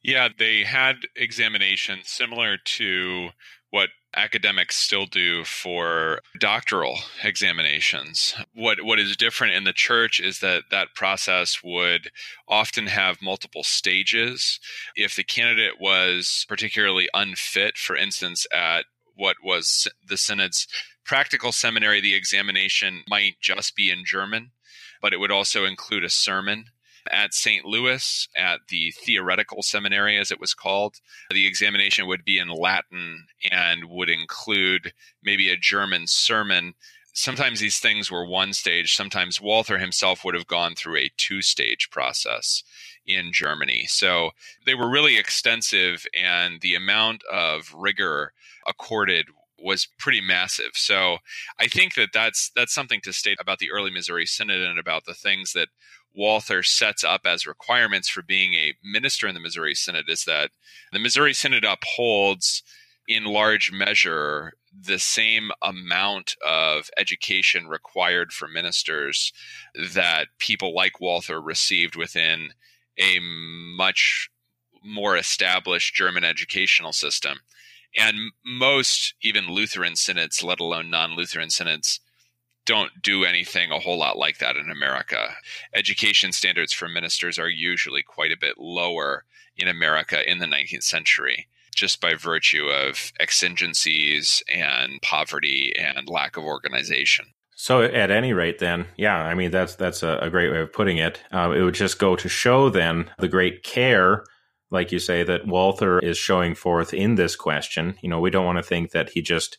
Yeah, 0.02 0.28
they 0.36 0.64
had 0.64 0.96
examinations 1.14 2.08
similar 2.08 2.56
to 2.56 3.30
what 3.70 3.90
academics 4.16 4.76
still 4.76 5.06
do 5.06 5.44
for 5.44 6.20
doctoral 6.38 6.98
examinations. 7.22 8.34
What 8.54 8.82
what 8.82 8.98
is 8.98 9.16
different 9.16 9.54
in 9.54 9.64
the 9.64 9.72
church 9.72 10.18
is 10.18 10.40
that 10.40 10.64
that 10.70 10.94
process 10.94 11.60
would 11.62 12.10
often 12.48 12.86
have 12.86 13.22
multiple 13.22 13.62
stages. 13.62 14.58
If 14.96 15.14
the 15.14 15.22
candidate 15.22 15.80
was 15.80 16.44
particularly 16.48 17.08
unfit, 17.14 17.76
for 17.76 17.94
instance, 17.94 18.46
at 18.52 18.86
what 19.14 19.36
was 19.44 19.86
the 20.04 20.16
synod's 20.16 20.66
practical 21.04 21.52
seminary, 21.52 22.00
the 22.00 22.14
examination 22.14 23.02
might 23.08 23.34
just 23.40 23.76
be 23.76 23.90
in 23.90 24.04
German, 24.04 24.50
but 25.00 25.12
it 25.12 25.20
would 25.20 25.30
also 25.30 25.64
include 25.64 26.04
a 26.04 26.10
sermon 26.10 26.66
at 27.10 27.34
St. 27.34 27.64
Louis 27.64 28.28
at 28.36 28.60
the 28.68 28.92
theoretical 28.92 29.62
seminary, 29.62 30.18
as 30.18 30.30
it 30.30 30.40
was 30.40 30.54
called. 30.54 31.00
The 31.30 31.46
examination 31.46 32.06
would 32.06 32.24
be 32.24 32.38
in 32.38 32.48
Latin 32.48 33.26
and 33.50 33.84
would 33.86 34.08
include 34.08 34.92
maybe 35.22 35.50
a 35.50 35.56
German 35.56 36.06
sermon. 36.06 36.74
Sometimes 37.12 37.60
these 37.60 37.78
things 37.78 38.10
were 38.10 38.24
one 38.24 38.52
stage. 38.52 38.94
Sometimes 38.94 39.40
Walther 39.40 39.78
himself 39.78 40.24
would 40.24 40.34
have 40.34 40.46
gone 40.46 40.74
through 40.74 40.96
a 40.96 41.10
two 41.16 41.42
stage 41.42 41.90
process 41.90 42.62
in 43.06 43.32
Germany. 43.32 43.86
So 43.88 44.30
they 44.66 44.74
were 44.74 44.88
really 44.88 45.18
extensive, 45.18 46.06
and 46.14 46.60
the 46.60 46.74
amount 46.74 47.22
of 47.30 47.74
rigor 47.74 48.32
accorded 48.66 49.26
was 49.62 49.88
pretty 49.98 50.20
massive. 50.20 50.72
So 50.74 51.18
I 51.58 51.66
think 51.66 51.94
that 51.94 52.10
that's 52.12 52.50
that's 52.54 52.74
something 52.74 53.00
to 53.02 53.12
state 53.12 53.38
about 53.40 53.58
the 53.58 53.70
early 53.70 53.90
Missouri 53.90 54.26
Synod 54.26 54.62
and 54.62 54.78
about 54.78 55.04
the 55.04 55.14
things 55.14 55.52
that 55.52 55.68
Walther 56.14 56.62
sets 56.62 57.04
up 57.04 57.22
as 57.24 57.46
requirements 57.46 58.08
for 58.08 58.22
being 58.22 58.54
a 58.54 58.74
minister 58.82 59.28
in 59.28 59.34
the 59.34 59.40
Missouri 59.40 59.74
Synod 59.74 60.08
is 60.08 60.24
that 60.24 60.50
the 60.92 60.98
Missouri 60.98 61.32
Synod 61.32 61.64
upholds 61.64 62.62
in 63.06 63.24
large 63.24 63.72
measure 63.72 64.52
the 64.72 64.98
same 64.98 65.50
amount 65.62 66.36
of 66.46 66.90
education 66.96 67.68
required 67.68 68.32
for 68.32 68.46
ministers 68.46 69.32
that 69.74 70.28
people 70.38 70.74
like 70.74 71.00
Walther 71.00 71.40
received 71.40 71.96
within 71.96 72.50
a 72.98 73.18
much 73.20 74.30
more 74.82 75.16
established 75.16 75.94
German 75.94 76.24
educational 76.24 76.92
system. 76.92 77.40
And 77.96 78.16
most, 78.44 79.14
even 79.22 79.48
Lutheran 79.48 79.96
synods, 79.96 80.42
let 80.42 80.60
alone 80.60 80.90
non 80.90 81.16
Lutheran 81.16 81.50
synods, 81.50 82.00
don't 82.70 83.02
do 83.02 83.24
anything 83.24 83.72
a 83.72 83.80
whole 83.80 83.98
lot 83.98 84.16
like 84.16 84.38
that 84.38 84.56
in 84.56 84.70
America. 84.70 85.34
Education 85.74 86.30
standards 86.30 86.72
for 86.72 86.88
ministers 86.88 87.36
are 87.36 87.48
usually 87.48 88.00
quite 88.00 88.30
a 88.30 88.38
bit 88.40 88.58
lower 88.58 89.24
in 89.56 89.66
America 89.66 90.30
in 90.30 90.38
the 90.38 90.46
19th 90.46 90.84
century, 90.84 91.48
just 91.74 92.00
by 92.00 92.14
virtue 92.14 92.66
of 92.66 93.12
exigencies 93.18 94.40
and 94.48 95.02
poverty 95.02 95.72
and 95.76 96.08
lack 96.08 96.36
of 96.36 96.44
organization. 96.44 97.26
So, 97.56 97.82
at 97.82 98.12
any 98.12 98.32
rate, 98.32 98.60
then, 98.60 98.86
yeah, 98.96 99.16
I 99.16 99.34
mean 99.34 99.50
that's 99.50 99.74
that's 99.74 100.04
a, 100.04 100.28
great 100.30 100.52
way 100.52 100.60
of 100.60 100.72
putting 100.72 100.98
it. 100.98 101.20
Uh, 101.32 101.50
it 101.50 101.62
would 101.62 101.74
just 101.74 101.98
go 101.98 102.14
to 102.14 102.28
show 102.28 102.70
then 102.70 103.10
the 103.18 103.26
great 103.26 103.64
care 103.64 104.22
like 104.72 104.92
you 104.92 105.00
say, 105.00 105.24
that 105.24 105.48
Walther 105.48 105.98
is 105.98 106.16
showing 106.16 106.54
forth 106.54 106.94
in 106.94 107.16
this 107.16 107.34
question. 107.34 107.96
You 108.02 108.08
know, 108.08 108.20
we 108.20 108.30
don't 108.30 108.46
want 108.46 108.58
to 108.58 108.62
think 108.62 108.92
that 108.92 109.10
he 109.10 109.20
just 109.20 109.58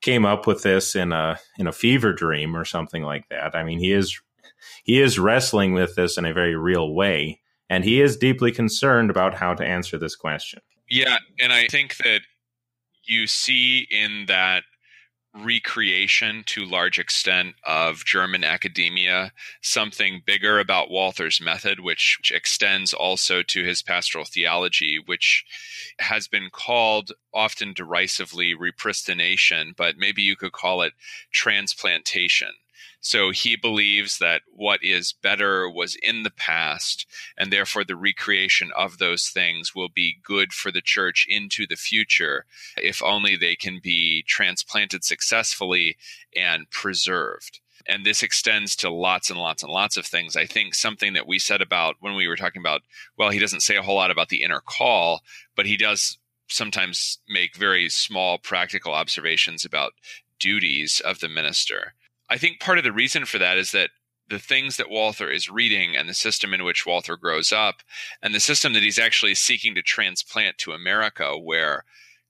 came 0.00 0.24
up 0.24 0.46
with 0.46 0.62
this 0.62 0.94
in 0.94 1.12
a 1.12 1.38
in 1.58 1.66
a 1.66 1.72
fever 1.72 2.12
dream 2.12 2.56
or 2.56 2.64
something 2.64 3.02
like 3.02 3.28
that. 3.28 3.54
I 3.54 3.64
mean, 3.64 3.78
he 3.78 3.92
is 3.92 4.20
he 4.84 5.00
is 5.00 5.18
wrestling 5.18 5.72
with 5.72 5.94
this 5.96 6.18
in 6.18 6.24
a 6.24 6.32
very 6.32 6.56
real 6.56 6.94
way, 6.94 7.40
and 7.68 7.84
he 7.84 8.00
is 8.00 8.16
deeply 8.16 8.52
concerned 8.52 9.10
about 9.10 9.34
how 9.34 9.54
to 9.54 9.64
answer 9.64 9.98
this 9.98 10.16
question. 10.16 10.60
Yeah, 10.88 11.18
and 11.40 11.52
I 11.52 11.66
think 11.66 11.96
that 11.98 12.20
you 13.04 13.26
see 13.26 13.86
in 13.90 14.26
that 14.26 14.64
recreation 15.34 16.42
to 16.46 16.64
large 16.64 16.98
extent 16.98 17.54
of 17.64 18.04
German 18.04 18.44
academia, 18.44 19.32
something 19.62 20.22
bigger 20.24 20.58
about 20.58 20.90
Walther's 20.90 21.40
method, 21.40 21.80
which, 21.80 22.18
which, 22.20 22.32
extends 22.32 22.92
also 22.92 23.42
to 23.42 23.64
his 23.64 23.82
pastoral 23.82 24.24
theology, 24.24 24.98
which 25.04 25.44
has 25.98 26.28
been 26.28 26.48
called 26.50 27.12
often 27.32 27.72
derisively 27.72 28.54
repristination, 28.54 29.76
but 29.76 29.96
maybe 29.98 30.22
you 30.22 30.36
could 30.36 30.52
call 30.52 30.82
it 30.82 30.92
transplantation. 31.32 32.52
So 33.00 33.30
he 33.30 33.56
believes 33.56 34.18
that 34.18 34.42
what 34.52 34.82
is 34.82 35.12
better 35.12 35.70
was 35.70 35.96
in 36.02 36.24
the 36.24 36.30
past, 36.30 37.06
and 37.36 37.52
therefore 37.52 37.84
the 37.84 37.96
recreation 37.96 38.70
of 38.76 38.98
those 38.98 39.28
things 39.28 39.74
will 39.74 39.88
be 39.88 40.18
good 40.22 40.52
for 40.52 40.72
the 40.72 40.82
church 40.82 41.24
into 41.28 41.66
the 41.66 41.76
future 41.76 42.44
if 42.76 43.02
only 43.02 43.36
they 43.36 43.54
can 43.54 43.80
be 43.82 44.24
transplanted 44.26 45.04
successfully 45.04 45.96
and 46.34 46.68
preserved 46.70 47.60
and 47.88 48.04
this 48.04 48.22
extends 48.22 48.76
to 48.76 48.90
lots 48.90 49.30
and 49.30 49.38
lots 49.38 49.62
and 49.62 49.72
lots 49.72 49.96
of 49.96 50.04
things. 50.04 50.36
I 50.36 50.44
think 50.44 50.74
something 50.74 51.14
that 51.14 51.26
we 51.26 51.38
said 51.38 51.62
about 51.62 51.96
when 52.00 52.14
we 52.14 52.28
were 52.28 52.36
talking 52.36 52.60
about, 52.60 52.82
well, 53.16 53.30
he 53.30 53.38
doesn't 53.38 53.62
say 53.62 53.76
a 53.76 53.82
whole 53.82 53.96
lot 53.96 54.10
about 54.10 54.28
the 54.28 54.42
inner 54.42 54.60
call, 54.60 55.22
but 55.56 55.66
he 55.66 55.76
does 55.76 56.18
sometimes 56.48 57.18
make 57.28 57.56
very 57.56 57.88
small 57.88 58.38
practical 58.38 58.92
observations 58.92 59.64
about 59.64 59.92
duties 60.38 61.00
of 61.00 61.20
the 61.20 61.28
minister. 61.28 61.94
I 62.30 62.36
think 62.36 62.60
part 62.60 62.78
of 62.78 62.84
the 62.84 62.92
reason 62.92 63.24
for 63.24 63.38
that 63.38 63.56
is 63.56 63.72
that 63.72 63.90
the 64.28 64.38
things 64.38 64.76
that 64.76 64.90
Walther 64.90 65.30
is 65.30 65.48
reading 65.48 65.96
and 65.96 66.08
the 66.08 66.14
system 66.14 66.52
in 66.52 66.62
which 66.62 66.84
Walther 66.84 67.16
grows 67.16 67.52
up 67.52 67.76
and 68.22 68.34
the 68.34 68.40
system 68.40 68.74
that 68.74 68.82
he's 68.82 68.98
actually 68.98 69.34
seeking 69.34 69.74
to 69.74 69.82
transplant 69.82 70.58
to 70.58 70.72
America, 70.72 71.38
where 71.38 71.84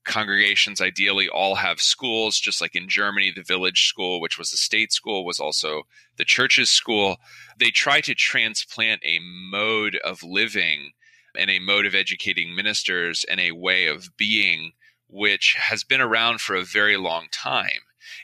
congregations 0.05 0.79
ideally 0.79 1.27
all 1.27 1.55
have 1.55 1.81
schools, 1.81 2.39
just 2.39 2.61
like 2.61 2.75
in 2.75 2.87
Germany, 2.87 3.33
the 3.35 3.43
village 3.43 3.87
school, 3.87 4.21
which 4.21 4.37
was 4.37 4.53
a 4.53 4.57
state 4.57 4.93
school, 4.93 5.25
was 5.25 5.39
also 5.39 5.83
the 6.15 6.23
church's 6.23 6.69
school. 6.69 7.17
They 7.57 7.69
try 7.69 7.99
to 8.01 8.15
transplant 8.15 9.01
a 9.03 9.19
mode 9.21 9.97
of 9.97 10.23
living 10.23 10.91
and 11.37 11.49
a 11.49 11.59
mode 11.59 11.85
of 11.85 11.93
educating 11.93 12.55
ministers 12.55 13.25
and 13.29 13.41
a 13.41 13.51
way 13.51 13.87
of 13.87 14.15
being 14.15 14.71
which 15.11 15.55
has 15.59 15.83
been 15.83 16.01
around 16.01 16.39
for 16.39 16.55
a 16.55 16.63
very 16.63 16.95
long 16.95 17.27
time 17.31 17.81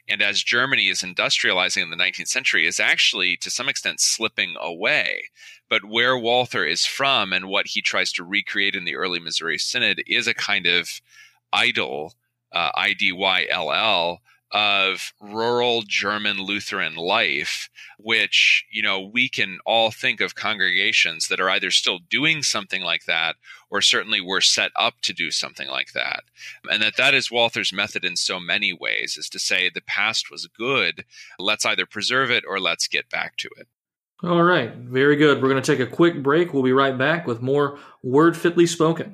and 0.08 0.22
as 0.22 0.44
Germany 0.44 0.90
is 0.90 1.02
industrializing 1.02 1.84
in 1.84 1.90
the 1.90 1.96
19th 1.96 2.28
century, 2.28 2.68
is 2.68 2.80
actually 2.80 3.38
to 3.38 3.50
some 3.50 3.70
extent 3.70 4.00
slipping 4.00 4.56
away. 4.60 5.24
But 5.70 5.86
where 5.86 6.18
Walther 6.18 6.66
is 6.66 6.86
from 6.86 7.34
and 7.34 7.48
what 7.48 7.68
he 7.68 7.82
tries 7.82 8.12
to 8.14 8.24
recreate 8.24 8.76
in 8.76 8.86
the 8.86 8.96
early 8.96 9.20
Missouri 9.20 9.58
Synod 9.58 10.04
is 10.08 10.28
a 10.28 10.34
kind 10.34 10.68
of 10.68 11.02
idyll, 11.52 12.14
uh, 12.52 12.72
I 12.76 12.94
D 12.94 13.12
Y 13.12 13.48
L 13.50 13.72
L, 13.72 14.22
of 14.52 15.14
rural 15.20 15.82
German 15.88 16.38
Lutheran 16.38 16.96
life, 16.96 17.70
which, 17.98 18.66
you 18.72 18.82
know, 18.82 19.00
we 19.00 19.28
can 19.28 19.60
all 19.66 19.92
think 19.92 20.22
of 20.22 20.36
congregations 20.36 21.28
that 21.28 21.40
are 21.40 21.50
either 21.50 21.72
still 21.72 22.00
doing 22.10 22.44
something 22.44 22.82
like 22.82 23.06
that 23.06 23.36
or 23.70 23.82
certainly 23.82 24.22
were 24.22 24.42
set 24.42 24.72
up 24.76 25.02
to 25.02 25.14
do 25.14 25.32
something 25.32 25.68
like 25.68 25.94
that. 25.94 26.24
And 26.70 26.82
that 26.84 26.98
that 26.98 27.14
is 27.14 27.32
Walther's 27.32 27.74
method 27.74 28.06
in 28.06 28.16
so 28.16 28.40
many 28.40 28.72
ways 28.72 29.18
is 29.18 29.30
to 29.30 29.40
say 29.40 29.70
the 29.70 29.82
past 29.82 30.32
was 30.32 30.48
good, 30.48 31.06
let's 31.40 31.66
either 31.66 31.86
preserve 31.86 32.32
it 32.32 32.44
or 32.48 32.60
let's 32.60 32.88
get 32.88 33.10
back 33.10 33.36
to 33.38 33.50
it. 33.58 33.68
All 34.24 34.44
right, 34.44 34.74
very 34.74 35.18
good. 35.18 35.42
We're 35.42 35.50
going 35.50 35.62
to 35.62 35.76
take 35.76 35.86
a 35.86 35.92
quick 35.92 36.24
break. 36.24 36.54
We'll 36.54 36.64
be 36.64 36.72
right 36.72 36.98
back 36.98 37.28
with 37.28 37.42
more 37.42 37.78
Word 38.02 38.38
Fitly 38.38 38.66
Spoken. 38.66 39.14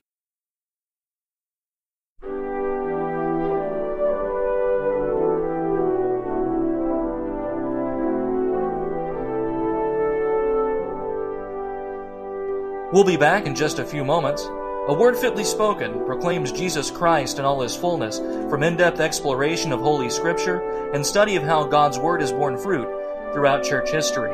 We'll 12.92 13.06
be 13.06 13.16
back 13.16 13.46
in 13.46 13.56
just 13.56 13.80
a 13.80 13.86
few 13.86 14.04
moments. 14.04 14.44
A 14.88 14.94
Word 14.94 15.16
Fitly 15.16 15.46
Spoken 15.46 16.06
proclaims 16.06 16.52
Jesus 16.52 16.92
Christ 16.92 17.40
in 17.40 17.46
all 17.46 17.62
his 17.62 17.74
fullness, 17.76 18.20
from 18.50 18.64
in 18.64 18.76
depth 18.76 19.00
exploration 19.00 19.72
of 19.72 19.80
Holy 19.80 20.10
Scripture 20.10 20.92
and 20.92 21.06
study 21.06 21.38
of 21.38 21.44
how 21.44 21.64
God's 21.64 21.98
Word 21.98 22.20
has 22.20 22.34
borne 22.34 22.58
fruit 22.58 22.90
throughout 23.32 23.64
church 23.64 23.92
history. 23.92 24.32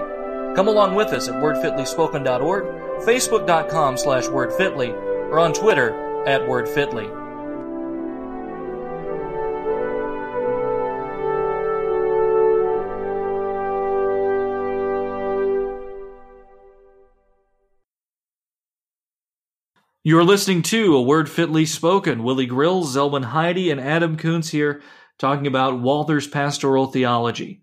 Come 0.55 0.67
along 0.67 0.95
with 0.95 1.09
us 1.09 1.27
at 1.27 1.35
wordfitlyspoken.org, 1.35 2.63
facebook.com 3.05 3.97
slash 3.97 4.23
wordfitly, 4.25 4.91
or 5.29 5.37
on 5.37 5.53
Twitter 5.53 6.25
at 6.25 6.41
wordfitly. 6.41 7.26
You're 20.07 20.23
listening 20.23 20.61
to 20.61 20.95
A 20.95 21.01
Word 21.01 21.29
Fitly 21.29 21.65
Spoken. 21.65 22.23
Willie 22.23 22.45
Grills, 22.45 22.95
Zelwyn 22.95 23.25
Heide, 23.25 23.67
and 23.67 23.81
Adam 23.81 24.15
Koontz 24.15 24.47
here 24.47 24.81
talking 25.17 25.47
about 25.47 25.81
Walther's 25.81 26.25
pastoral 26.27 26.87
theology. 26.87 27.61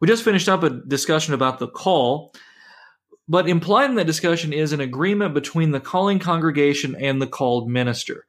We 0.00 0.08
just 0.08 0.24
finished 0.24 0.48
up 0.48 0.62
a 0.62 0.70
discussion 0.70 1.34
about 1.34 1.58
the 1.58 1.68
call, 1.68 2.32
but 3.28 3.50
implied 3.50 3.90
in 3.90 3.96
that 3.96 4.06
discussion 4.06 4.50
is 4.50 4.72
an 4.72 4.80
agreement 4.80 5.34
between 5.34 5.72
the 5.72 5.78
calling 5.78 6.18
congregation 6.18 6.96
and 6.98 7.20
the 7.20 7.26
called 7.26 7.68
minister. 7.68 8.24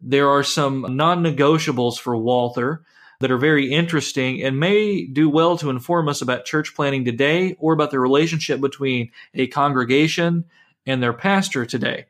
There 0.00 0.28
are 0.28 0.44
some 0.44 0.94
non 0.96 1.24
negotiables 1.24 1.98
for 1.98 2.16
Walther 2.16 2.84
that 3.18 3.32
are 3.32 3.38
very 3.38 3.72
interesting 3.72 4.40
and 4.40 4.60
may 4.60 5.04
do 5.04 5.28
well 5.28 5.58
to 5.58 5.70
inform 5.70 6.08
us 6.08 6.22
about 6.22 6.44
church 6.44 6.76
planting 6.76 7.04
today 7.04 7.56
or 7.58 7.72
about 7.72 7.90
the 7.90 7.98
relationship 7.98 8.60
between 8.60 9.10
a 9.34 9.48
congregation 9.48 10.44
and 10.86 11.02
their 11.02 11.12
pastor 11.12 11.66
today. 11.66 12.06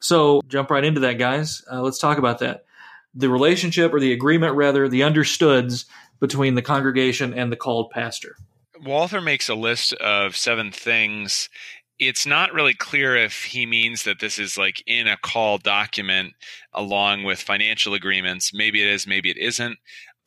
So 0.00 0.40
jump 0.48 0.70
right 0.70 0.84
into 0.84 1.00
that, 1.00 1.18
guys. 1.18 1.62
Uh, 1.70 1.82
let's 1.82 1.98
talk 1.98 2.18
about 2.18 2.38
that. 2.40 2.64
The 3.14 3.28
relationship 3.28 3.92
or 3.92 4.00
the 4.00 4.12
agreement, 4.12 4.54
rather, 4.54 4.88
the 4.88 5.00
understoods 5.00 5.86
between 6.20 6.54
the 6.54 6.62
congregation 6.62 7.34
and 7.34 7.50
the 7.50 7.56
called 7.56 7.90
pastor. 7.90 8.36
Walther 8.80 9.20
makes 9.20 9.48
a 9.48 9.54
list 9.54 9.92
of 9.94 10.36
seven 10.36 10.70
things. 10.70 11.48
It's 11.98 12.26
not 12.26 12.52
really 12.52 12.74
clear 12.74 13.16
if 13.16 13.44
he 13.44 13.66
means 13.66 14.04
that 14.04 14.20
this 14.20 14.38
is 14.38 14.56
like 14.56 14.84
in 14.86 15.08
a 15.08 15.16
call 15.16 15.58
document 15.58 16.34
along 16.72 17.24
with 17.24 17.40
financial 17.40 17.94
agreements. 17.94 18.52
Maybe 18.54 18.80
it 18.82 18.88
is, 18.88 19.06
maybe 19.06 19.30
it 19.30 19.38
isn't 19.38 19.78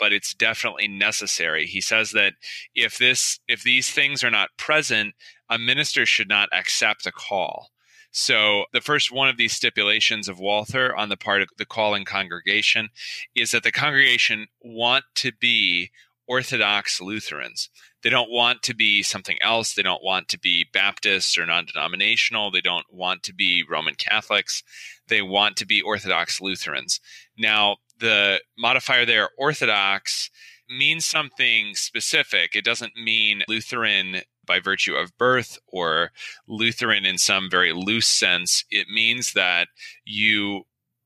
but 0.02 0.12
it's 0.12 0.34
definitely 0.34 0.88
necessary. 0.88 1.68
He 1.68 1.80
says 1.80 2.10
that 2.14 2.34
if 2.74 2.98
this 2.98 3.40
if 3.48 3.62
these 3.62 3.92
things 3.92 4.24
are 4.24 4.32
not 4.32 4.50
present, 4.58 5.14
a 5.48 5.60
minister 5.60 6.08
should 6.08 6.28
not 6.28 6.50
accept 6.52 7.06
a 7.06 7.12
call. 7.12 7.70
So, 8.12 8.66
the 8.74 8.82
first 8.82 9.12
one 9.12 9.30
of 9.30 9.38
these 9.38 9.54
stipulations 9.54 10.28
of 10.28 10.38
Walther 10.38 10.96
on 10.96 11.10
the 11.10 11.18
part 11.18 11.42
of 11.42 11.50
the 11.58 11.66
calling 11.66 12.04
congregation 12.04 12.90
is 13.36 13.52
that 13.52 13.64
the 13.64 13.72
congregation 13.72 14.48
want 14.62 15.06
to 15.16 15.32
be 15.40 15.92
Orthodox 16.28 17.02
Lutherans. 17.02 17.70
They 18.04 18.10
don't 18.10 18.32
want 18.32 18.64
to 18.64 18.74
be 18.74 19.04
something 19.04 19.38
else. 19.42 19.74
They 19.74 19.84
don't 19.84 20.04
want 20.04 20.28
to 20.30 20.40
be 20.40 20.66
Baptists 20.72 21.38
or 21.38 21.46
non 21.46 21.66
denominational. 21.66 22.52
They 22.52 22.62
don't 22.62 22.86
want 22.92 23.24
to 23.24 23.34
be 23.34 23.64
Roman 23.70 23.96
Catholics. 23.96 24.64
They 25.08 25.22
want 25.22 25.56
to 25.58 25.66
be 25.66 25.82
Orthodox 25.82 26.42
Lutherans. 26.42 27.00
Now, 27.38 27.78
the 28.00 28.42
modifier 28.58 29.06
there, 29.06 29.30
Orthodox, 29.38 30.30
means 30.70 31.06
something 31.06 31.76
specific. 31.76 32.56
It 32.56 32.66
doesn't 32.66 32.96
mean 32.96 33.44
Lutheran 33.48 34.22
by 34.52 34.60
virtue 34.60 34.96
of 34.96 35.18
birth 35.18 35.58
or 35.68 36.12
Lutheran 36.46 37.06
in 37.06 37.18
some 37.18 37.50
very 37.50 37.72
loose 37.72 38.10
sense, 38.10 38.66
it 38.70 38.90
means 38.90 39.32
that 39.32 39.70
you 40.04 40.64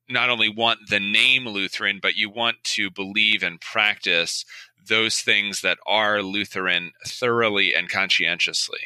not 0.09 0.31
only 0.31 0.49
want 0.49 0.79
the 0.89 0.99
name 0.99 1.47
Lutheran, 1.47 1.99
but 2.01 2.15
you 2.15 2.27
want 2.27 2.57
to 2.63 2.89
believe 2.89 3.43
and 3.43 3.61
practice 3.61 4.45
those 4.87 5.19
things 5.19 5.61
that 5.61 5.77
are 5.85 6.23
Lutheran 6.23 6.91
thoroughly 7.05 7.75
and 7.75 7.87
conscientiously. 7.87 8.79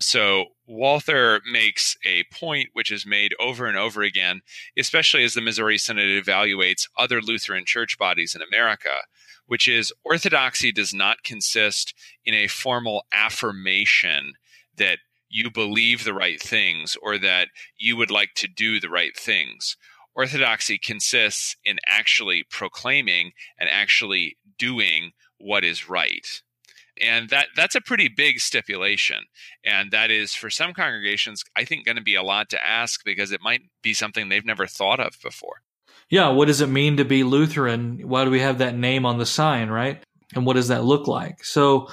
So 0.00 0.46
Walther 0.66 1.42
makes 1.50 1.94
a 2.06 2.24
point 2.32 2.70
which 2.72 2.90
is 2.90 3.04
made 3.04 3.34
over 3.38 3.66
and 3.66 3.76
over 3.76 4.02
again, 4.02 4.40
especially 4.78 5.24
as 5.24 5.34
the 5.34 5.42
Missouri 5.42 5.76
Synod 5.76 6.24
evaluates 6.24 6.88
other 6.96 7.20
Lutheran 7.20 7.66
church 7.66 7.98
bodies 7.98 8.34
in 8.34 8.40
America, 8.40 8.88
which 9.46 9.68
is 9.68 9.92
orthodoxy 10.04 10.72
does 10.72 10.92
not 10.92 11.22
consist 11.22 11.94
in 12.24 12.34
a 12.34 12.48
formal 12.48 13.04
affirmation 13.12 14.32
that 14.76 14.98
you 15.28 15.50
believe 15.50 16.04
the 16.04 16.14
right 16.14 16.40
things 16.40 16.96
or 17.02 17.18
that 17.18 17.48
you 17.78 17.96
would 17.96 18.10
like 18.10 18.34
to 18.34 18.48
do 18.48 18.78
the 18.78 18.88
right 18.88 19.16
things. 19.16 19.76
Orthodoxy 20.14 20.78
consists 20.78 21.56
in 21.64 21.78
actually 21.86 22.44
proclaiming 22.50 23.32
and 23.58 23.68
actually 23.68 24.36
doing 24.58 25.12
what 25.38 25.64
is 25.64 25.88
right. 25.88 26.42
And 26.98 27.28
that 27.28 27.48
that's 27.54 27.74
a 27.74 27.82
pretty 27.82 28.08
big 28.08 28.40
stipulation. 28.40 29.24
And 29.62 29.90
that 29.90 30.10
is 30.10 30.32
for 30.32 30.48
some 30.48 30.72
congregations, 30.72 31.44
I 31.54 31.64
think 31.64 31.84
going 31.84 31.96
to 31.96 32.02
be 32.02 32.14
a 32.14 32.22
lot 32.22 32.48
to 32.50 32.66
ask 32.66 33.04
because 33.04 33.32
it 33.32 33.42
might 33.42 33.62
be 33.82 33.92
something 33.92 34.28
they've 34.28 34.44
never 34.44 34.66
thought 34.66 35.00
of 35.00 35.20
before 35.22 35.60
yeah, 36.08 36.28
what 36.28 36.46
does 36.46 36.60
it 36.60 36.68
mean 36.68 36.98
to 36.98 37.04
be 37.04 37.24
Lutheran? 37.24 38.00
Why 38.08 38.24
do 38.24 38.30
we 38.30 38.40
have 38.40 38.58
that 38.58 38.76
name 38.76 39.04
on 39.04 39.18
the 39.18 39.26
sign, 39.26 39.68
right? 39.68 40.02
And 40.34 40.46
what 40.46 40.54
does 40.54 40.68
that 40.68 40.84
look 40.84 41.06
like? 41.06 41.44
So 41.44 41.88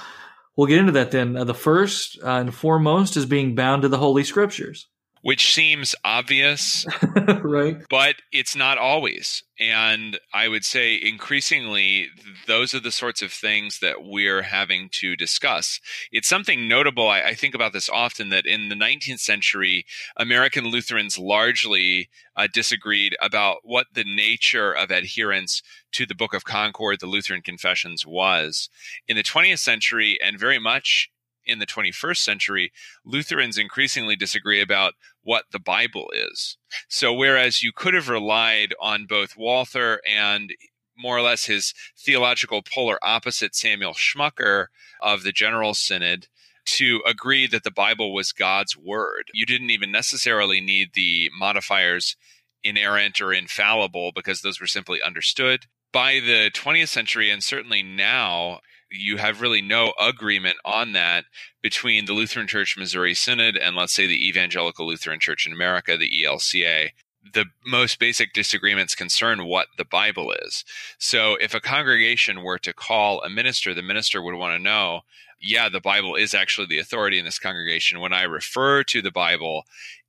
we'll 0.56 0.66
get 0.66 0.78
into 0.78 0.92
that 0.92 1.10
then. 1.10 1.36
Uh, 1.36 1.44
the 1.44 1.54
first 1.54 2.18
uh, 2.22 2.30
and 2.30 2.54
foremost 2.54 3.16
is 3.16 3.26
being 3.26 3.54
bound 3.54 3.82
to 3.82 3.88
the 3.88 3.98
Holy 3.98 4.24
Scriptures 4.24 4.88
which 5.24 5.54
seems 5.54 5.94
obvious, 6.04 6.84
right? 7.42 7.78
But 7.88 8.16
it's 8.30 8.54
not 8.54 8.76
always. 8.76 9.42
And 9.58 10.20
I 10.34 10.48
would 10.48 10.66
say 10.66 10.96
increasingly, 10.96 12.08
those 12.46 12.74
are 12.74 12.80
the 12.80 12.90
sorts 12.90 13.22
of 13.22 13.32
things 13.32 13.78
that 13.78 14.04
we're 14.04 14.42
having 14.42 14.90
to 15.00 15.16
discuss. 15.16 15.80
It's 16.12 16.28
something 16.28 16.68
notable. 16.68 17.08
I, 17.08 17.22
I 17.22 17.34
think 17.34 17.54
about 17.54 17.72
this 17.72 17.88
often 17.88 18.28
that 18.28 18.44
in 18.44 18.68
the 18.68 18.74
19th 18.74 19.20
century, 19.20 19.86
American 20.18 20.66
Lutherans 20.66 21.18
largely 21.18 22.10
uh, 22.36 22.46
disagreed 22.52 23.16
about 23.18 23.60
what 23.62 23.86
the 23.94 24.04
nature 24.04 24.72
of 24.72 24.90
adherence 24.90 25.62
to 25.92 26.04
the 26.04 26.14
Book 26.14 26.34
of 26.34 26.44
Concord, 26.44 27.00
the 27.00 27.06
Lutheran 27.06 27.40
Confessions, 27.40 28.04
was. 28.04 28.68
In 29.08 29.16
the 29.16 29.22
20th 29.22 29.60
century, 29.60 30.18
and 30.22 30.38
very 30.38 30.58
much 30.58 31.08
in 31.46 31.58
the 31.58 31.66
21st 31.66 32.18
century, 32.18 32.72
Lutherans 33.04 33.58
increasingly 33.58 34.16
disagree 34.16 34.60
about 34.60 34.94
what 35.22 35.44
the 35.52 35.58
Bible 35.58 36.10
is. 36.12 36.56
So, 36.88 37.12
whereas 37.12 37.62
you 37.62 37.72
could 37.74 37.94
have 37.94 38.08
relied 38.08 38.74
on 38.80 39.06
both 39.06 39.36
Walther 39.36 40.00
and 40.06 40.52
more 40.96 41.16
or 41.16 41.22
less 41.22 41.46
his 41.46 41.74
theological 41.98 42.62
polar 42.62 42.98
opposite, 43.02 43.54
Samuel 43.54 43.94
Schmucker 43.94 44.66
of 45.00 45.22
the 45.22 45.32
General 45.32 45.74
Synod, 45.74 46.28
to 46.66 47.02
agree 47.06 47.46
that 47.46 47.64
the 47.64 47.70
Bible 47.70 48.14
was 48.14 48.32
God's 48.32 48.76
word. 48.76 49.24
You 49.34 49.46
didn't 49.46 49.70
even 49.70 49.90
necessarily 49.90 50.60
need 50.60 50.90
the 50.94 51.30
modifiers 51.36 52.16
inerrant 52.62 53.20
or 53.20 53.32
infallible 53.32 54.12
because 54.14 54.40
those 54.40 54.60
were 54.60 54.66
simply 54.66 55.02
understood. 55.02 55.66
By 55.92 56.14
the 56.14 56.50
20th 56.52 56.88
century, 56.88 57.30
and 57.30 57.42
certainly 57.42 57.82
now, 57.82 58.60
you 58.94 59.16
have 59.16 59.40
really 59.40 59.60
no 59.60 59.92
agreement 60.00 60.56
on 60.64 60.92
that 60.92 61.24
between 61.62 62.06
the 62.06 62.12
Lutheran 62.12 62.46
Church 62.46 62.76
Missouri 62.78 63.14
Synod 63.14 63.56
and, 63.56 63.76
let's 63.76 63.94
say, 63.94 64.06
the 64.06 64.28
Evangelical 64.28 64.86
Lutheran 64.86 65.20
Church 65.20 65.46
in 65.46 65.52
America, 65.52 65.96
the 65.96 66.10
ELCA. 66.24 66.90
The 67.32 67.46
most 67.66 67.98
basic 67.98 68.34
disagreements 68.34 68.94
concern 68.94 69.46
what 69.46 69.68
the 69.78 69.84
Bible 69.84 70.32
is. 70.32 70.62
So, 70.98 71.36
if 71.40 71.54
a 71.54 71.60
congregation 71.60 72.42
were 72.42 72.58
to 72.58 72.74
call 72.74 73.22
a 73.22 73.30
minister, 73.30 73.72
the 73.72 73.82
minister 73.82 74.22
would 74.22 74.34
want 74.34 74.56
to 74.56 74.62
know 74.62 75.00
yeah, 75.40 75.68
the 75.68 75.80
Bible 75.80 76.14
is 76.14 76.32
actually 76.32 76.68
the 76.68 76.78
authority 76.78 77.18
in 77.18 77.24
this 77.24 77.38
congregation. 77.38 78.00
When 78.00 78.12
I 78.12 78.22
refer 78.22 78.82
to 78.84 79.02
the 79.02 79.10
Bible, 79.10 79.64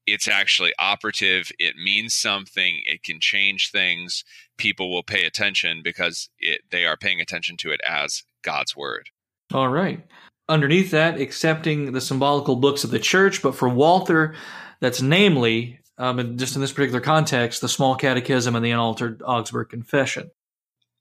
it's 0.08 0.28
actually 0.28 0.72
operative. 0.80 1.52
It 1.60 1.76
means 1.76 2.14
something. 2.14 2.82
It 2.86 3.04
can 3.04 3.20
change 3.20 3.72
things. 3.72 4.24
People 4.58 4.92
will 4.92 5.04
pay 5.04 5.26
attention 5.26 5.82
because 5.84 6.30
it, 6.40 6.62
they 6.72 6.86
are 6.86 6.96
paying 6.96 7.20
attention 7.20 7.58
to 7.58 7.72
it 7.72 7.82
as 7.88 8.24
God's 8.46 8.76
word. 8.76 9.10
All 9.54 9.68
right. 9.68 10.00
Underneath 10.48 10.92
that, 10.92 11.20
accepting 11.20 11.92
the 11.92 12.00
symbolical 12.00 12.56
books 12.56 12.84
of 12.84 12.92
the 12.92 13.00
church, 13.00 13.42
but 13.42 13.56
for 13.56 13.68
Walther, 13.68 14.36
that's 14.80 15.02
namely, 15.02 15.80
um, 15.98 16.38
just 16.38 16.56
in 16.56 16.62
this 16.62 16.72
particular 16.72 17.02
context, 17.02 17.62
the 17.62 17.68
Small 17.68 17.96
Catechism 17.96 18.56
and 18.56 18.64
the 18.64 18.72
Unaltered 18.72 19.24
Augsburg 19.26 19.70
Confession. 19.70 20.30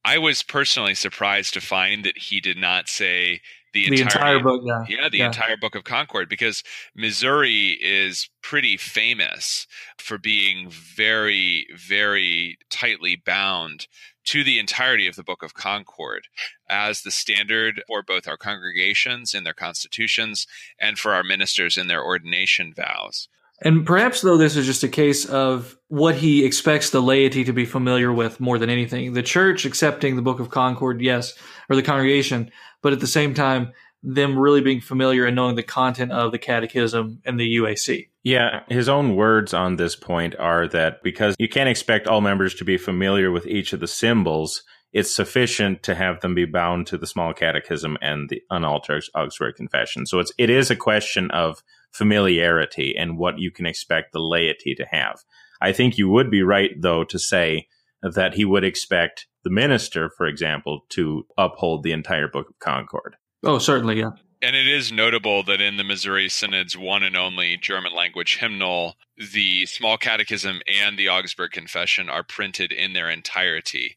I 0.04 0.18
was 0.18 0.42
personally 0.42 0.94
surprised 0.94 1.54
to 1.54 1.60
find 1.60 2.04
that 2.04 2.16
he 2.16 2.40
did 2.40 2.56
not 2.56 2.88
say 2.88 3.40
the, 3.72 3.90
the 3.90 4.02
entire 4.02 4.38
book. 4.38 4.62
Yeah, 4.64 4.84
yeah 4.88 5.08
the 5.08 5.18
yeah. 5.18 5.26
entire 5.26 5.56
book 5.56 5.74
of 5.74 5.84
Concord, 5.84 6.28
because 6.28 6.62
Missouri 6.94 7.70
is 7.82 8.30
pretty 8.42 8.76
famous 8.76 9.66
for 9.98 10.16
being 10.16 10.70
very, 10.70 11.66
very 11.74 12.56
tightly 12.70 13.16
bound 13.16 13.88
to 14.24 14.44
the 14.44 14.58
entirety 14.58 15.06
of 15.06 15.16
the 15.16 15.22
Book 15.22 15.42
of 15.42 15.54
Concord 15.54 16.28
as 16.68 17.02
the 17.02 17.10
standard 17.10 17.82
for 17.86 18.02
both 18.02 18.26
our 18.26 18.36
congregations 18.36 19.34
in 19.34 19.44
their 19.44 19.54
constitutions 19.54 20.46
and 20.78 20.98
for 20.98 21.14
our 21.14 21.22
ministers 21.22 21.76
in 21.76 21.88
their 21.88 22.04
ordination 22.04 22.72
vows. 22.74 23.28
And 23.60 23.86
perhaps, 23.86 24.20
though, 24.20 24.36
this 24.36 24.56
is 24.56 24.66
just 24.66 24.82
a 24.82 24.88
case 24.88 25.24
of 25.24 25.76
what 25.88 26.16
he 26.16 26.44
expects 26.44 26.90
the 26.90 27.00
laity 27.00 27.44
to 27.44 27.52
be 27.52 27.64
familiar 27.64 28.12
with 28.12 28.40
more 28.40 28.58
than 28.58 28.68
anything. 28.68 29.12
The 29.12 29.22
church 29.22 29.64
accepting 29.64 30.16
the 30.16 30.22
Book 30.22 30.40
of 30.40 30.50
Concord, 30.50 31.00
yes, 31.00 31.34
or 31.70 31.76
the 31.76 31.82
congregation, 31.82 32.50
but 32.82 32.92
at 32.92 33.00
the 33.00 33.06
same 33.06 33.32
time, 33.32 33.72
them 34.04 34.38
really 34.38 34.60
being 34.60 34.80
familiar 34.80 35.24
and 35.24 35.34
knowing 35.34 35.56
the 35.56 35.62
content 35.62 36.12
of 36.12 36.30
the 36.30 36.38
catechism 36.38 37.20
and 37.24 37.40
the 37.40 37.56
UAC. 37.56 38.08
Yeah, 38.22 38.60
his 38.68 38.88
own 38.88 39.16
words 39.16 39.54
on 39.54 39.76
this 39.76 39.96
point 39.96 40.36
are 40.38 40.68
that 40.68 41.02
because 41.02 41.34
you 41.38 41.48
can't 41.48 41.68
expect 41.68 42.06
all 42.06 42.20
members 42.20 42.54
to 42.56 42.64
be 42.64 42.76
familiar 42.76 43.30
with 43.30 43.46
each 43.46 43.72
of 43.72 43.80
the 43.80 43.86
symbols, 43.86 44.62
it's 44.92 45.14
sufficient 45.14 45.82
to 45.84 45.94
have 45.94 46.20
them 46.20 46.34
be 46.34 46.44
bound 46.44 46.86
to 46.88 46.98
the 46.98 47.06
small 47.06 47.32
catechism 47.32 47.96
and 48.02 48.28
the 48.28 48.42
unaltered 48.50 49.04
Augsburg 49.14 49.56
confession. 49.56 50.06
So 50.06 50.18
it's 50.18 50.32
it 50.38 50.50
is 50.50 50.70
a 50.70 50.76
question 50.76 51.30
of 51.30 51.62
familiarity 51.90 52.94
and 52.96 53.18
what 53.18 53.38
you 53.38 53.50
can 53.50 53.66
expect 53.66 54.12
the 54.12 54.20
laity 54.20 54.74
to 54.74 54.84
have. 54.90 55.20
I 55.60 55.72
think 55.72 55.96
you 55.96 56.08
would 56.10 56.30
be 56.30 56.42
right 56.42 56.70
though 56.78 57.04
to 57.04 57.18
say 57.18 57.68
that 58.02 58.34
he 58.34 58.44
would 58.44 58.64
expect 58.64 59.26
the 59.44 59.50
minister, 59.50 60.10
for 60.16 60.26
example, 60.26 60.82
to 60.90 61.26
uphold 61.38 61.82
the 61.82 61.92
entire 61.92 62.28
Book 62.28 62.50
of 62.50 62.58
Concord. 62.58 63.16
Oh, 63.44 63.58
certainly, 63.58 63.98
yeah. 63.98 64.12
And 64.42 64.56
it 64.56 64.66
is 64.66 64.92
notable 64.92 65.42
that 65.44 65.60
in 65.60 65.78
the 65.78 65.84
Missouri 65.84 66.28
Synod's 66.28 66.76
one 66.76 67.02
and 67.02 67.16
only 67.16 67.56
German 67.56 67.94
language 67.94 68.36
hymnal, 68.38 68.96
the 69.16 69.64
Small 69.64 69.96
Catechism 69.96 70.60
and 70.66 70.98
the 70.98 71.08
Augsburg 71.08 71.50
Confession 71.52 72.10
are 72.10 72.22
printed 72.22 72.70
in 72.70 72.92
their 72.92 73.08
entirety. 73.08 73.96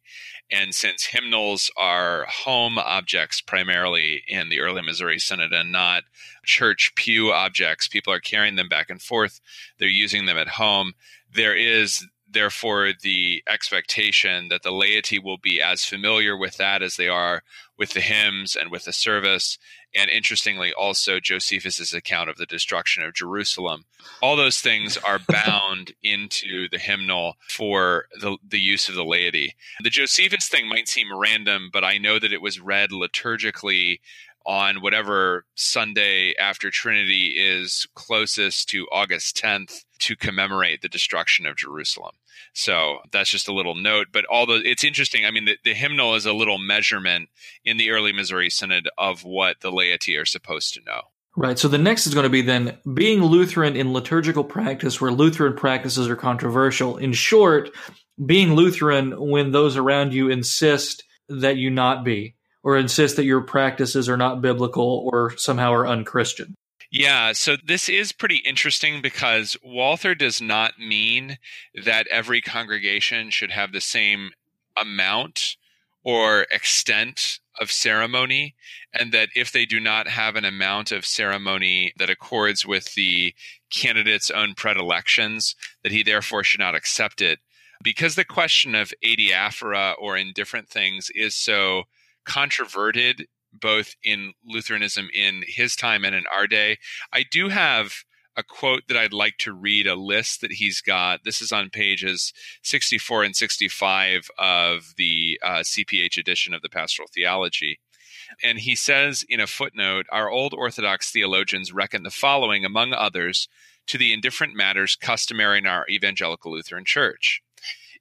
And 0.49 0.73
since 0.73 1.05
hymnals 1.05 1.69
are 1.75 2.25
home 2.29 2.77
objects 2.77 3.41
primarily 3.41 4.23
in 4.27 4.47
the 4.47 4.61
early 4.61 4.81
Missouri 4.81 5.19
Synod 5.19 5.51
and 5.51 5.71
not 5.71 6.03
church 6.45 6.93
pew 6.95 7.33
objects, 7.33 7.89
people 7.89 8.13
are 8.13 8.21
carrying 8.21 8.55
them 8.55 8.69
back 8.69 8.89
and 8.89 9.01
forth, 9.01 9.41
they're 9.79 9.89
using 9.89 10.25
them 10.25 10.37
at 10.37 10.47
home. 10.47 10.93
There 11.33 11.55
is 11.55 12.07
therefore 12.29 12.93
the 13.01 13.43
expectation 13.49 14.47
that 14.49 14.63
the 14.63 14.71
laity 14.71 15.19
will 15.19 15.37
be 15.37 15.61
as 15.61 15.83
familiar 15.83 16.37
with 16.37 16.57
that 16.57 16.81
as 16.81 16.95
they 16.95 17.07
are 17.09 17.43
with 17.77 17.91
the 17.91 18.01
hymns 18.01 18.55
and 18.55 18.71
with 18.71 18.85
the 18.85 18.93
service 18.93 19.57
and 19.95 20.09
interestingly 20.09 20.73
also 20.73 21.19
josephus's 21.19 21.93
account 21.93 22.29
of 22.29 22.37
the 22.37 22.45
destruction 22.45 23.03
of 23.03 23.13
jerusalem. 23.13 23.85
All 24.21 24.35
those 24.35 24.59
things 24.59 24.97
are 24.97 25.19
bound 25.27 25.93
into 26.01 26.67
the 26.69 26.79
hymnal 26.79 27.35
for 27.49 28.05
the, 28.19 28.37
the 28.47 28.59
use 28.59 28.89
of 28.89 28.95
the 28.95 29.05
laity. 29.05 29.55
The 29.81 29.89
josephus 29.89 30.47
thing 30.47 30.67
might 30.67 30.87
seem 30.87 31.17
random 31.17 31.69
but 31.71 31.83
i 31.83 31.97
know 31.97 32.19
that 32.19 32.33
it 32.33 32.41
was 32.41 32.59
read 32.59 32.91
liturgically 32.91 33.99
on 34.47 34.77
whatever 34.77 35.45
Sunday 35.55 36.33
after 36.39 36.71
Trinity 36.71 37.35
is 37.37 37.85
closest 37.95 38.69
to 38.69 38.87
August 38.91 39.35
10th 39.43 39.83
to 39.99 40.15
commemorate 40.15 40.81
the 40.81 40.89
destruction 40.89 41.45
of 41.45 41.57
Jerusalem. 41.57 42.15
So 42.53 42.99
that's 43.11 43.29
just 43.29 43.49
a 43.49 43.53
little 43.53 43.75
note. 43.75 44.07
But 44.11 44.25
all 44.25 44.45
the 44.45 44.61
it's 44.63 44.83
interesting. 44.83 45.25
I 45.25 45.31
mean, 45.31 45.45
the, 45.45 45.57
the 45.63 45.73
hymnal 45.73 46.15
is 46.15 46.25
a 46.25 46.33
little 46.33 46.57
measurement 46.57 47.29
in 47.65 47.77
the 47.77 47.91
early 47.91 48.13
Missouri 48.13 48.49
Synod 48.49 48.87
of 48.97 49.23
what 49.23 49.59
the 49.59 49.71
laity 49.71 50.15
are 50.15 50.25
supposed 50.25 50.73
to 50.75 50.81
know. 50.85 51.01
Right. 51.35 51.59
So 51.59 51.67
the 51.67 51.77
next 51.77 52.07
is 52.07 52.15
going 52.15 52.23
to 52.23 52.29
be 52.29 52.41
then 52.41 52.77
being 52.95 53.21
Lutheran 53.21 53.75
in 53.75 53.93
liturgical 53.93 54.43
practice 54.43 54.99
where 54.99 55.11
Lutheran 55.11 55.55
practices 55.55 56.07
are 56.07 56.15
controversial. 56.15 56.97
In 56.97 57.13
short, 57.13 57.69
being 58.25 58.55
Lutheran 58.55 59.13
when 59.29 59.51
those 59.51 59.77
around 59.77 60.13
you 60.13 60.29
insist 60.29 61.03
that 61.29 61.57
you 61.57 61.69
not 61.69 62.03
be 62.03 62.36
or 62.67 62.75
insist 62.75 63.15
that 63.15 63.23
your 63.23 63.39
practices 63.39 64.09
are 64.09 64.17
not 64.17 64.41
biblical 64.41 65.09
or 65.09 65.33
somehow 65.37 65.71
are 65.71 65.87
unchristian. 65.87 66.53
Yeah, 66.91 67.31
so 67.31 67.55
this 67.65 67.87
is 67.87 68.11
pretty 68.11 68.41
interesting 68.43 69.01
because 69.01 69.55
Walther 69.63 70.13
does 70.13 70.41
not 70.41 70.77
mean 70.77 71.37
that 71.85 72.07
every 72.07 72.41
congregation 72.41 73.29
should 73.29 73.51
have 73.51 73.71
the 73.71 73.79
same 73.79 74.31
amount 74.75 75.55
or 76.03 76.45
extent 76.51 77.39
of 77.57 77.71
ceremony, 77.71 78.53
and 78.93 79.13
that 79.13 79.29
if 79.33 79.49
they 79.49 79.65
do 79.65 79.79
not 79.79 80.09
have 80.09 80.35
an 80.35 80.43
amount 80.43 80.91
of 80.91 81.05
ceremony 81.05 81.93
that 81.97 82.09
accords 82.09 82.65
with 82.65 82.95
the 82.95 83.33
candidate's 83.69 84.29
own 84.29 84.53
predilections, 84.55 85.55
that 85.83 85.93
he 85.93 86.03
therefore 86.03 86.43
should 86.43 86.59
not 86.59 86.75
accept 86.75 87.21
it. 87.21 87.39
Because 87.81 88.15
the 88.15 88.25
question 88.25 88.75
of 88.75 88.93
adiaphora 89.01 89.93
or 89.97 90.17
indifferent 90.17 90.67
things 90.67 91.09
is 91.15 91.33
so 91.33 91.83
controverted 92.27 93.25
both 93.53 93.95
in 94.03 94.33
Lutheranism 94.45 95.09
in 95.13 95.43
his 95.47 95.75
time 95.75 96.03
and 96.05 96.13
in 96.13 96.25
our 96.31 96.45
day. 96.45 96.77
I 97.11 97.23
do 97.29 97.49
have 97.49 98.03
a 98.35 98.43
quote 98.43 98.83
that 98.87 98.97
I'd 98.97 99.13
like 99.13 99.37
to 99.39 99.53
read, 99.53 99.87
a 99.87 99.95
list 99.95 100.41
that 100.41 100.51
he's 100.51 100.79
got. 100.79 101.23
This 101.23 101.41
is 101.41 101.51
on 101.51 101.71
pages 101.71 102.33
64 102.61 103.23
and 103.23 103.35
65 103.35 104.29
of 104.37 104.93
the 104.95 105.39
uh, 105.43 105.59
CPH 105.59 106.17
edition 106.17 106.53
of 106.53 106.61
the 106.61 106.69
Pastoral 106.69 107.09
Theology. 107.11 107.79
And 108.43 108.59
he 108.59 108.75
says 108.75 109.25
in 109.27 109.39
a 109.39 109.47
footnote 109.47 110.05
Our 110.11 110.29
old 110.29 110.53
Orthodox 110.53 111.09
theologians 111.09 111.73
reckon 111.73 112.03
the 112.03 112.11
following, 112.11 112.63
among 112.63 112.93
others, 112.93 113.47
to 113.87 113.97
the 113.97 114.13
indifferent 114.13 114.53
matters 114.53 114.95
customary 114.95 115.57
in 115.57 115.65
our 115.65 115.85
evangelical 115.89 116.51
Lutheran 116.51 116.85
Church 116.85 117.41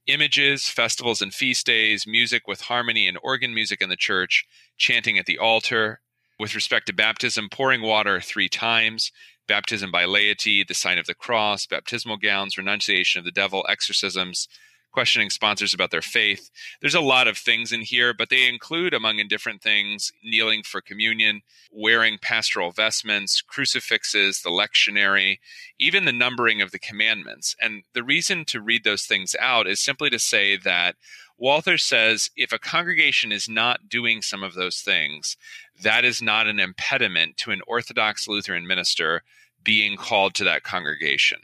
images, 0.06 0.68
festivals 0.68 1.20
and 1.22 1.32
feast 1.32 1.66
days, 1.66 2.06
music 2.06 2.46
with 2.46 2.62
harmony 2.62 3.08
and 3.08 3.18
organ 3.22 3.54
music 3.54 3.80
in 3.80 3.88
the 3.88 3.96
church, 3.96 4.44
chanting 4.76 5.18
at 5.18 5.26
the 5.26 5.38
altar. 5.38 6.00
With 6.38 6.54
respect 6.54 6.86
to 6.86 6.92
baptism, 6.92 7.48
pouring 7.50 7.82
water 7.82 8.20
three 8.20 8.48
times, 8.48 9.10
baptism 9.48 9.90
by 9.90 10.04
laity, 10.04 10.64
the 10.64 10.74
sign 10.74 10.98
of 10.98 11.06
the 11.06 11.14
cross, 11.14 11.66
baptismal 11.66 12.18
gowns, 12.18 12.58
renunciation 12.58 13.18
of 13.18 13.24
the 13.24 13.30
devil, 13.30 13.64
exorcisms, 13.68 14.48
questioning 14.96 15.28
sponsors 15.28 15.74
about 15.74 15.90
their 15.90 16.00
faith. 16.00 16.50
There's 16.80 16.94
a 16.94 17.02
lot 17.02 17.28
of 17.28 17.36
things 17.36 17.70
in 17.70 17.82
here, 17.82 18.14
but 18.14 18.30
they 18.30 18.48
include, 18.48 18.94
among 18.94 19.18
indifferent 19.18 19.60
things, 19.60 20.10
kneeling 20.24 20.62
for 20.62 20.80
communion, 20.80 21.42
wearing 21.70 22.16
pastoral 22.16 22.70
vestments, 22.70 23.42
crucifixes, 23.42 24.40
the 24.40 24.48
lectionary, 24.48 25.36
even 25.78 26.06
the 26.06 26.14
numbering 26.14 26.62
of 26.62 26.70
the 26.70 26.78
commandments. 26.78 27.54
And 27.60 27.82
the 27.92 28.02
reason 28.02 28.46
to 28.46 28.62
read 28.62 28.84
those 28.84 29.02
things 29.02 29.36
out 29.38 29.66
is 29.66 29.84
simply 29.84 30.08
to 30.08 30.18
say 30.18 30.56
that 30.56 30.96
Walther 31.36 31.76
says 31.76 32.30
if 32.34 32.50
a 32.50 32.58
congregation 32.58 33.32
is 33.32 33.50
not 33.50 33.90
doing 33.90 34.22
some 34.22 34.42
of 34.42 34.54
those 34.54 34.80
things, 34.80 35.36
that 35.82 36.06
is 36.06 36.22
not 36.22 36.46
an 36.46 36.58
impediment 36.58 37.36
to 37.36 37.50
an 37.50 37.60
Orthodox 37.66 38.26
Lutheran 38.26 38.66
minister 38.66 39.24
being 39.66 39.96
called 39.96 40.32
to 40.36 40.44
that 40.44 40.62
congregation. 40.62 41.40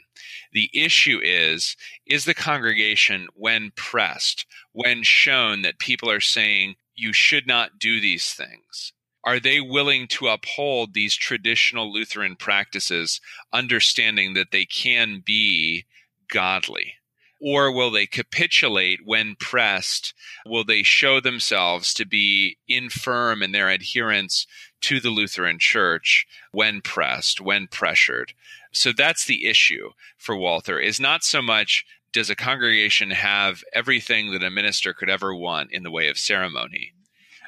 The 0.53 0.69
issue 0.73 1.19
is 1.21 1.75
is 2.05 2.23
the 2.23 2.33
congregation, 2.33 3.27
when 3.35 3.71
pressed, 3.75 4.45
when 4.71 5.03
shown 5.03 5.61
that 5.63 5.77
people 5.77 6.09
are 6.09 6.21
saying 6.21 6.75
you 6.95 7.11
should 7.11 7.45
not 7.45 7.77
do 7.79 7.99
these 7.99 8.31
things, 8.31 8.93
are 9.25 9.41
they 9.41 9.59
willing 9.59 10.07
to 10.07 10.29
uphold 10.29 10.93
these 10.93 11.15
traditional 11.15 11.91
Lutheran 11.91 12.37
practices, 12.37 13.19
understanding 13.51 14.33
that 14.35 14.51
they 14.51 14.65
can 14.65 15.21
be 15.25 15.85
godly? 16.31 16.93
Or 17.41 17.73
will 17.73 17.91
they 17.91 18.05
capitulate 18.05 19.01
when 19.03 19.35
pressed? 19.35 20.13
Will 20.45 20.63
they 20.63 20.81
show 20.81 21.19
themselves 21.19 21.93
to 21.95 22.05
be 22.05 22.57
infirm 22.69 23.43
in 23.43 23.51
their 23.51 23.67
adherence 23.67 24.47
to 24.83 24.99
the 24.99 25.09
Lutheran 25.09 25.59
Church 25.59 26.27
when 26.51 26.81
pressed, 26.81 27.39
when 27.41 27.67
pressured. 27.67 28.33
So 28.71 28.91
that's 28.91 29.25
the 29.25 29.45
issue 29.45 29.91
for 30.17 30.35
Walther 30.35 30.79
is 30.79 30.99
not 30.99 31.23
so 31.23 31.41
much 31.41 31.85
does 32.11 32.29
a 32.29 32.35
congregation 32.35 33.09
have 33.11 33.63
everything 33.73 34.31
that 34.31 34.43
a 34.43 34.51
minister 34.51 34.93
could 34.93 35.09
ever 35.09 35.33
want 35.33 35.71
in 35.71 35.83
the 35.83 35.91
way 35.91 36.09
of 36.09 36.17
ceremony, 36.17 36.93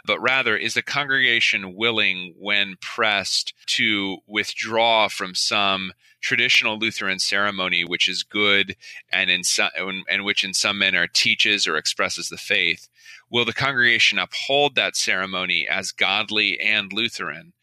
but 0.06 0.20
rather 0.22 0.56
is 0.56 0.74
the 0.74 0.82
congregation 0.82 1.76
willing, 1.76 2.34
when 2.38 2.76
pressed, 2.82 3.53
to 3.68 4.18
withdraw 4.28 5.08
from 5.08 5.36
some 5.36 5.91
traditional 6.22 6.80
Lutheran 6.80 7.20
ceremony, 7.20 7.84
which 7.84 8.08
is 8.08 8.24
good 8.24 8.76
and 9.12 9.30
in 9.30 9.43
some, 9.43 9.70
and 10.10 10.26
which 10.26 10.43
in 10.43 10.53
some 10.53 10.78
manner 10.78 11.08
teaches 11.08 11.68
or 11.68 11.78
expresses 11.78 12.30
the 12.30 12.38
faith, 12.38 12.89
will 13.30 13.45
the 13.45 13.53
congregation 13.53 14.18
uphold 14.18 14.76
that 14.76 14.95
ceremony 14.95 15.68
as 15.68 15.91
godly 15.91 16.60
and 16.60 16.91
Lutheran? 16.91 17.53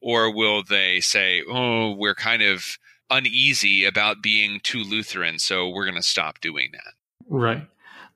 Or 0.00 0.34
will 0.34 0.62
they 0.62 1.00
say, 1.00 1.42
oh, 1.48 1.92
we're 1.92 2.14
kind 2.14 2.42
of 2.42 2.78
uneasy 3.08 3.84
about 3.84 4.22
being 4.22 4.60
too 4.62 4.82
Lutheran, 4.82 5.38
so 5.38 5.68
we're 5.68 5.84
going 5.84 5.96
to 5.96 6.02
stop 6.02 6.40
doing 6.40 6.70
that? 6.72 6.94
Right. 7.28 7.66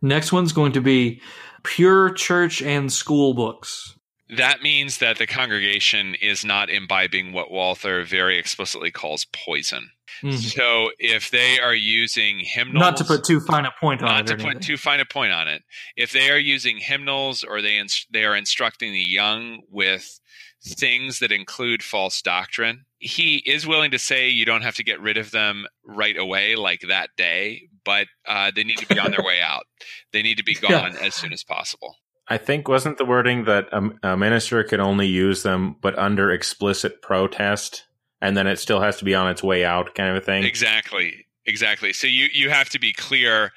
Next 0.03 0.33
one's 0.33 0.53
going 0.53 0.73
to 0.73 0.81
be 0.81 1.21
pure 1.67 2.13
church 2.13 2.63
and 2.63 2.93
school 2.93 3.35
books. 3.35 3.95
that 4.37 4.63
means 4.63 4.99
that 4.99 5.19
the 5.19 5.27
congregation 5.27 6.15
is 6.21 6.45
not 6.45 6.71
imbibing 6.71 7.33
what 7.33 7.51
Walther 7.51 8.05
very 8.05 8.39
explicitly 8.39 8.91
calls 8.91 9.27
poison. 9.33 9.91
Mm-hmm. 10.23 10.37
So 10.37 10.91
if 10.99 11.31
they 11.31 11.59
are 11.61 11.75
using 11.75 12.41
hymnals, 12.41 12.81
not 12.81 12.97
to 12.97 13.05
put 13.05 13.25
too 13.25 13.41
fine 13.41 13.67
a 13.67 13.73
point 13.79 14.01
on 14.03 14.09
not 14.09 14.21
it, 14.21 14.31
not 14.31 14.39
to 14.39 14.55
put 14.55 14.63
too 14.63 14.77
fine 14.77 15.01
a 15.01 15.05
point 15.05 15.33
on 15.33 15.47
it, 15.47 15.63
if 15.97 16.11
they 16.13 16.31
are 16.31 16.39
using 16.39 16.79
hymnals 16.79 17.45
or 17.45 17.61
they 17.61 17.77
ins- 17.77 18.07
they 18.11 18.25
are 18.25 18.35
instructing 18.35 18.93
the 18.93 19.05
young 19.07 19.61
with 19.71 20.19
things 20.67 21.21
that 21.21 21.33
include 21.33 21.83
false 21.83 22.21
doctrine, 22.21 22.85
he 22.99 23.37
is 23.47 23.67
willing 23.67 23.91
to 23.93 23.99
say 23.99 24.29
you 24.29 24.45
don't 24.45 24.63
have 24.63 24.75
to 24.77 24.85
get 24.85 25.01
rid 25.01 25.17
of 25.17 25.31
them 25.31 25.67
right 25.85 26.17
away, 26.17 26.57
like 26.57 26.83
that 26.89 27.11
day, 27.17 27.69
but 27.85 28.09
uh, 28.27 28.51
they 28.55 28.65
need 28.65 28.79
to 28.79 28.87
be 28.87 28.99
on 28.99 29.11
their 29.11 29.23
way 29.25 29.41
out. 29.41 29.65
They 30.13 30.23
need 30.23 30.39
to 30.39 30.45
be 30.45 30.55
gone 30.55 30.95
yeah. 30.95 31.07
as 31.07 31.15
soon 31.15 31.33
as 31.33 31.45
possible. 31.45 31.97
I 32.29 32.39
think 32.39 32.67
wasn't 32.67 32.99
the 32.99 33.05
wording 33.05 33.45
that 33.45 33.69
a, 33.71 34.13
a, 34.13 34.17
minister 34.17 34.65
could 34.65 34.81
only 34.81 35.07
use 35.07 35.45
them, 35.45 35.77
but 35.81 35.97
under 35.97 36.33
explicit 36.33 37.01
protest, 37.01 37.87
and 38.21 38.37
then 38.37 38.49
it 38.49 38.59
still 38.59 38.81
has 38.81 38.97
to 38.99 39.05
be 39.05 39.15
on 39.15 39.31
its 39.31 39.45
way 39.45 39.65
out, 39.65 39.95
kind 39.95 40.11
of 40.11 40.17
a 40.17 40.25
thing. 40.25 40.43
Exactly, 40.43 41.27
exactly. 41.45 41.93
So 41.93 42.09
you 42.09 42.27
you 42.33 42.51
have 42.51 42.69
to 42.71 42.81
be 42.81 42.93
clear. 42.93 43.53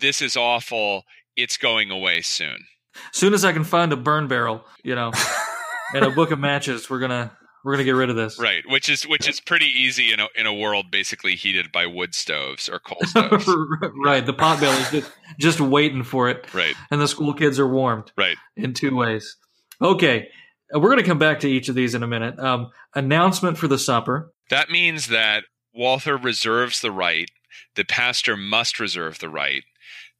This 0.00 0.22
is 0.22 0.38
awful. 0.38 1.02
It's 1.36 1.58
going 1.58 1.90
away 1.90 2.22
soon. 2.22 2.64
Soon 3.12 3.34
as 3.34 3.44
I 3.44 3.52
can 3.52 3.64
find 3.64 3.92
a 3.92 3.96
burn 3.96 4.26
barrel, 4.26 4.64
you 4.82 4.94
know, 4.94 5.12
and 5.94 6.04
a 6.04 6.10
book 6.10 6.30
of 6.30 6.38
matches, 6.38 6.88
we're 6.88 7.00
gonna 7.00 7.32
we're 7.64 7.72
gonna 7.72 7.84
get 7.84 7.92
rid 7.92 8.10
of 8.10 8.16
this. 8.16 8.38
Right, 8.38 8.64
which 8.68 8.88
is 8.88 9.04
which 9.04 9.28
is 9.28 9.40
pretty 9.40 9.66
easy 9.66 10.12
in 10.12 10.20
a 10.20 10.28
in 10.36 10.46
a 10.46 10.54
world 10.54 10.90
basically 10.90 11.34
heated 11.34 11.70
by 11.72 11.86
wood 11.86 12.14
stoves 12.14 12.68
or 12.68 12.78
coal 12.78 13.00
stoves. 13.04 13.46
right, 14.04 14.24
the 14.24 14.32
pot 14.32 14.60
just, 14.60 15.10
just 15.38 15.60
waiting 15.60 16.02
for 16.02 16.28
it. 16.28 16.52
Right, 16.52 16.74
and 16.90 17.00
the 17.00 17.08
school 17.08 17.34
kids 17.34 17.58
are 17.58 17.68
warmed. 17.68 18.12
Right, 18.16 18.36
in 18.56 18.74
two 18.74 18.96
ways. 18.96 19.36
Okay, 19.80 20.28
uh, 20.74 20.80
we're 20.80 20.90
gonna 20.90 21.02
come 21.04 21.18
back 21.18 21.40
to 21.40 21.48
each 21.48 21.68
of 21.68 21.74
these 21.74 21.94
in 21.94 22.02
a 22.02 22.08
minute. 22.08 22.38
Um, 22.38 22.70
announcement 22.94 23.58
for 23.58 23.68
the 23.68 23.78
supper. 23.78 24.32
That 24.50 24.70
means 24.70 25.08
that 25.08 25.44
Walther 25.74 26.16
reserves 26.16 26.80
the 26.80 26.90
right. 26.90 27.30
The 27.74 27.84
pastor 27.84 28.36
must 28.36 28.80
reserve 28.80 29.18
the 29.18 29.30
right 29.30 29.62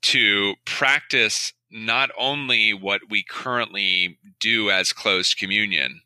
to 0.03 0.55
practice 0.65 1.53
not 1.73 2.11
only 2.19 2.73
what 2.73 3.01
we 3.09 3.23
currently 3.23 4.19
do 4.39 4.71
as 4.71 4.93
closed 4.93 5.39
communion, 5.39 6.03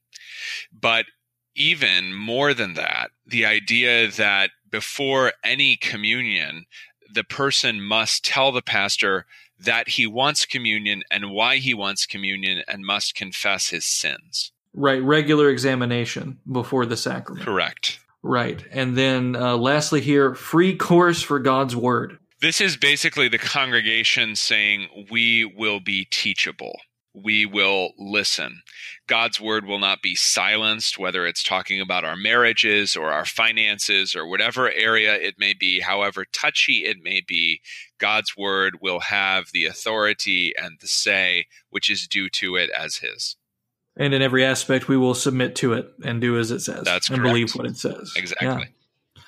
but 0.72 1.06
even 1.54 2.14
more 2.14 2.54
than 2.54 2.74
that, 2.74 3.10
the 3.26 3.44
idea 3.44 4.10
that 4.10 4.50
before 4.70 5.32
any 5.42 5.76
communion, 5.76 6.66
the 7.12 7.24
person 7.24 7.80
must 7.80 8.24
tell 8.24 8.52
the 8.52 8.62
pastor 8.62 9.26
that 9.58 9.88
he 9.88 10.06
wants 10.06 10.44
communion 10.44 11.02
and 11.10 11.30
why 11.30 11.56
he 11.56 11.72
wants 11.74 12.06
communion 12.06 12.62
and 12.68 12.84
must 12.84 13.14
confess 13.14 13.68
his 13.68 13.84
sins. 13.84 14.52
Right, 14.74 15.02
regular 15.02 15.48
examination 15.48 16.38
before 16.50 16.84
the 16.84 16.96
sacrament. 16.96 17.46
Correct. 17.46 17.98
Right. 18.22 18.62
And 18.70 18.96
then 18.96 19.34
uh, 19.34 19.56
lastly, 19.56 20.00
here, 20.00 20.34
free 20.34 20.76
course 20.76 21.22
for 21.22 21.38
God's 21.38 21.74
word. 21.74 22.18
This 22.40 22.60
is 22.60 22.76
basically 22.76 23.28
the 23.28 23.38
congregation 23.38 24.36
saying, 24.36 25.06
We 25.10 25.44
will 25.44 25.80
be 25.80 26.04
teachable 26.04 26.76
we 27.16 27.46
will 27.46 27.92
listen. 27.98 28.62
God's 29.06 29.40
word 29.40 29.64
will 29.64 29.78
not 29.78 30.02
be 30.02 30.14
silenced, 30.14 30.98
whether 30.98 31.26
it's 31.26 31.42
talking 31.42 31.80
about 31.80 32.04
our 32.04 32.16
marriages 32.16 32.94
or 32.94 33.10
our 33.10 33.24
finances 33.24 34.14
or 34.14 34.26
whatever 34.26 34.70
area 34.70 35.14
it 35.14 35.36
may 35.38 35.54
be, 35.54 35.80
however 35.80 36.26
touchy 36.30 36.84
it 36.84 36.98
may 37.02 37.22
be. 37.26 37.60
God's 37.98 38.36
word 38.36 38.78
will 38.82 39.00
have 39.00 39.46
the 39.52 39.64
authority 39.64 40.52
and 40.60 40.78
the 40.80 40.86
say 40.86 41.46
which 41.70 41.88
is 41.88 42.06
due 42.06 42.28
to 42.30 42.56
it 42.56 42.70
as 42.70 42.96
His. 42.96 43.36
And 43.96 44.12
in 44.12 44.20
every 44.20 44.44
aspect, 44.44 44.88
we 44.88 44.98
will 44.98 45.14
submit 45.14 45.56
to 45.56 45.72
it 45.72 45.88
and 46.04 46.20
do 46.20 46.38
as 46.38 46.50
it 46.50 46.60
says. 46.60 46.84
That's 46.84 47.08
and 47.08 47.18
correct. 47.18 47.32
believe 47.32 47.52
what 47.52 47.66
it 47.66 47.78
says. 47.78 48.12
Exactly. 48.14 48.48
Yeah. 48.48 49.22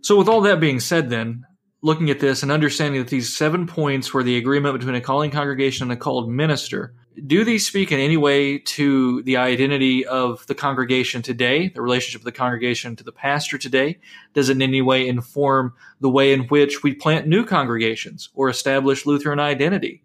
So, 0.00 0.16
with 0.16 0.28
all 0.28 0.40
that 0.42 0.60
being 0.60 0.80
said, 0.80 1.10
then 1.10 1.44
looking 1.84 2.10
at 2.10 2.18
this 2.18 2.42
and 2.42 2.50
understanding 2.50 3.00
that 3.00 3.10
these 3.10 3.34
seven 3.34 3.66
points 3.66 4.12
were 4.12 4.22
the 4.22 4.36
agreement 4.36 4.76
between 4.76 4.94
a 4.96 5.00
calling 5.00 5.30
congregation 5.30 5.84
and 5.84 5.92
a 5.92 5.96
called 5.96 6.30
minister 6.30 6.94
do 7.26 7.44
these 7.44 7.66
speak 7.66 7.92
in 7.92 8.00
any 8.00 8.16
way 8.16 8.58
to 8.58 9.22
the 9.22 9.36
identity 9.36 10.04
of 10.04 10.46
the 10.46 10.54
congregation 10.54 11.22
today, 11.22 11.68
the 11.68 11.82
relationship 11.82 12.20
of 12.20 12.24
the 12.24 12.32
congregation 12.32 12.96
to 12.96 13.04
the 13.04 13.12
pastor 13.12 13.56
today? 13.56 13.98
Does 14.32 14.48
it 14.48 14.56
in 14.56 14.62
any 14.62 14.82
way 14.82 15.06
inform 15.06 15.74
the 16.00 16.10
way 16.10 16.32
in 16.32 16.44
which 16.44 16.82
we 16.82 16.92
plant 16.92 17.28
new 17.28 17.44
congregations 17.44 18.30
or 18.34 18.48
establish 18.48 19.06
Lutheran 19.06 19.38
identity 19.38 20.02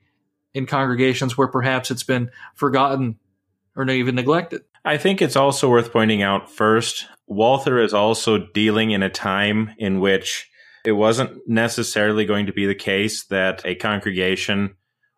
in 0.54 0.66
congregations 0.66 1.38
where 1.38 1.48
perhaps 1.48 1.90
it's 1.90 2.04
been 2.04 2.30
forgotten 2.54 3.18
or 3.76 3.90
even 3.90 4.16
neglected? 4.16 4.62
I 4.86 4.98
think 4.98 5.22
it's 5.22 5.36
also 5.36 5.70
worth 5.70 5.92
pointing 5.92 6.22
out 6.22 6.52
first, 6.52 7.08
Walther 7.28 7.80
is 7.80 7.94
also 7.94 8.48
dealing 8.54 8.92
in 8.92 9.04
a 9.04 9.10
time 9.10 9.74
in 9.78 10.00
which 10.00 10.49
it 10.86 10.94
wasn't 10.94 11.48
necessarily 11.48 12.26
going 12.26 12.46
to 12.46 12.54
be 12.54 12.66
the 12.66 12.76
case 12.76 13.26
that 13.26 13.66
a 13.66 13.76
congregation 13.76 14.76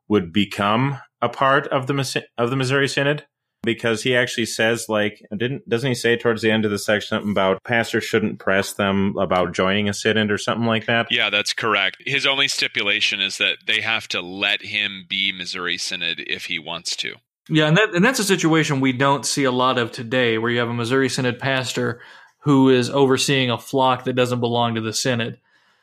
would 0.07 0.34
become 0.34 0.97
a 1.22 1.30
part 1.30 1.68
of 1.68 1.88
the 1.88 2.24
of 2.38 2.49
the 2.49 2.55
Missouri 2.55 2.88
Synod 2.88 3.26
because 3.64 4.03
he 4.03 4.16
actually 4.16 4.45
says 4.45 4.88
like 4.89 5.22
didn't 5.36 5.68
doesn't 5.70 5.89
he 5.89 5.95
say 5.95 6.18
towards 6.18 6.41
the 6.41 6.51
end 6.51 6.66
of 6.66 6.72
the 6.72 6.80
section 6.80 7.09
something 7.09 7.32
about 7.32 7.64
pastors 7.64 8.03
shouldn't 8.03 8.39
press 8.39 8.74
them 8.74 9.16
about 9.18 9.53
joining 9.53 9.88
a 9.88 9.93
synod 9.93 10.32
or 10.32 10.38
something 10.38 10.66
like 10.66 10.86
that? 10.88 11.07
Yeah 11.12 11.30
that's 11.30 11.53
correct. 11.53 11.97
His 12.05 12.26
only 12.26 12.47
stipulation 12.47 13.22
is 13.22 13.38
that 13.38 13.57
they 13.68 13.82
have 13.82 14.07
to 14.09 14.22
let 14.22 14.64
him 14.64 15.05
be 15.07 15.32
missouri 15.32 15.78
synod 15.78 16.24
if 16.26 16.45
he 16.45 16.59
wants 16.59 16.95
to. 16.97 17.16
Yeah 17.49 17.68
and 17.68 17.78
that 17.78 17.93
and 17.93 18.03
that's 18.03 18.20
a 18.20 18.24
situation 18.24 18.82
we 18.82 18.93
don't 18.93 19.26
see 19.26 19.43
a 19.43 19.51
lot 19.51 19.78
of 19.78 19.91
today 19.91 20.38
where 20.38 20.51
you 20.51 20.59
have 20.59 20.70
a 20.70 20.74
missouri 20.74 21.09
synod 21.09 21.39
pastor 21.39 22.01
who 22.43 22.70
is 22.70 22.89
overseeing 22.89 23.51
a 23.51 23.59
flock 23.59 24.05
that 24.05 24.14
doesn't 24.14 24.39
belong 24.39 24.76
to 24.76 24.82
the 24.82 24.93
synod 24.93 25.38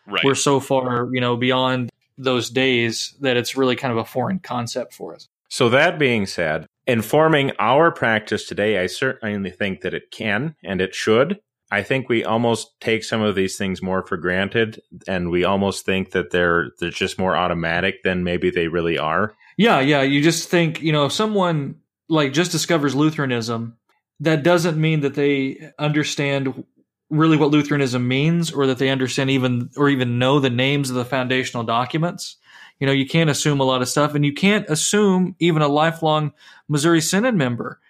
right 0.09 0.25
we're 0.25 0.35
so 0.35 0.59
far 0.59 1.09
you 1.13 1.21
know 1.21 1.37
beyond 1.37 1.91
those 2.19 2.51
days 2.51 3.15
that 3.21 3.37
it's 3.37 3.57
really 3.57 3.77
kind 3.77 3.93
of 3.93 3.99
a 3.99 4.05
foreign 4.05 4.41
concept 4.41 4.93
for 4.93 5.15
us. 5.15 5.29
So, 5.49 5.71
that 5.71 5.99
being 5.99 6.27
said, 6.27 6.67
informing 6.87 7.53
our 7.59 7.91
practice 7.91 8.47
today, 8.47 8.79
I 8.79 8.87
certainly 8.87 9.51
think 9.51 9.81
that 9.81 9.95
it 9.95 10.11
can 10.11 10.57
and 10.63 10.81
it 10.83 10.95
should. 10.95 11.41
I 11.71 11.83
think 11.83 12.09
we 12.09 12.25
almost 12.25 12.81
take 12.81 13.05
some 13.05 13.23
of 13.23 13.35
these 13.35 13.57
things 13.57 13.83
more 13.83 14.05
for 14.07 14.17
granted 14.17 14.81
and 15.07 15.31
we 15.31 15.45
almost 15.45 15.85
think 15.85 16.13
that 16.13 16.31
they're 16.31 16.71
they're 16.81 16.91
just 16.91 17.19
more 17.19 17.37
automatic 17.37 18.03
than 18.03 18.25
maybe 18.25 18.51
they 18.51 18.69
really 18.69 18.99
are. 18.99 19.35
Yeah, 19.59 19.81
yeah. 19.81 20.01
You 20.01 20.23
just 20.23 20.49
think, 20.49 20.81
you 20.81 20.93
know, 20.93 21.05
if 21.05 21.13
someone 21.13 21.77
like 22.09 22.33
just 22.33 22.53
discovers 22.53 22.95
Lutheranism, 22.95 23.77
that 24.21 24.43
doesn't 24.43 24.81
mean 24.81 25.01
that 25.01 25.15
they 25.15 25.71
understand 25.79 26.65
really 27.11 27.37
what 27.37 27.51
Lutheranism 27.51 28.07
means 28.07 28.53
or 28.53 28.67
that 28.67 28.79
they 28.79 28.91
understand 28.91 29.31
even 29.31 29.71
or 29.77 29.89
even 29.89 30.19
know 30.19 30.41
the 30.41 30.51
names 30.51 30.91
of 30.91 30.97
the 30.97 31.05
foundational 31.05 31.65
documents. 31.65 32.37
You 32.81 32.87
know, 32.87 32.93
you 32.93 33.07
can't 33.07 33.31
assume 33.31 33.61
a 33.61 33.65
lot 33.65 33.83
of 33.83 33.89
stuff 33.89 34.15
and 34.15 34.25
you 34.25 34.33
can't 34.33 34.69
assume 34.69 35.35
even 35.39 35.63
a 35.63 35.69
lifelong 35.69 36.33
Missouri 36.69 37.01
Synod 37.01 37.35
member 37.35 37.81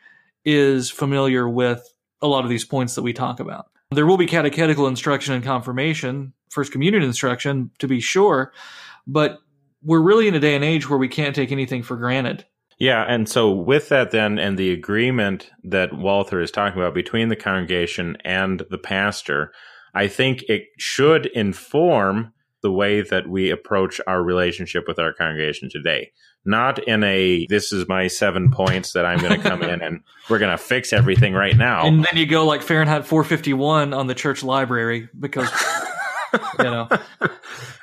is 0.44 0.90
familiar 0.90 1.48
with 1.48 1.94
a 2.22 2.26
lot 2.26 2.44
of 2.44 2.50
these 2.50 2.64
points 2.64 2.94
that 2.94 3.02
we 3.02 3.12
talk 3.12 3.40
about. 3.40 3.66
There 3.90 4.06
will 4.06 4.16
be 4.16 4.26
catechetical 4.26 4.86
instruction 4.86 5.34
and 5.34 5.44
confirmation, 5.44 6.32
first 6.50 6.72
communion 6.72 7.02
instruction 7.02 7.70
to 7.78 7.88
be 7.88 8.00
sure, 8.00 8.52
but 9.06 9.38
we're 9.82 10.00
really 10.00 10.28
in 10.28 10.34
a 10.34 10.40
day 10.40 10.54
and 10.54 10.64
age 10.64 10.88
where 10.88 10.98
we 10.98 11.08
can't 11.08 11.34
take 11.34 11.52
anything 11.52 11.82
for 11.82 11.96
granted. 11.96 12.44
Yeah, 12.78 13.04
and 13.08 13.28
so 13.28 13.50
with 13.50 13.88
that, 13.88 14.12
then, 14.12 14.38
and 14.38 14.56
the 14.56 14.70
agreement 14.70 15.50
that 15.64 15.92
Walther 15.92 16.40
is 16.40 16.52
talking 16.52 16.80
about 16.80 16.94
between 16.94 17.28
the 17.28 17.36
congregation 17.36 18.16
and 18.24 18.62
the 18.70 18.78
pastor, 18.78 19.52
I 19.94 20.06
think 20.06 20.44
it 20.44 20.62
should 20.78 21.26
inform 21.26 22.32
the 22.62 22.70
way 22.70 23.02
that 23.02 23.28
we 23.28 23.50
approach 23.50 24.00
our 24.06 24.22
relationship 24.22 24.84
with 24.86 25.00
our 25.00 25.12
congregation 25.12 25.68
today. 25.70 26.12
Not 26.44 26.78
in 26.86 27.02
a, 27.02 27.46
this 27.48 27.72
is 27.72 27.88
my 27.88 28.06
seven 28.06 28.50
points 28.50 28.92
that 28.92 29.04
I'm 29.04 29.18
going 29.18 29.40
to 29.40 29.48
come 29.48 29.62
in 29.62 29.82
and 29.82 30.00
we're 30.30 30.38
going 30.38 30.56
to 30.56 30.62
fix 30.62 30.92
everything 30.92 31.34
right 31.34 31.56
now. 31.56 31.84
And 31.84 32.04
then 32.04 32.16
you 32.16 32.26
go 32.26 32.46
like 32.46 32.62
Fahrenheit 32.62 33.06
451 33.06 33.92
on 33.92 34.06
the 34.06 34.14
church 34.14 34.44
library 34.44 35.08
because, 35.18 35.50
you 36.58 36.64
know. 36.64 36.88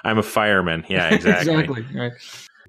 I'm 0.06 0.18
a 0.18 0.24
fireman. 0.24 0.86
Yeah, 0.88 1.10
exactly. 1.14 1.54
exactly. 1.64 1.86
Right 1.94 2.14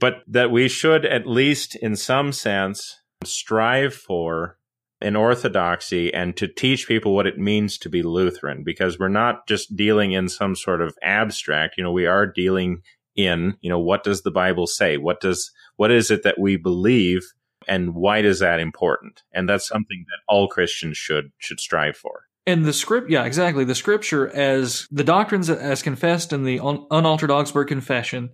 but 0.00 0.22
that 0.26 0.50
we 0.50 0.68
should, 0.68 1.04
at 1.04 1.26
least 1.26 1.76
in 1.76 1.96
some 1.96 2.32
sense, 2.32 3.00
strive 3.24 3.94
for 3.94 4.58
an 5.00 5.16
orthodoxy 5.16 6.12
and 6.12 6.36
to 6.36 6.48
teach 6.48 6.88
people 6.88 7.14
what 7.14 7.26
it 7.26 7.38
means 7.38 7.76
to 7.78 7.88
be 7.88 8.02
Lutheran 8.02 8.62
because 8.64 8.98
we're 8.98 9.08
not 9.08 9.46
just 9.46 9.76
dealing 9.76 10.12
in 10.12 10.28
some 10.28 10.56
sort 10.56 10.80
of 10.80 10.96
abstract, 11.02 11.74
you 11.76 11.84
know, 11.84 11.92
we 11.92 12.06
are 12.06 12.26
dealing 12.26 12.82
in, 13.14 13.56
you 13.60 13.68
know, 13.68 13.78
what 13.78 14.04
does 14.04 14.22
the 14.22 14.30
Bible 14.30 14.66
say? 14.66 14.96
What 14.96 15.20
does, 15.20 15.50
what 15.76 15.90
is 15.90 16.10
it 16.10 16.22
that 16.22 16.38
we 16.38 16.56
believe 16.56 17.22
and 17.68 17.94
why 17.94 18.18
is 18.18 18.40
that 18.40 18.60
important? 18.60 19.22
And 19.32 19.48
that's 19.48 19.68
something 19.68 20.04
that 20.08 20.32
all 20.32 20.48
Christians 20.48 20.96
should, 20.96 21.32
should 21.38 21.60
strive 21.60 21.96
for. 21.96 22.22
And 22.46 22.64
the 22.64 22.72
script, 22.72 23.10
yeah, 23.10 23.24
exactly. 23.24 23.64
The 23.64 23.74
scripture 23.74 24.28
as 24.28 24.86
the 24.90 25.02
doctrines 25.02 25.50
as 25.50 25.82
confessed 25.82 26.32
in 26.32 26.44
the 26.44 26.58
unaltered 26.90 27.30
Augsburg 27.30 27.66
Confession 27.66 28.30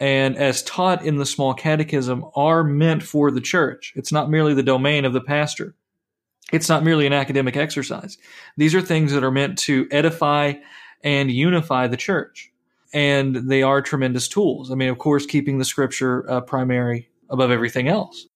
and 0.00 0.36
as 0.36 0.62
taught 0.62 1.04
in 1.04 1.16
the 1.16 1.26
small 1.26 1.54
catechism 1.54 2.24
are 2.36 2.62
meant 2.62 3.02
for 3.02 3.30
the 3.30 3.40
church. 3.40 3.92
It's 3.96 4.12
not 4.12 4.30
merely 4.30 4.54
the 4.54 4.62
domain 4.62 5.04
of 5.04 5.12
the 5.12 5.20
pastor. 5.20 5.74
It's 6.52 6.68
not 6.68 6.84
merely 6.84 7.06
an 7.06 7.12
academic 7.12 7.56
exercise. 7.56 8.16
These 8.56 8.74
are 8.74 8.80
things 8.80 9.12
that 9.12 9.24
are 9.24 9.30
meant 9.30 9.58
to 9.60 9.86
edify 9.90 10.54
and 11.02 11.30
unify 11.30 11.86
the 11.88 11.96
church. 11.96 12.50
And 12.92 13.36
they 13.36 13.62
are 13.62 13.82
tremendous 13.82 14.28
tools. 14.28 14.70
I 14.70 14.74
mean, 14.74 14.88
of 14.88 14.98
course, 14.98 15.26
keeping 15.26 15.58
the 15.58 15.64
scripture 15.64 16.28
uh, 16.30 16.40
primary 16.40 17.10
above 17.28 17.50
everything 17.50 17.88
else. 17.88 18.26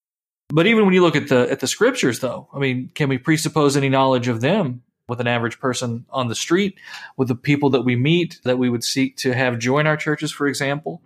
But 0.51 0.67
even 0.67 0.85
when 0.85 0.93
you 0.93 1.01
look 1.01 1.17
at 1.17 1.29
the 1.29 1.51
at 1.51 1.61
the 1.61 1.67
scriptures, 1.67 2.21
though, 2.21 2.49
I 2.53 2.59
mean, 2.59 2.91
can 2.95 3.09
we 3.09 3.17
presuppose 3.17 3.75
any 3.75 3.89
knowledge 3.89 4.29
of 4.29 4.43
them 4.43 4.83
with 5.09 5.21
an 5.21 5.27
average 5.27 5.59
person 5.59 6.05
on 6.11 6.29
the 6.29 6.35
street, 6.35 6.79
with 7.17 7.29
the 7.29 7.35
people 7.35 7.71
that 7.71 7.83
we 7.83 7.97
meet 7.97 8.39
that 8.45 8.59
we 8.59 8.69
would 8.69 8.85
seek 8.85 9.17
to 9.19 9.33
have 9.33 9.59
join 9.59 9.87
our 9.87 9.97
churches, 9.97 10.31
for 10.31 10.47
example? 10.47 11.01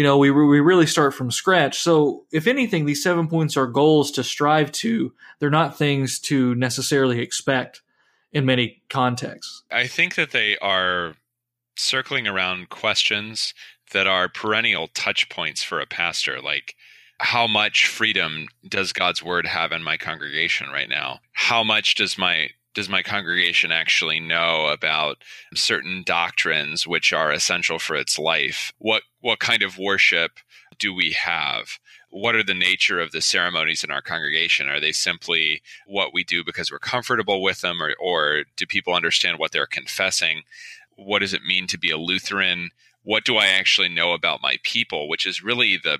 You 0.00 0.04
know, 0.04 0.16
we 0.16 0.30
we 0.30 0.60
really 0.60 0.86
start 0.86 1.12
from 1.12 1.30
scratch. 1.30 1.78
So, 1.78 2.24
if 2.32 2.46
anything, 2.46 2.86
these 2.86 3.02
seven 3.02 3.28
points 3.28 3.54
are 3.58 3.66
goals 3.66 4.10
to 4.12 4.24
strive 4.24 4.72
to. 4.72 5.12
They're 5.38 5.50
not 5.50 5.76
things 5.76 6.18
to 6.20 6.54
necessarily 6.54 7.20
expect 7.20 7.82
in 8.32 8.46
many 8.46 8.80
contexts. 8.88 9.62
I 9.70 9.86
think 9.86 10.14
that 10.14 10.30
they 10.30 10.56
are 10.62 11.16
circling 11.76 12.26
around 12.26 12.70
questions 12.70 13.52
that 13.92 14.06
are 14.06 14.30
perennial 14.30 14.88
touch 14.88 15.28
points 15.28 15.62
for 15.62 15.80
a 15.80 15.86
pastor, 15.86 16.40
like 16.40 16.76
how 17.18 17.46
much 17.46 17.86
freedom 17.86 18.48
does 18.66 18.94
God's 18.94 19.22
word 19.22 19.46
have 19.46 19.70
in 19.70 19.82
my 19.82 19.98
congregation 19.98 20.70
right 20.70 20.88
now? 20.88 21.20
How 21.32 21.62
much 21.62 21.94
does 21.94 22.16
my 22.16 22.48
does 22.74 22.88
my 22.88 23.02
congregation 23.02 23.72
actually 23.72 24.20
know 24.20 24.66
about 24.66 25.18
certain 25.54 26.02
doctrines 26.04 26.86
which 26.86 27.12
are 27.12 27.32
essential 27.32 27.78
for 27.78 27.96
its 27.96 28.18
life? 28.18 28.72
What 28.78 29.02
what 29.20 29.40
kind 29.40 29.62
of 29.62 29.78
worship 29.78 30.32
do 30.78 30.94
we 30.94 31.12
have? 31.12 31.78
What 32.10 32.34
are 32.34 32.42
the 32.42 32.54
nature 32.54 33.00
of 33.00 33.12
the 33.12 33.20
ceremonies 33.20 33.84
in 33.84 33.90
our 33.90 34.02
congregation? 34.02 34.68
Are 34.68 34.80
they 34.80 34.92
simply 34.92 35.62
what 35.86 36.12
we 36.12 36.24
do 36.24 36.42
because 36.44 36.70
we're 36.70 36.78
comfortable 36.78 37.42
with 37.42 37.60
them, 37.60 37.82
or, 37.82 37.94
or 38.00 38.44
do 38.56 38.66
people 38.66 38.94
understand 38.94 39.38
what 39.38 39.52
they're 39.52 39.66
confessing? 39.66 40.42
What 40.96 41.20
does 41.20 41.34
it 41.34 41.44
mean 41.44 41.66
to 41.68 41.78
be 41.78 41.90
a 41.90 41.96
Lutheran? 41.96 42.70
What 43.02 43.24
do 43.24 43.36
I 43.36 43.46
actually 43.46 43.88
know 43.88 44.12
about 44.12 44.42
my 44.42 44.56
people? 44.62 45.08
Which 45.08 45.26
is 45.26 45.42
really 45.42 45.76
the 45.76 45.98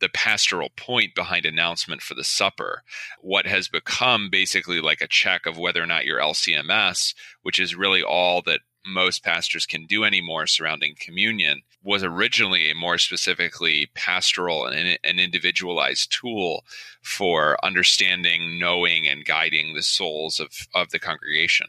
the 0.00 0.08
pastoral 0.08 0.70
point 0.76 1.14
behind 1.14 1.44
announcement 1.44 2.02
for 2.02 2.14
the 2.14 2.24
supper. 2.24 2.82
What 3.20 3.46
has 3.46 3.68
become 3.68 4.30
basically 4.30 4.80
like 4.80 5.00
a 5.00 5.08
check 5.08 5.46
of 5.46 5.58
whether 5.58 5.82
or 5.82 5.86
not 5.86 6.04
you're 6.04 6.20
LCMS, 6.20 7.14
which 7.42 7.58
is 7.58 7.74
really 7.74 8.02
all 8.02 8.42
that 8.42 8.60
most 8.86 9.22
pastors 9.22 9.66
can 9.66 9.86
do 9.86 10.04
anymore 10.04 10.46
surrounding 10.46 10.94
communion, 10.98 11.62
was 11.82 12.02
originally 12.02 12.70
a 12.70 12.74
more 12.74 12.98
specifically 12.98 13.88
pastoral 13.94 14.66
and 14.66 14.98
an 15.04 15.18
individualized 15.18 16.12
tool 16.12 16.64
for 17.02 17.56
understanding, 17.64 18.58
knowing, 18.58 19.06
and 19.06 19.24
guiding 19.24 19.74
the 19.74 19.82
souls 19.82 20.40
of, 20.40 20.50
of 20.74 20.90
the 20.90 20.98
congregation. 20.98 21.68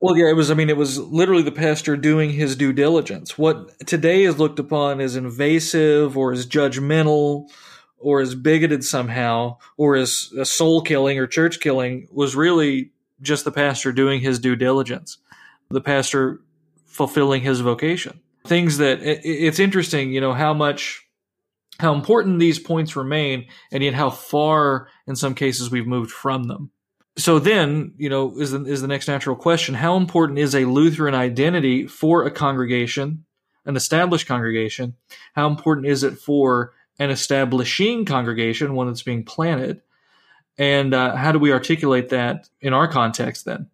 Well, 0.00 0.16
yeah, 0.16 0.28
it 0.28 0.36
was. 0.36 0.50
I 0.50 0.54
mean, 0.54 0.70
it 0.70 0.76
was 0.76 0.98
literally 0.98 1.42
the 1.42 1.50
pastor 1.50 1.96
doing 1.96 2.30
his 2.30 2.54
due 2.54 2.72
diligence. 2.72 3.36
What 3.36 3.76
today 3.84 4.22
is 4.22 4.38
looked 4.38 4.60
upon 4.60 5.00
as 5.00 5.16
invasive 5.16 6.16
or 6.16 6.32
as 6.32 6.46
judgmental 6.46 7.50
or 8.00 8.20
as 8.20 8.34
bigoted 8.34 8.84
somehow 8.84 9.56
or 9.76 9.96
as 9.96 10.32
a 10.38 10.44
soul 10.44 10.82
killing 10.82 11.18
or 11.18 11.26
church 11.26 11.60
killing 11.60 12.08
was 12.12 12.36
really 12.36 12.90
just 13.20 13.44
the 13.44 13.52
pastor 13.52 13.92
doing 13.92 14.20
his 14.20 14.38
due 14.38 14.56
diligence, 14.56 15.18
the 15.70 15.80
pastor 15.80 16.40
fulfilling 16.86 17.42
his 17.42 17.60
vocation. 17.60 18.20
Things 18.46 18.78
that 18.78 19.00
it's 19.02 19.58
interesting, 19.58 20.12
you 20.12 20.20
know, 20.20 20.32
how 20.32 20.54
much, 20.54 21.06
how 21.78 21.94
important 21.94 22.38
these 22.38 22.58
points 22.58 22.96
remain 22.96 23.46
and 23.70 23.82
yet 23.82 23.94
how 23.94 24.10
far 24.10 24.88
in 25.06 25.16
some 25.16 25.34
cases 25.34 25.70
we've 25.70 25.86
moved 25.86 26.10
from 26.10 26.44
them. 26.44 26.70
So 27.16 27.40
then, 27.40 27.94
you 27.98 28.08
know, 28.08 28.38
is 28.38 28.52
the, 28.52 28.64
is 28.64 28.80
the 28.80 28.86
next 28.86 29.08
natural 29.08 29.34
question, 29.34 29.74
how 29.74 29.96
important 29.96 30.38
is 30.38 30.54
a 30.54 30.64
Lutheran 30.64 31.16
identity 31.16 31.88
for 31.88 32.24
a 32.24 32.30
congregation, 32.30 33.24
an 33.66 33.74
established 33.76 34.28
congregation? 34.28 34.94
How 35.34 35.48
important 35.48 35.88
is 35.88 36.04
it 36.04 36.18
for 36.18 36.74
an 36.98 37.10
establishing 37.10 38.04
congregation, 38.04 38.74
one 38.74 38.88
that's 38.88 39.02
being 39.02 39.24
planted. 39.24 39.80
And 40.56 40.92
uh, 40.92 41.14
how 41.14 41.32
do 41.32 41.38
we 41.38 41.52
articulate 41.52 42.08
that 42.08 42.48
in 42.60 42.72
our 42.72 42.88
context 42.88 43.44
then? 43.44 43.68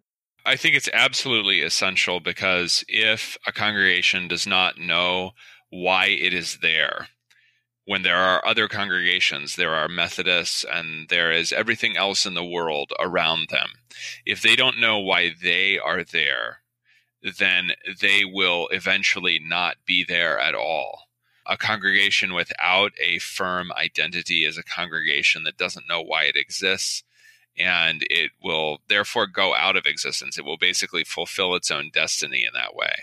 I 0.45 0.55
think 0.55 0.75
it's 0.75 0.89
absolutely 0.93 1.61
essential 1.61 2.19
because 2.19 2.83
if 2.87 3.37
a 3.47 3.51
congregation 3.51 4.27
does 4.27 4.45
not 4.45 4.77
know 4.77 5.31
why 5.71 6.07
it 6.07 6.33
is 6.33 6.59
there, 6.61 7.07
when 7.85 8.03
there 8.03 8.17
are 8.17 8.45
other 8.45 8.67
congregations, 8.67 9.55
there 9.55 9.73
are 9.73 9.87
Methodists 9.87 10.63
and 10.71 11.09
there 11.09 11.31
is 11.31 11.51
everything 11.51 11.97
else 11.97 12.27
in 12.27 12.35
the 12.35 12.45
world 12.45 12.93
around 12.99 13.49
them. 13.49 13.69
If 14.25 14.41
they 14.41 14.55
don't 14.55 14.79
know 14.79 14.99
why 14.99 15.33
they 15.41 15.79
are 15.79 16.03
there, 16.03 16.59
then 17.39 17.71
they 18.01 18.23
will 18.23 18.67
eventually 18.67 19.39
not 19.43 19.77
be 19.87 20.05
there 20.07 20.39
at 20.39 20.53
all 20.53 21.04
a 21.47 21.57
congregation 21.57 22.33
without 22.33 22.91
a 23.01 23.19
firm 23.19 23.71
identity 23.73 24.45
is 24.45 24.57
a 24.57 24.63
congregation 24.63 25.43
that 25.43 25.57
doesn't 25.57 25.87
know 25.87 26.01
why 26.01 26.23
it 26.23 26.35
exists 26.35 27.03
and 27.57 28.05
it 28.09 28.31
will 28.43 28.79
therefore 28.87 29.27
go 29.27 29.55
out 29.55 29.77
of 29.77 29.85
existence. 29.85 30.37
It 30.37 30.45
will 30.45 30.57
basically 30.57 31.03
fulfill 31.03 31.55
its 31.55 31.71
own 31.71 31.89
destiny 31.93 32.45
in 32.45 32.53
that 32.53 32.75
way. 32.75 32.93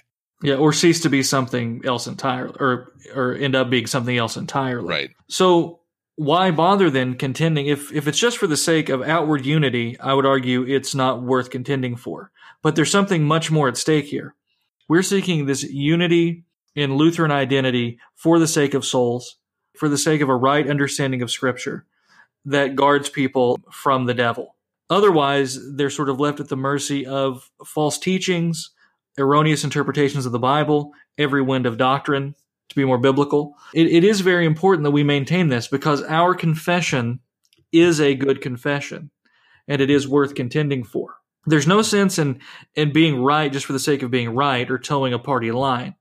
Yeah, 0.42 0.56
or 0.56 0.72
cease 0.72 1.00
to 1.02 1.08
be 1.08 1.22
something 1.22 1.82
else 1.84 2.06
entirely, 2.06 2.54
or 2.58 2.92
or 3.14 3.34
end 3.34 3.54
up 3.54 3.70
being 3.70 3.86
something 3.86 4.16
else 4.16 4.36
entirely. 4.36 4.88
Right. 4.88 5.10
So 5.28 5.80
why 6.16 6.50
bother 6.50 6.90
then 6.90 7.14
contending 7.14 7.66
if 7.66 7.92
if 7.92 8.08
it's 8.08 8.18
just 8.18 8.38
for 8.38 8.48
the 8.48 8.56
sake 8.56 8.88
of 8.88 9.02
outward 9.02 9.46
unity? 9.46 9.98
I 10.00 10.14
would 10.14 10.26
argue 10.26 10.64
it's 10.64 10.94
not 10.94 11.22
worth 11.22 11.50
contending 11.50 11.96
for. 11.96 12.32
But 12.60 12.76
there's 12.76 12.90
something 12.90 13.24
much 13.24 13.50
more 13.50 13.68
at 13.68 13.76
stake 13.76 14.06
here. 14.06 14.34
We're 14.88 15.02
seeking 15.02 15.46
this 15.46 15.62
unity 15.62 16.44
in 16.74 16.96
Lutheran 16.96 17.30
identity 17.30 17.98
for 18.14 18.38
the 18.38 18.46
sake 18.46 18.74
of 18.74 18.84
souls, 18.84 19.36
for 19.76 19.88
the 19.88 19.98
sake 19.98 20.20
of 20.20 20.28
a 20.28 20.36
right 20.36 20.68
understanding 20.68 21.22
of 21.22 21.30
Scripture 21.30 21.86
that 22.44 22.76
guards 22.76 23.08
people 23.08 23.60
from 23.70 24.06
the 24.06 24.14
devil. 24.14 24.56
Otherwise, 24.90 25.58
they're 25.76 25.90
sort 25.90 26.08
of 26.08 26.20
left 26.20 26.40
at 26.40 26.48
the 26.48 26.56
mercy 26.56 27.06
of 27.06 27.50
false 27.64 27.98
teachings, 27.98 28.70
erroneous 29.18 29.64
interpretations 29.64 30.26
of 30.26 30.32
the 30.32 30.38
Bible, 30.38 30.92
every 31.16 31.42
wind 31.42 31.66
of 31.66 31.78
doctrine, 31.78 32.34
to 32.68 32.76
be 32.76 32.84
more 32.84 32.98
biblical. 32.98 33.54
It, 33.74 33.86
it 33.86 34.04
is 34.04 34.20
very 34.20 34.44
important 34.44 34.84
that 34.84 34.90
we 34.90 35.02
maintain 35.02 35.48
this 35.48 35.68
because 35.68 36.02
our 36.02 36.34
confession 36.34 37.20
is 37.70 38.00
a 38.00 38.14
good 38.14 38.40
confession 38.40 39.10
and 39.68 39.80
it 39.80 39.90
is 39.90 40.08
worth 40.08 40.34
contending 40.34 40.84
for. 40.84 41.16
There's 41.46 41.66
no 41.66 41.82
sense 41.82 42.18
in, 42.18 42.40
in 42.74 42.92
being 42.92 43.22
right 43.22 43.52
just 43.52 43.66
for 43.66 43.72
the 43.72 43.78
sake 43.78 44.02
of 44.02 44.10
being 44.10 44.34
right 44.34 44.70
or 44.70 44.78
toeing 44.78 45.12
a 45.12 45.18
party 45.18 45.50
line. 45.52 45.94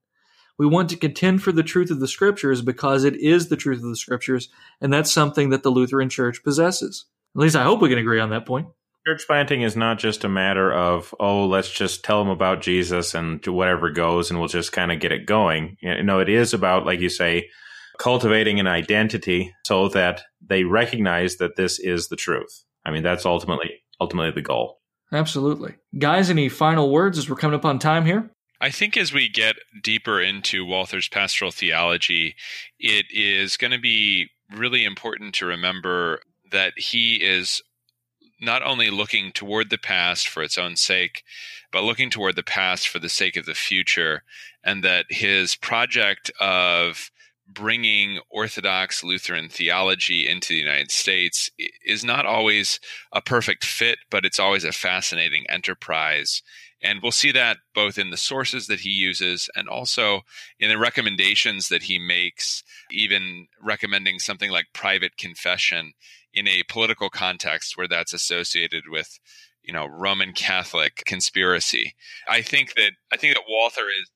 We 0.58 0.68
want 0.68 0.90
to 0.90 0.98
contend 0.98 1.42
for 1.42 1.52
the 1.52 1.64
truth 1.64 1.92
of 1.92 2.00
the 2.00 2.08
scriptures 2.08 2.62
because 2.62 3.04
it 3.04 3.16
is 3.16 3.50
the 3.50 3.58
truth 3.58 3.80
of 3.80 3.90
the 3.90 3.96
scriptures, 3.96 4.50
and 4.80 4.94
that's 4.94 5.12
something 5.12 5.50
that 5.50 5.64
the 5.64 5.72
Lutheran 5.72 6.10
Church 6.10 6.44
possesses. 6.44 7.06
At 7.36 7.42
least 7.42 7.56
I 7.56 7.64
hope 7.64 7.82
we 7.82 7.90
can 7.90 7.98
agree 7.98 8.20
on 8.20 8.30
that 8.32 8.46
point. 8.46 8.68
Church 9.08 9.26
planting 9.26 9.64
is 9.64 9.76
not 9.76 9.98
just 9.98 10.24
a 10.24 10.30
matter 10.30 10.72
of, 10.72 11.16
oh, 11.20 11.48
let's 11.48 11.72
just 11.72 12.04
tell 12.04 12.20
them 12.20 12.30
about 12.30 12.62
Jesus 12.62 13.16
and 13.16 13.44
whatever 13.48 13.90
goes 13.90 14.30
and 14.30 14.38
we'll 14.38 14.48
just 14.48 14.72
kind 14.72 14.92
of 14.92 15.00
get 15.00 15.12
it 15.12 15.26
going. 15.26 15.78
You 15.82 16.04
know, 16.04 16.20
it 16.20 16.30
is 16.30 16.54
about, 16.54 16.86
like 16.86 17.00
you 17.00 17.10
say, 17.10 17.50
cultivating 17.98 18.60
an 18.60 18.68
identity 18.68 19.56
so 19.66 19.88
that 19.90 20.22
they 20.48 20.66
recognize 20.66 21.38
that 21.38 21.56
this 21.56 21.80
is 21.80 22.10
the 22.10 22.16
truth. 22.16 22.64
I 22.86 22.92
mean, 22.92 23.02
that's 23.02 23.26
ultimately 23.26 23.72
ultimately 24.00 24.32
the 24.32 24.42
goal. 24.46 24.82
Absolutely. 25.12 25.76
Guys, 25.98 26.30
any 26.30 26.48
final 26.48 26.92
words 26.92 27.18
as 27.18 27.30
we're 27.30 27.36
coming 27.36 27.58
up 27.58 27.66
on 27.66 27.80
time 27.80 28.06
here? 28.06 28.32
I 28.62 28.70
think 28.70 28.96
as 28.96 29.12
we 29.12 29.28
get 29.28 29.56
deeper 29.82 30.22
into 30.22 30.64
Walther's 30.64 31.10
pastoral 31.10 31.50
theology, 31.50 32.36
it 32.80 33.08
is 33.12 33.58
going 33.58 33.72
to 33.72 33.80
be 33.80 34.30
really 34.56 34.86
important 34.86 35.34
to 35.36 35.48
remember 35.48 36.22
that 36.52 36.74
he 36.78 37.16
is 37.16 37.64
not 38.40 38.62
only 38.62 38.92
looking 38.92 39.32
toward 39.32 39.72
the 39.72 39.80
past 39.80 40.28
for 40.28 40.44
its 40.44 40.60
own 40.60 40.76
sake, 40.76 41.24
but 41.72 41.84
looking 41.84 42.12
toward 42.12 42.36
the 42.36 42.44
past 42.44 42.88
for 42.88 43.00
the 43.00 43.10
sake 43.10 43.36
of 43.36 43.48
the 43.48 43.56
future, 43.56 44.22
and 44.64 44.84
that 44.84 45.06
his 45.10 45.56
project 45.56 46.32
of 46.40 47.10
bringing 47.48 48.20
Orthodox 48.30 49.04
Lutheran 49.04 49.50
theology 49.50 50.28
into 50.28 50.50
the 50.50 50.60
United 50.60 50.92
States 50.92 51.50
is 51.86 52.04
not 52.04 52.28
always 52.28 52.80
a 53.12 53.22
perfect 53.22 53.66
fit, 53.66 53.98
but 54.12 54.24
it's 54.24 54.40
always 54.40 54.64
a 54.64 54.72
fascinating 54.72 55.46
enterprise. 55.50 56.44
And 56.84 57.00
we'll 57.02 57.12
see 57.12 57.32
that 57.32 57.58
both 57.76 57.98
in 57.98 58.10
the 58.10 58.18
sources 58.18 58.68
that 58.68 58.80
he 58.80 58.90
uses 58.90 59.50
and 59.56 59.70
also 59.70 60.22
in 60.60 60.70
the 60.70 60.78
recommendations 60.78 61.70
that 61.70 61.84
he 61.84 62.00
makes, 62.00 62.64
even 62.92 63.48
recommending 63.62 64.20
something 64.20 64.52
like 64.52 64.66
private 64.74 65.18
confession 65.18 65.94
in 66.34 66.48
a 66.48 66.64
political 66.70 67.10
context 67.10 67.78
where 67.78 67.88
that's 67.88 68.14
associated 68.14 68.86
with, 68.90 69.20
you 69.62 69.74
know, 69.74 69.86
Roman 69.86 70.34
Catholic 70.34 71.04
conspiracy. 71.06 71.94
I 72.28 72.42
think 72.42 72.74
that 72.76 72.94
I 73.12 73.18
think 73.18 73.36
that 73.36 73.44
Walther 73.48 73.88
is 73.90 74.10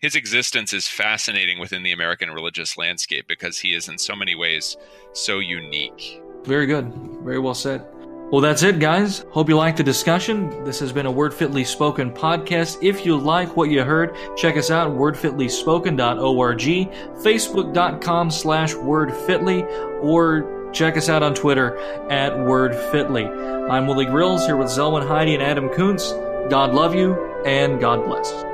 his 0.00 0.16
existence 0.16 0.72
is 0.72 0.88
fascinating 0.88 1.58
within 1.58 1.82
the 1.82 1.92
American 1.92 2.30
religious 2.30 2.78
landscape 2.78 3.26
because 3.28 3.58
he 3.58 3.74
is 3.74 3.88
in 3.88 3.98
so 3.98 4.16
many 4.16 4.34
ways 4.34 4.76
so 5.12 5.38
unique. 5.38 6.22
Very 6.44 6.66
good. 6.66 6.90
Very 7.22 7.38
well 7.38 7.54
said. 7.54 7.84
Well, 8.30 8.40
that's 8.40 8.62
it, 8.62 8.78
guys. 8.78 9.24
Hope 9.30 9.48
you 9.48 9.56
liked 9.56 9.78
the 9.78 9.82
discussion. 9.82 10.62
This 10.62 10.78
has 10.78 10.92
been 10.92 11.06
a 11.06 11.10
Word 11.10 11.34
Fitly 11.34 11.64
Spoken 11.64 12.12
podcast. 12.12 12.78
If 12.80 13.04
you 13.04 13.16
like 13.16 13.56
what 13.56 13.70
you 13.70 13.82
heard, 13.82 14.16
check 14.36 14.56
us 14.56 14.70
out 14.70 14.92
wordfitlyspoken.org, 14.92 16.60
facebook.com 17.24 18.30
slash 18.30 18.74
wordfitly, 18.74 19.64
or 20.00 20.70
check 20.72 20.96
us 20.96 21.08
out 21.08 21.24
on 21.24 21.34
Twitter 21.34 21.76
at 22.08 22.32
wordfitly. 22.34 23.68
I'm 23.68 23.88
Willie 23.88 24.06
Grills 24.06 24.46
here 24.46 24.56
with 24.56 24.68
Zelwyn 24.68 25.08
Heide 25.08 25.30
and 25.30 25.42
Adam 25.42 25.68
Koontz. 25.68 26.12
God 26.50 26.72
love 26.72 26.94
you, 26.94 27.14
and 27.44 27.80
God 27.80 28.04
bless. 28.04 28.49